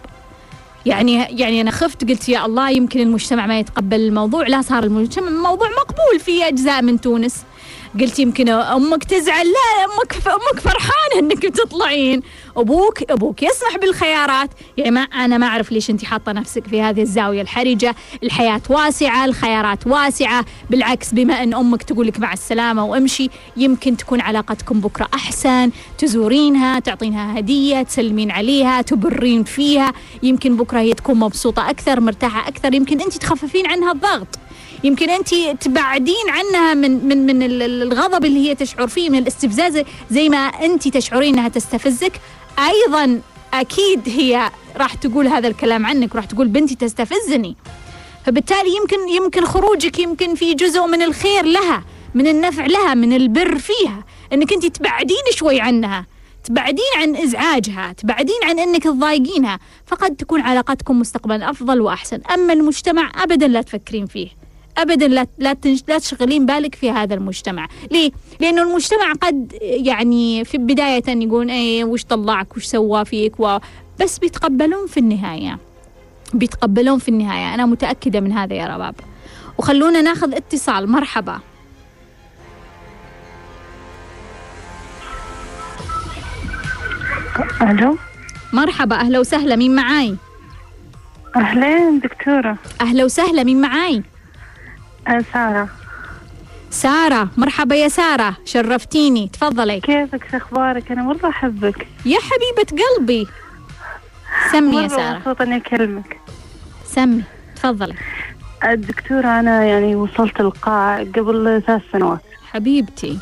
يعني 0.86 1.14
يعني 1.14 1.60
أنا 1.60 1.70
خفت 1.70 2.10
قلت 2.10 2.28
يا 2.28 2.46
الله 2.46 2.70
يمكن 2.70 3.00
المجتمع 3.00 3.46
ما 3.46 3.58
يتقبل 3.58 4.00
الموضوع 4.00 4.46
لا 4.46 4.62
صار 4.62 4.84
المجتمع 4.84 5.30
موضوع 5.30 5.68
مقبول 5.68 6.20
في 6.20 6.48
أجزاء 6.48 6.82
من 6.82 7.00
تونس. 7.00 7.44
قلت 8.00 8.18
يمكن 8.18 8.48
أمك 8.48 9.04
تزعل. 9.04 9.46
لا 9.46 9.84
أمك 9.84 10.28
أمك 10.28 10.60
فرحانه 10.60 11.18
إنك 11.18 11.46
بتطلعين. 11.46 12.22
أبوك 12.56 13.10
أبوك 13.10 13.42
يسمح 13.42 13.76
بالخيارات. 13.76 14.50
يعني 14.76 14.90
ما 14.90 15.00
أنا 15.00 15.38
ما 15.38 15.46
أعرف 15.46 15.72
ليش 15.72 15.90
انت 15.90 16.04
حاطة 16.04 16.32
نفسك 16.32 16.66
في 16.66 16.82
هذه 16.82 17.02
الزاوية 17.02 17.42
الحرجة. 17.42 17.94
الحياة 18.22 18.60
واسعة 18.70 19.24
الخيارات 19.24 19.86
واسعة. 19.86 20.44
بالعكس 20.70 21.12
بما 21.14 21.42
أن 21.42 21.54
أمك 21.54 21.82
تقول 21.82 22.06
لك 22.06 22.20
مع 22.20 22.32
السلامة 22.32 22.84
وامشي 22.84 23.30
يمكن 23.56 23.96
تكون 23.96 24.20
علاقتكم 24.20 24.80
بكرة 24.80 25.08
أحسن. 25.14 25.70
تزورينها 25.98 26.78
تعطينها 26.78 27.38
هدية 27.38 27.82
تسلمين 27.82 28.30
عليها 28.30 28.82
تبرين 28.82 29.44
فيها. 29.44 29.92
يمكن 30.22 30.56
بكرة 30.56 30.80
هي 30.80 30.94
تكون 30.94 31.18
مبسوطة 31.18 31.70
أكثر 31.70 32.00
مرتاحة 32.00 32.48
أكثر. 32.48 32.74
يمكن 32.74 33.00
انت 33.00 33.16
تخففين 33.16 33.66
عنها 33.66 33.92
الضغط. 33.92 34.28
يمكن 34.84 35.10
أنت 35.10 35.34
تبعدين 35.60 36.28
عنها 36.28 36.74
من 36.74 37.08
من 37.08 37.26
من 37.26 37.42
الغضب 37.62 38.24
اللي 38.24 38.48
هي 38.48 38.54
تشعر 38.54 38.86
فيه 38.86 39.10
من 39.10 39.18
الاستفزاز 39.18 39.82
زي 40.10 40.28
ما 40.28 40.36
أنت 40.36 40.88
تشعرين 40.88 41.34
إنها 41.34 41.48
تستفزك. 41.48 42.12
أيضا 42.58 43.20
أكيد 43.54 44.00
هي 44.06 44.50
راح 44.76 44.94
تقول 44.94 45.26
هذا 45.26 45.48
الكلام 45.48 45.86
عنك 45.86 46.16
راح 46.16 46.24
تقول 46.24 46.48
بنتي 46.48 46.74
تستفزني. 46.74 47.56
فبالتالي 48.26 48.76
يمكن 48.76 49.08
يمكن 49.08 49.44
خروجك 49.44 49.98
يمكن 49.98 50.34
في 50.34 50.54
جزء 50.54 50.86
من 50.86 51.02
الخير 51.02 51.44
لها 51.44 51.84
من 52.14 52.26
النفع 52.26 52.66
لها 52.66 52.94
من 52.94 53.12
البر 53.12 53.58
فيها. 53.58 54.04
إنك 54.32 54.52
أنت 54.52 54.66
تبعدين 54.66 55.24
شوي 55.30 55.60
عنها 55.60 56.06
تبعدين 56.44 56.92
عن 56.96 57.16
إزعاجها 57.16 57.92
تبعدين 57.92 58.38
عن 58.44 58.58
إنك 58.58 58.82
تضايقينها. 58.82 59.58
فقد 59.86 60.16
تكون 60.16 60.40
علاقتكم 60.40 61.00
مستقبلا 61.00 61.50
أفضل 61.50 61.80
وأحسن. 61.80 62.20
أما 62.34 62.52
المجتمع 62.52 63.12
ابدا 63.14 63.48
لا 63.48 63.62
تفكرين 63.62 64.06
فيه. 64.06 64.41
ابدا 64.78 65.08
لا 65.08 65.26
لا 65.38 65.56
لا 65.88 65.98
تشغلين 65.98 66.46
بالك 66.46 66.74
في 66.74 66.90
هذا 66.90 67.14
المجتمع، 67.14 67.68
ليه؟ 67.90 68.10
لأنه 68.40 68.62
المجتمع 68.62 69.12
قد 69.12 69.52
يعني 69.62 70.44
في 70.44 70.58
بداية 70.58 71.02
يقول 71.08 71.50
إيه 71.50 71.84
وش 71.84 72.04
طلعك 72.04 72.56
وش 72.56 72.64
سوى 72.64 73.04
فيك 73.04 73.40
و 73.40 73.58
بس 74.00 74.18
بيتقبلون 74.18 74.86
في 74.86 75.00
النهاية. 75.00 75.58
بيتقبلون 76.34 76.98
في 76.98 77.08
النهاية، 77.08 77.54
أنا 77.54 77.66
متأكدة 77.66 78.20
من 78.20 78.32
هذا 78.32 78.54
يا 78.54 78.66
رباب. 78.66 78.94
وخلونا 79.58 80.00
ناخذ 80.00 80.34
اتصال، 80.34 80.90
مرحبا. 80.90 81.40
ألو 87.62 87.96
مرحبا 88.52 88.96
أهلا 88.96 89.18
وسهلا 89.18 89.56
مين 89.56 89.74
معاي؟ 89.74 90.16
أهلين 91.36 92.00
دكتورة 92.00 92.58
أهلا 92.80 93.04
وسهلا 93.04 93.44
مين 93.44 93.60
معاي؟ 93.60 94.02
سارة. 95.32 95.68
سارة 96.70 97.28
مرحبا 97.36 97.74
يا 97.76 97.88
سارة 97.88 98.36
شرفتيني 98.44 99.30
تفضلي. 99.32 99.80
كيفك؟ 99.80 100.30
شو 100.30 100.36
أخبارك؟ 100.36 100.92
أنا 100.92 101.02
مرة 101.02 101.28
أحبك. 101.28 101.86
يا 102.06 102.18
حبيبة 102.18 102.84
قلبي. 102.84 103.26
سمي 104.52 104.76
يا 104.76 104.88
سارة. 104.88 105.18
مبسوطة 105.18 105.42
إني 105.42 105.56
أكلمك. 105.56 106.20
سمي 106.84 107.22
تفضلي. 107.56 107.94
الدكتورة 108.64 109.40
أنا 109.40 109.64
يعني 109.64 109.96
وصلت 109.96 110.40
القاعة 110.40 110.98
قبل 110.98 111.62
ثلاث 111.66 111.82
سنوات. 111.92 112.20
حبيبتي. 112.52 113.18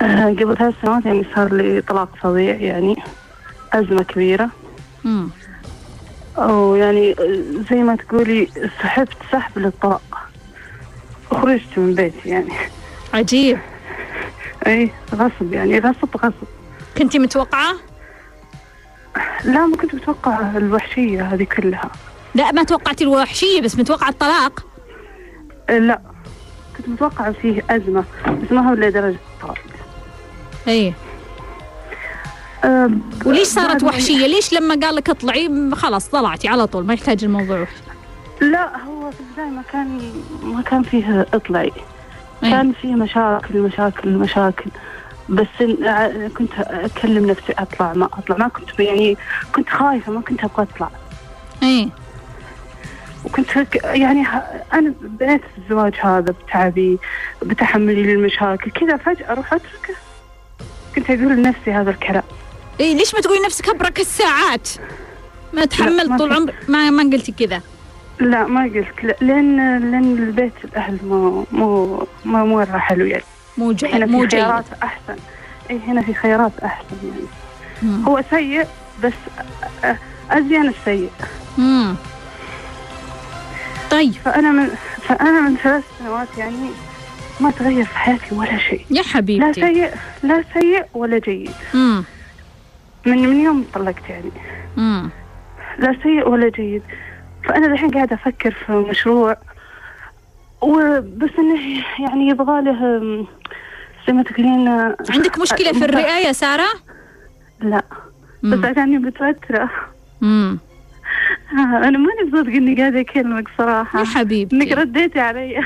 أه 0.00 0.26
قبل 0.26 0.56
ثلاث 0.56 0.74
سنوات 0.82 1.06
يعني 1.06 1.26
صار 1.34 1.54
لي 1.54 1.80
طلاق 1.80 2.08
فظيع 2.22 2.54
يعني 2.54 2.96
أزمة 3.72 4.02
كبيرة. 4.02 4.50
امم 5.06 5.30
ويعني 6.38 7.14
زي 7.70 7.76
ما 7.76 7.96
تقولي 7.96 8.48
سحبت 8.82 9.16
سحب 9.32 9.58
للطلاق. 9.58 10.13
خرجت 11.30 11.78
من 11.78 11.94
بيتي 11.94 12.28
يعني. 12.28 12.52
عجيب. 13.14 13.58
إي 14.66 14.90
غصب 15.14 15.52
يعني 15.52 15.78
غصب 15.78 16.16
غصب. 16.16 16.46
كنتي 16.98 17.18
متوقعة؟ 17.18 17.74
لا 19.44 19.66
ما 19.66 19.76
كنت 19.76 19.94
متوقعة 19.94 20.56
الوحشية 20.56 21.22
هذه 21.22 21.44
كلها. 21.44 21.90
لا 22.34 22.52
ما 22.52 22.62
توقعتي 22.62 23.04
الوحشية 23.04 23.60
بس 23.60 23.78
متوقعة 23.78 24.08
الطلاق. 24.08 24.66
لا. 25.68 26.00
كنت 26.76 26.88
متوقعة 26.88 27.32
فيه 27.32 27.64
أزمة 27.70 28.04
بس 28.26 28.52
ما 28.52 28.70
هو 28.70 28.74
لدرجة 28.74 29.18
الطلاق. 29.36 29.58
إي. 30.68 30.94
أه 32.64 32.90
وليش 33.24 33.48
صارت 33.48 33.82
وحشية؟ 33.82 34.26
ليش 34.26 34.52
لما 34.52 34.74
قال 34.82 34.94
لك 34.94 35.10
اطلعي 35.10 35.70
خلاص 35.72 36.08
طلعتي 36.08 36.48
على 36.48 36.66
طول 36.66 36.86
ما 36.86 36.94
يحتاج 36.94 37.24
الموضوع 37.24 37.66
لا 38.40 38.78
هو 38.84 38.93
في 39.10 39.20
البداية 39.20 39.50
ما 39.50 39.62
كان 39.72 40.12
ما 40.42 40.62
كان 40.62 40.82
فيه 40.82 41.26
اطلعي 41.34 41.72
إيه. 42.42 42.50
كان 42.50 42.72
فيه 42.72 42.94
مشاكل 42.94 43.58
مشاكل 43.58 44.08
مشاكل. 44.10 44.70
بس 45.28 45.46
كنت 46.36 46.52
أكلم 46.58 47.26
نفسي 47.26 47.52
أطلع 47.58 47.92
ما 47.92 48.06
أطلع. 48.06 48.36
ما 48.36 48.48
كنت 48.48 48.80
يعني 48.80 49.16
كنت 49.54 49.68
خايفة 49.68 50.12
ما 50.12 50.20
كنت 50.20 50.44
أبغى 50.44 50.66
أطلع. 50.74 50.90
اي 51.62 51.88
وكنت 53.24 53.48
يعني 53.84 54.26
أنا 54.72 54.94
بنيت 55.00 55.42
الزواج 55.58 55.94
هذا 56.00 56.34
بتعبي 56.46 56.98
بتحملي 57.42 58.02
للمشاكل 58.02 58.70
كذا 58.70 58.96
فجأة 58.96 59.32
أروح 59.32 59.54
أتركه. 59.54 59.94
كنت 60.96 61.10
أقول 61.10 61.36
لنفسي 61.36 61.72
هذا 61.72 61.90
الكلام. 61.90 62.22
اي 62.80 62.94
ليش 62.94 63.14
ما 63.14 63.20
تقولي 63.20 63.40
نفسك 63.46 63.68
أبرك 63.68 64.00
الساعات؟ 64.00 64.68
ما 65.52 65.64
تحملت 65.64 66.18
طول. 66.18 66.32
عمرك 66.32 66.54
ما 66.68 66.90
ما 66.90 67.02
قلتي 67.02 67.32
كذا. 67.32 67.60
لا 68.20 68.46
ما 68.46 68.62
قلت. 68.62 69.04
لا 69.04 69.16
لأن 69.20 69.56
لأن 69.90 70.18
البيت 70.18 70.52
الأهل 70.64 70.98
مو 71.04 71.46
مو 71.52 72.06
مو 72.24 72.46
مره 72.46 72.78
حلو 72.78 73.04
يعني. 73.04 73.24
مو 73.58 73.72
ج... 73.72 73.84
هنا 73.84 74.06
في 74.06 74.12
جيد. 74.12 74.30
خيارات 74.30 74.64
أحسن. 74.82 75.16
إي 75.70 75.80
هنا 75.86 76.02
في 76.02 76.14
خيارات 76.14 76.52
أحسن 76.64 76.96
يعني. 77.02 77.26
مم. 77.82 78.04
هو 78.04 78.22
سيء 78.30 78.66
بس 79.04 79.12
ازين 80.30 80.68
السيء. 80.68 81.10
مم. 81.58 81.94
طيب. 83.90 84.12
فأنا 84.12 84.50
من 84.50 84.68
فأنا 85.02 85.40
من 85.40 85.56
ثلاث 85.56 85.84
سنوات 85.98 86.28
يعني 86.38 86.70
ما 87.40 87.50
تغير 87.50 87.84
في 87.84 87.98
حياتي 87.98 88.34
ولا 88.34 88.58
شيء. 88.58 88.86
يا 88.90 89.02
لا 89.02 89.08
حبيبتي 89.08 89.60
سيء 89.60 89.90
لا 90.22 90.44
سيء 90.54 90.84
ولا 90.94 91.18
جيد. 91.18 91.50
مم. 91.74 92.04
من 93.06 93.28
من 93.28 93.40
يوم 93.40 93.64
طلقت 93.74 94.08
يعني. 94.08 94.30
مم. 94.76 95.10
لا 95.78 95.96
سيء 96.02 96.28
ولا 96.28 96.48
جيد. 96.48 96.82
فأنا 97.48 97.66
الحين 97.66 97.90
قاعدة 97.90 98.14
أفكر 98.16 98.50
في 98.66 98.72
مشروع 98.72 99.36
وبس 100.60 101.30
إنه 101.38 101.82
يعني 102.00 102.28
يبغى 102.28 102.62
له 102.62 102.78
زي 104.06 104.12
ما 104.12 104.22
تقولين 104.22 104.68
عندك 105.10 105.38
مشكلة 105.38 105.72
في 105.72 105.84
الرئة 105.84 106.18
يا 106.26 106.32
سارة؟ 106.32 106.66
لا 107.60 107.82
مم. 108.42 108.60
بس 108.60 108.64
عشاني 108.64 108.98
متوترة 108.98 109.70
مم. 110.20 110.58
آه، 111.52 111.88
أنا 111.88 111.98
ماني 111.98 112.30
بصدق 112.32 112.52
إني 112.52 112.74
قاعدة 112.80 113.00
أكلمك 113.00 113.48
صراحة 113.58 113.98
يا 113.98 114.04
إنك 114.04 114.14
حبيبتي 114.14 114.74
رديتي 114.74 115.20
علي 115.20 115.64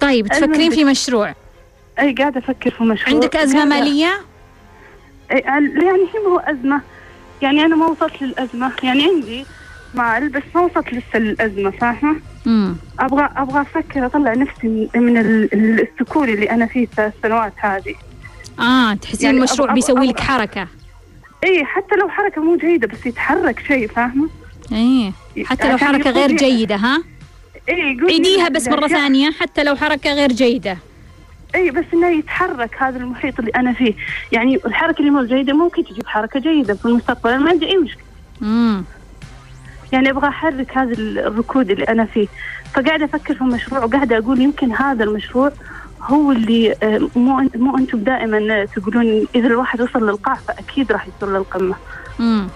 طيب 0.00 0.26
تفكرين 0.26 0.70
في 0.70 0.84
مشروع 0.84 1.34
أي 1.98 2.12
قاعدة 2.12 2.38
أفكر 2.40 2.70
في 2.70 2.84
مشروع 2.84 3.14
عندك 3.14 3.36
أزمة 3.36 3.60
قاعدة- 3.64 3.68
مالية؟ 3.68 4.10
أي 5.32 5.42
عل- 5.46 5.82
يعني 5.82 5.98
هي 6.02 6.20
ما 6.26 6.32
هو 6.32 6.38
أزمة 6.38 6.80
يعني 7.42 7.64
أنا 7.64 7.76
ما 7.76 7.86
وصلت 7.86 8.22
للأزمة 8.22 8.72
يعني 8.82 9.04
عندي 9.04 9.44
مال 9.94 10.28
بس 10.28 10.42
ما 10.54 10.60
وصلت 10.60 10.94
لسه 10.94 11.18
للأزمة 11.18 11.70
فاهمة؟ 11.70 12.16
مم. 12.46 12.76
أبغى 13.00 13.28
أبغى 13.36 13.60
أفكر 13.60 14.06
أطلع 14.06 14.34
نفسي 14.34 14.66
من, 14.68 14.88
من 15.02 15.16
ال- 15.18 15.54
ال- 15.54 15.88
السكون 15.92 16.28
اللي 16.28 16.50
أنا 16.50 16.66
فيه 16.66 16.86
ثلاث 16.96 17.12
سنوات 17.22 17.52
هذه 17.56 17.94
آه 18.60 18.94
تحسين 18.94 19.26
يعني 19.26 19.38
المشروع 19.38 19.72
بيسوي 19.72 20.06
لك 20.06 20.20
حركة 20.20 20.68
اي 21.44 21.64
حتى 21.64 21.96
لو 21.96 22.08
حركة 22.08 22.42
مو 22.42 22.56
جيدة 22.56 22.86
بس 22.88 23.06
يتحرك 23.06 23.62
شيء 23.66 23.88
فاهمة 23.88 24.28
إيه 24.72 25.12
حتى 25.44 25.68
لو 25.68 25.74
يكون 25.76 26.02
غير 26.02 26.32
جيدة 26.36 26.76
ها؟ 26.76 27.02
اي 27.68 27.98
عيديها 28.08 28.48
بس 28.48 28.68
مرة 28.68 28.86
ثانية 28.88 29.30
حتى 29.30 29.64
لو 29.64 29.76
حركة 29.76 30.12
غير 30.12 30.32
جيدة 30.32 30.78
إي 31.54 31.70
بس 31.70 31.84
إنه 31.94 32.08
يتحرك 32.08 32.82
هذا 32.82 32.98
المحيط 32.98 33.38
اللي 33.38 33.50
أنا 33.50 33.72
فيه 33.72 33.94
يعني 34.32 34.56
الحركة 34.66 35.00
اللي 35.00 35.10
مو 35.10 35.24
جيدة 35.24 35.52
ممكن 35.52 35.84
تجيب 35.84 36.06
حركة 36.06 36.40
جيدة 36.40 36.74
في 36.74 36.86
المستقبل 36.86 37.30
أنا 37.30 37.38
ما 37.38 37.50
عندي 37.50 37.66
أي 37.66 37.76
مشكلة 37.76 38.04
مم. 38.40 38.84
يعني 39.92 40.10
أبغى 40.10 40.28
أحرك 40.28 40.78
هذا 40.78 40.92
الركود 40.98 41.70
اللي 41.70 41.84
أنا 41.84 42.04
فيه 42.04 42.28
فقاعدة 42.74 43.04
أفكر 43.04 43.34
في 43.34 43.44
مشروع 43.44 43.84
وقاعدة 43.84 44.18
أقول 44.18 44.40
يمكن 44.40 44.72
هذا 44.72 45.04
المشروع 45.04 45.52
هو 46.02 46.32
اللي 46.32 46.72
آه، 46.82 47.08
مو 47.16 47.48
مو 47.54 47.78
أنتم 47.78 47.98
دائما 47.98 48.64
تقولون 48.64 49.26
إذا 49.34 49.46
الواحد 49.46 49.80
وصل 49.80 50.06
للقاع 50.06 50.34
فأكيد 50.34 50.92
راح 50.92 51.06
يوصل 51.06 51.36
للقمه 51.36 51.74
مم. 52.18 52.48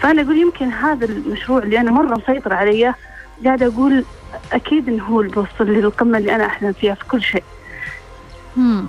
فأنا 0.00 0.22
أقول 0.22 0.38
يمكن 0.38 0.66
هذا 0.66 1.04
المشروع 1.04 1.58
اللي 1.58 1.80
أنا 1.80 1.90
مرة 1.90 2.14
مسيطرة 2.16 2.54
عليه 2.54 2.96
قاعدة 3.44 3.66
أقول 3.66 4.04
أكيد 4.52 4.88
إنه 4.88 5.04
هو 5.04 5.20
اللي 5.20 5.32
بيوصل 5.32 5.72
لي 5.72 5.80
للقمه 5.80 6.18
اللي 6.18 6.34
أنا 6.34 6.46
أحلم 6.46 6.72
فيها 6.72 6.94
في 6.94 7.04
كل 7.04 7.22
شيء. 7.22 7.42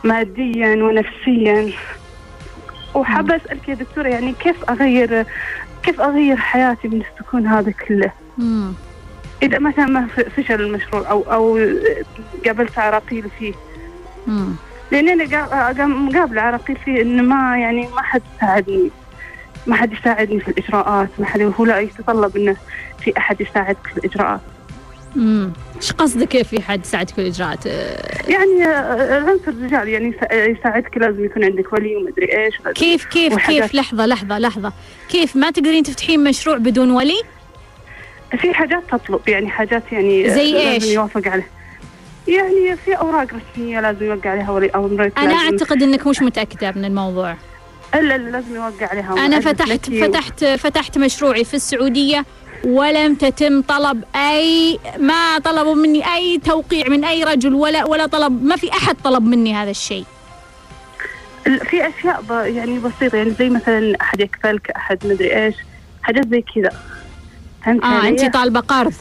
ماديا 0.04 0.84
ونفسيا. 0.84 1.72
وحابة 2.96 3.36
أسألك 3.36 3.70
يا 3.70 3.74
دكتورة 3.74 4.08
يعني 4.08 4.34
كيف 4.40 4.70
أغير 4.70 5.26
كيف 5.84 6.02
أغير 6.02 6.36
حياتي 6.38 6.88
من 6.88 7.02
السكون 7.02 7.48
هذا 7.48 7.72
كله؟ 7.72 8.12
مم. 8.38 8.74
إذا 9.44 9.60
مثلا 9.60 9.86
ما 9.86 10.08
فشل 10.38 10.62
المشروع 10.62 11.10
أو 11.10 11.22
أو 11.22 11.60
قابلت 12.46 12.80
عراقيل 12.80 13.30
فيه. 13.40 13.54
مم. 14.28 14.56
قا- 15.26 15.78
قا- 15.78 15.82
مقابلة 15.82 16.42
عراقيل 16.42 16.76
فيه 16.86 17.02
إنه 17.02 17.24
ما 17.24 17.58
يعني 17.58 17.88
ما 17.96 18.02
حد 18.02 18.22
يساعدني 18.38 18.90
ما 19.68 19.76
حد 19.76 19.94
يساعدني 19.94 20.40
في 20.40 20.48
الإجراءات 20.48 21.10
ما 21.20 21.26
حد 21.26 21.42
هو 21.42 21.66
لا 21.66 21.80
يتطلب 21.80 22.38
إنه 22.38 22.56
في 23.00 23.18
أحد 23.18 23.42
يساعدك 23.42 23.88
في 23.94 23.98
الإجراءات. 23.98 24.42
مم. 25.16 25.52
إيش 25.78 25.92
قصدك 25.92 26.28
كيف 26.28 26.48
في 26.48 26.62
حد 26.62 26.86
يساعدك 26.86 27.14
في 27.16 27.22
الإجراءات؟ 27.22 27.68
آه، 27.68 28.30
يعني 28.30 28.64
آه، 28.66 29.18
العنصر 29.18 29.48
الرجال 29.48 29.88
يعني 29.88 30.10
يسا- 30.14 30.34
يساعدك 30.34 30.98
لازم 30.98 31.26
يكون 31.26 31.44
عندك 31.44 31.74
ولي 31.74 31.96
ومدري 31.96 32.38
إيش 32.46 32.56
كيف 32.76 33.06
كيف 33.06 33.34
وحاجات. 33.34 33.62
كيف 33.62 33.74
لحظة 33.76 34.06
لحظة 34.06 34.40
لحظة 34.40 34.74
كيف 35.10 35.36
ما 35.36 35.52
تقدرين 35.52 35.84
تفتحين 35.84 36.24
مشروع 36.24 36.58
بدون 36.58 36.92
ولي؟ 36.92 37.22
في 38.42 38.54
حاجات 38.54 38.84
تطلب 38.92 39.20
يعني 39.28 39.50
حاجات 39.50 39.84
يعني 39.92 40.30
زي 40.30 40.52
لازم 40.52 40.68
إيش؟ 40.68 40.84
يوافق 40.86 41.28
عليها 41.28 41.46
يعني 42.28 42.78
في 42.86 42.94
أوراق 42.94 43.28
رسمية 43.34 43.80
لازم 43.82 44.06
يوقع 44.06 44.30
عليها 44.30 44.52
ولي 44.52 44.70
امرك 44.76 45.14
أنا 45.18 45.34
لازم- 45.34 45.40
أعتقد 45.40 45.84
أنك 45.84 46.08
مش 46.08 46.22
متأكدة 46.22 46.72
من 46.72 46.86
الموضوع 46.86 47.36
الا 47.96 48.18
لازم 48.18 48.56
يوقع 48.56 48.88
عليها 48.88 49.16
مؤلف 49.16 49.48
فتحت 49.48 49.90
فتحت 49.90 50.46
فتحت 50.46 50.98
مشروعي 50.98 51.44
في 51.44 51.54
السعودية 51.54 52.26
ولم 52.64 53.16
تتم 53.16 53.62
طلب 53.62 54.04
أي 54.16 54.80
ما 55.00 55.40
طلبوا 55.40 55.76
مني 55.76 56.14
أي 56.16 56.38
توقيع 56.46 56.88
من 56.90 57.04
أي 57.06 57.24
رجل 57.24 57.54
ولا 57.54 57.86
ولا 57.86 58.06
طلب 58.06 58.44
ما 58.44 58.56
في 58.56 58.72
أحد 58.72 58.96
طلب 59.04 59.24
مني 59.24 59.54
هذا 59.56 59.70
الشيء 59.72 60.06
ال- 61.48 61.60
في 61.66 61.88
أشياء 61.88 62.22
ب... 62.22 62.32
يعني 62.32 62.80
بسيطة 62.80 63.16
يعني 63.16 63.30
زي 63.32 63.50
مثلا 63.50 63.96
أحد 64.02 64.20
يكفلك 64.20 64.72
أحد 64.72 65.08
مدري 65.08 65.46
إيش 65.46 65.56
حاجات 66.04 66.28
زي 66.30 66.44
كذا 66.56 66.70
فهمت 67.66 67.84
آه؟ 67.84 68.08
أنت 68.08 68.34
طالبة 68.34 68.60
قرض 68.60 68.94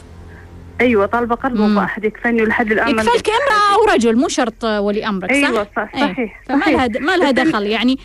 أيوه 0.81 1.05
طالبة 1.05 1.35
قرض. 1.35 1.59
وابغى 1.59 1.83
أحد 1.83 2.03
يكفلني 2.05 2.41
ولحد 2.41 2.71
الآن 2.71 2.89
يكفلك 2.89 3.29
امرأة 3.29 3.75
أو 3.75 3.93
رجل 3.93 4.15
مو 4.17 4.27
شرط 4.27 4.63
ولي 4.63 5.07
أمرك 5.07 5.29
صح؟ 5.31 5.35
أيوه 5.35 5.67
صح. 5.75 5.89
صحيح 6.01 6.41
فما 6.49 6.59
صحيح. 6.61 6.75
لها 6.83 6.87
ما 6.99 7.17
لها 7.17 7.31
دخل 7.31 7.63
يعني 7.67 7.99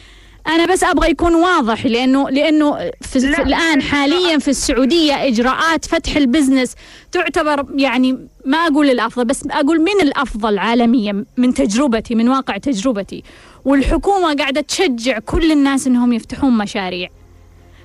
أنا 0.49 0.67
بس 0.67 0.85
أبغى 0.85 1.11
يكون 1.11 1.35
واضح 1.35 1.87
لأنه 1.87 2.31
لأنه 2.31 2.91
في, 3.01 3.19
لا، 3.19 3.43
الآن 3.43 3.83
حاليا 3.83 4.39
في 4.39 4.49
السعودية 4.49 5.27
إجراءات 5.27 5.85
فتح 5.85 6.17
البزنس 6.17 6.75
تعتبر 7.13 7.67
يعني 7.77 8.29
ما 8.45 8.59
أقول 8.59 8.91
الأفضل 8.91 9.25
بس 9.25 9.43
أقول 9.51 9.81
من 9.81 10.01
الأفضل 10.03 10.59
عالميا 10.59 11.25
من 11.37 11.55
تجربتي 11.55 12.15
من 12.15 12.29
واقع 12.29 12.57
تجربتي. 12.57 13.23
والحكومة 13.65 14.35
قاعدة 14.35 14.61
تشجع 14.61 15.19
كل 15.19 15.53
الناس 15.53 15.87
إنهم 15.87 16.13
يفتحون 16.13 16.59
مشاريع. 16.59 17.09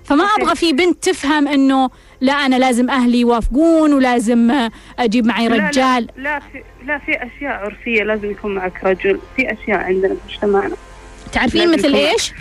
فما. 0.05 0.23
أبغى 0.23 0.55
في 0.55 0.73
بنت 0.73 1.03
تفهم 1.03 1.47
إنه 1.47 1.89
لا 2.21 2.33
أنا 2.33 2.55
لازم 2.55 2.89
أهلي 2.89 3.19
يوافقون 3.19 3.93
ولازم 3.93 4.69
أجيب 4.99 5.25
معي 5.25 5.47
لا، 5.47 5.55
لا، 5.55 5.67
رجال. 5.67 6.07
لا 6.17 6.39
في 6.39 6.63
لا 6.85 6.97
في 6.97 7.11
أشياء 7.11 7.51
عرفية 7.51 8.03
لازم 8.03 8.31
يكون 8.31 8.55
معك 8.55 8.83
رجل 8.83 9.19
في 9.35 9.53
أشياء 9.53 9.77
عندنا 9.77 10.13
في 10.13 10.19
مجتمعنا. 10.33 10.75
تعرفين 11.33 11.71
مثل 11.71 11.93
إيش؟ 11.95 12.31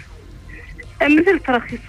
مثل 1.03 1.39
تراخيص 1.39 1.81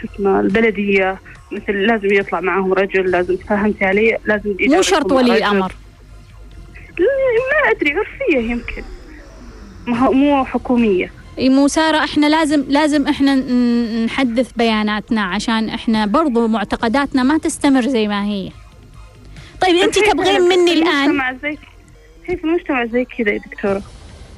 شو 0.00 0.06
اسمه 0.14 0.40
البلدية 0.40 1.18
مثل 1.52 1.72
لازم 1.72 2.12
يطلع 2.12 2.40
معهم 2.40 2.72
رجل 2.72 3.10
لازم 3.10 3.36
فهمتي 3.36 3.84
علي؟ 3.84 4.18
لازم 4.24 4.56
مو 4.60 4.82
شرط 4.82 5.12
ولي. 5.12 5.38
الأمر. 5.38 5.72
لا 6.98 7.70
أدري 7.70 7.92
عرفية 7.92 8.50
يمكن. 8.50 8.82
ما 9.86 10.10
مو 10.10 10.44
حكومية. 10.44 11.12
إي 11.38 11.48
مو 11.48 11.68
سارة 11.68 12.04
إحنا 12.04 12.26
لازم 12.26 12.64
لازم 12.68 13.08
إحنا 13.08 13.34
نحدث 14.04 14.52
بياناتنا 14.56 15.22
عشان 15.22 15.68
إحنا 15.68 16.06
برضو 16.06 16.46
معتقداتنا 16.46 17.22
ما 17.22 17.38
تستمر 17.38 17.88
زي 17.88 18.08
ما 18.08 18.24
هي. 18.24 18.50
طيب 19.60 19.76
أنت 19.76 19.98
تبغين 19.98 20.40
مني 20.40 20.72
الآن؟ 20.72 21.38
في 22.26 22.44
المجتمع 22.44 22.84
زي 22.84 23.04
كذا 23.04 23.30
يا 23.30 23.38
دكتورة؟ 23.38 23.82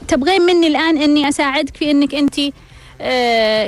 تبغين 0.09 0.43
مني 0.43 0.67
الآن 0.67 0.99
إني 1.03 1.29
أساعدك 1.29 1.77
في 1.77 1.91
إنك 1.91 2.15
أنت 2.15 2.35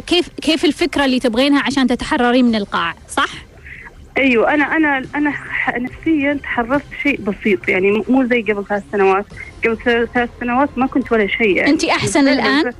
كيف 0.07 0.28
كيف 0.43 0.64
الفكرة 0.64 1.05
اللي 1.05 1.18
تبغينها 1.20 1.62
عشان 1.66 1.87
تتحرري 1.87 2.43
من 2.43 2.55
القاع؟ 2.55 2.95
صح؟ 3.09 3.28
أيوه 4.18 4.55
أنا 4.55 4.76
أنا 4.76 5.03
أنا 5.14 5.35
نفسيا 5.78 6.39
تحررت 6.43 6.83
شيء 7.03 7.20
بسيط 7.20 7.68
يعني 7.68 8.05
مو- 8.09 8.24
زي 8.24 8.43
قبل 8.43 8.64
ثلاث 8.68 8.83
سنوات. 8.93 9.24
قبل 9.64 9.78
ثلاث 10.14 10.31
سنوات 10.41 10.68
ما 10.78 10.87
كنت 10.87 11.12
ولا 11.12 11.26
شيء 11.26 11.57
يعني. 11.57 11.70
انت 11.70 11.85
أحسن 11.85 12.28
الآن؟ 12.28 12.72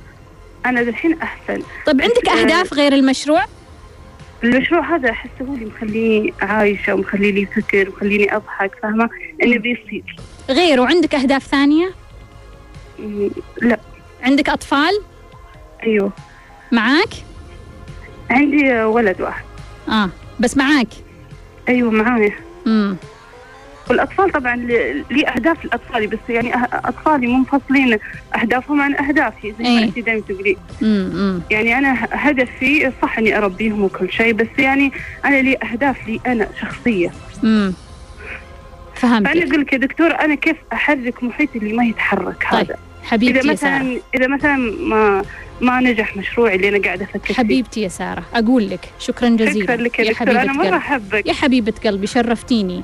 أنا 0.65 0.81
الحين 0.81 1.17
أحسن. 1.21 1.61
طيب 1.85 2.01
عندك 2.01 2.29
آه، 2.29 2.41
أهداف 2.41 2.73
غير 2.73 2.93
المشروع؟ 2.93 3.43
المشروع 4.43 4.95
هذا 4.95 5.09
احسه 5.09 5.31
هو 5.49 5.53
اللي 5.53 5.65
مخليني 5.65 6.33
عايشة 6.41 6.93
ومخليني 6.93 7.45
فكر 7.45 7.89
ومخليني 7.89 8.35
أضحك 8.35 8.71
فاهمة؟ 8.83 9.09
إنه 9.43 9.57
بيصير. 9.57 10.15
غير 10.49 10.79
وعندك 10.81 11.15
أهداف 11.15 11.43
ثانية؟ 11.47 11.91
م- 12.99 13.29
لا. 13.61 13.79
عندك 14.23 14.49
أطفال؟ 14.49 15.01
أيوه. 15.83 16.11
معاك؟ 16.71 17.09
عندي 18.29 18.83
ولد 18.83 19.21
واحد. 19.21 19.43
آه 19.89 20.09
بس 20.39 20.57
معاك. 20.57 20.87
أيوه 21.69 21.91
معايا. 21.91 22.33
امم 22.67 22.95
والأطفال 23.89 24.31
طبعا 24.31 24.55
لي 25.11 25.27
اهداف 25.27 25.65
لاطفالي 25.65 26.07
بس 26.07 26.19
يعني 26.29 26.53
أه- 26.53 26.57
أطفالي 26.73 27.27
منفصلين 27.27 27.99
أهدافهم 28.35 28.81
عن 28.81 28.95
أهدافي 28.95 29.53
زي 29.59 29.65
إيه. 29.65 29.75
ما 29.79 29.83
انت 29.83 29.99
دائما 29.99 30.21
تقولي 30.21 30.57
يعني 31.51 31.77
أنا 31.77 32.07
هدفي 32.11 32.91
صح 33.01 33.17
اني 33.17 33.37
أربيهم 33.37 33.83
وكل 33.83 34.11
شيء 34.11 34.33
بس 34.33 34.47
يعني 34.57 34.91
أنا 35.25 35.41
لي 35.41 35.57
أهداف 35.63 36.07
لي 36.07 36.19
أنا 36.27 36.47
شخصيه 36.61 37.11
امم 37.43 37.73
فأنا 38.95 39.29
فهمتك 39.29 39.47
أقول 39.49 39.61
لك 39.61 39.73
يا 39.73 39.77
دكتور 39.77 40.19
أنا 40.19 40.35
كيف 40.35 40.57
أحرك 40.73 41.23
محيطي 41.23 41.57
اللي 41.59 41.73
ما 41.73 41.83
يتحرك؟ 41.85 42.47
طيب، 42.51 42.59
هذا 42.61 42.77
حبيبتي 43.03 43.39
إذا 43.39 43.51
يا 43.51 43.55
سارة. 43.55 43.77
مثلا 43.79 44.01
إذا 44.15 44.27
مثلا 44.27 44.55
ما 44.79 45.23
ما 45.61 45.79
نجح 45.79 46.17
مشروعي 46.17 46.55
اللي 46.55 46.69
أنا 46.69 46.83
قاعدة 46.83 47.05
أفكر 47.05 47.19
فيه. 47.27 47.33
حبيبتي 47.33 47.81
يا 47.81 47.87
سارة 47.87 48.23
أقول 48.33 48.69
لك 48.69 48.89
شكرا 48.99 49.29
جزيلا. 49.29 49.65
شكرا 49.65 49.75
لك 49.75 49.99
يا, 49.99 50.05
يا 50.05 50.15
أنا 50.21 50.53
مرة 50.53 50.63
قلبي. 50.63 50.77
أحبك. 50.77 51.25
يا 51.27 51.33
حبيبة 51.33 51.73
قلبي 51.85 52.07
شرفتيني. 52.07 52.83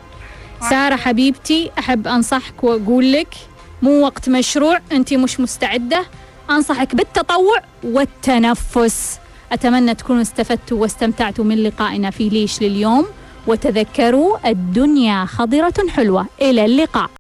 سارة 0.70 0.96
حبيبتي 0.96 1.72
أحب 1.80 2.08
أنصحك 2.08 2.64
وأقول 2.64 3.12
لك 3.12 3.34
مو 3.82 3.92
وقت 4.06 4.30
مشروع 4.30 4.80
أنت 4.92 5.14
مش 5.14 5.40
مستعدة. 5.40 6.06
أنصحك 6.50 6.96
بالتطوع 6.96 7.62
والتنفس. 7.84 9.20
أتمنى 9.52 9.96
تكونوا 9.96 10.22
استفدتوا 10.22 10.82
واستمتعتوا 10.82 11.46
من 11.46 11.64
لقائنا 11.64 12.10
في 12.10 12.30
ليش 12.30 12.62
لليوم. 12.62 13.06
وتذكروا 13.48 14.50
الدنيا 14.50 15.26
خضرة 15.26 15.74
حلوة. 15.90 16.26
إلى 16.42 16.66
اللقاء. 16.66 17.10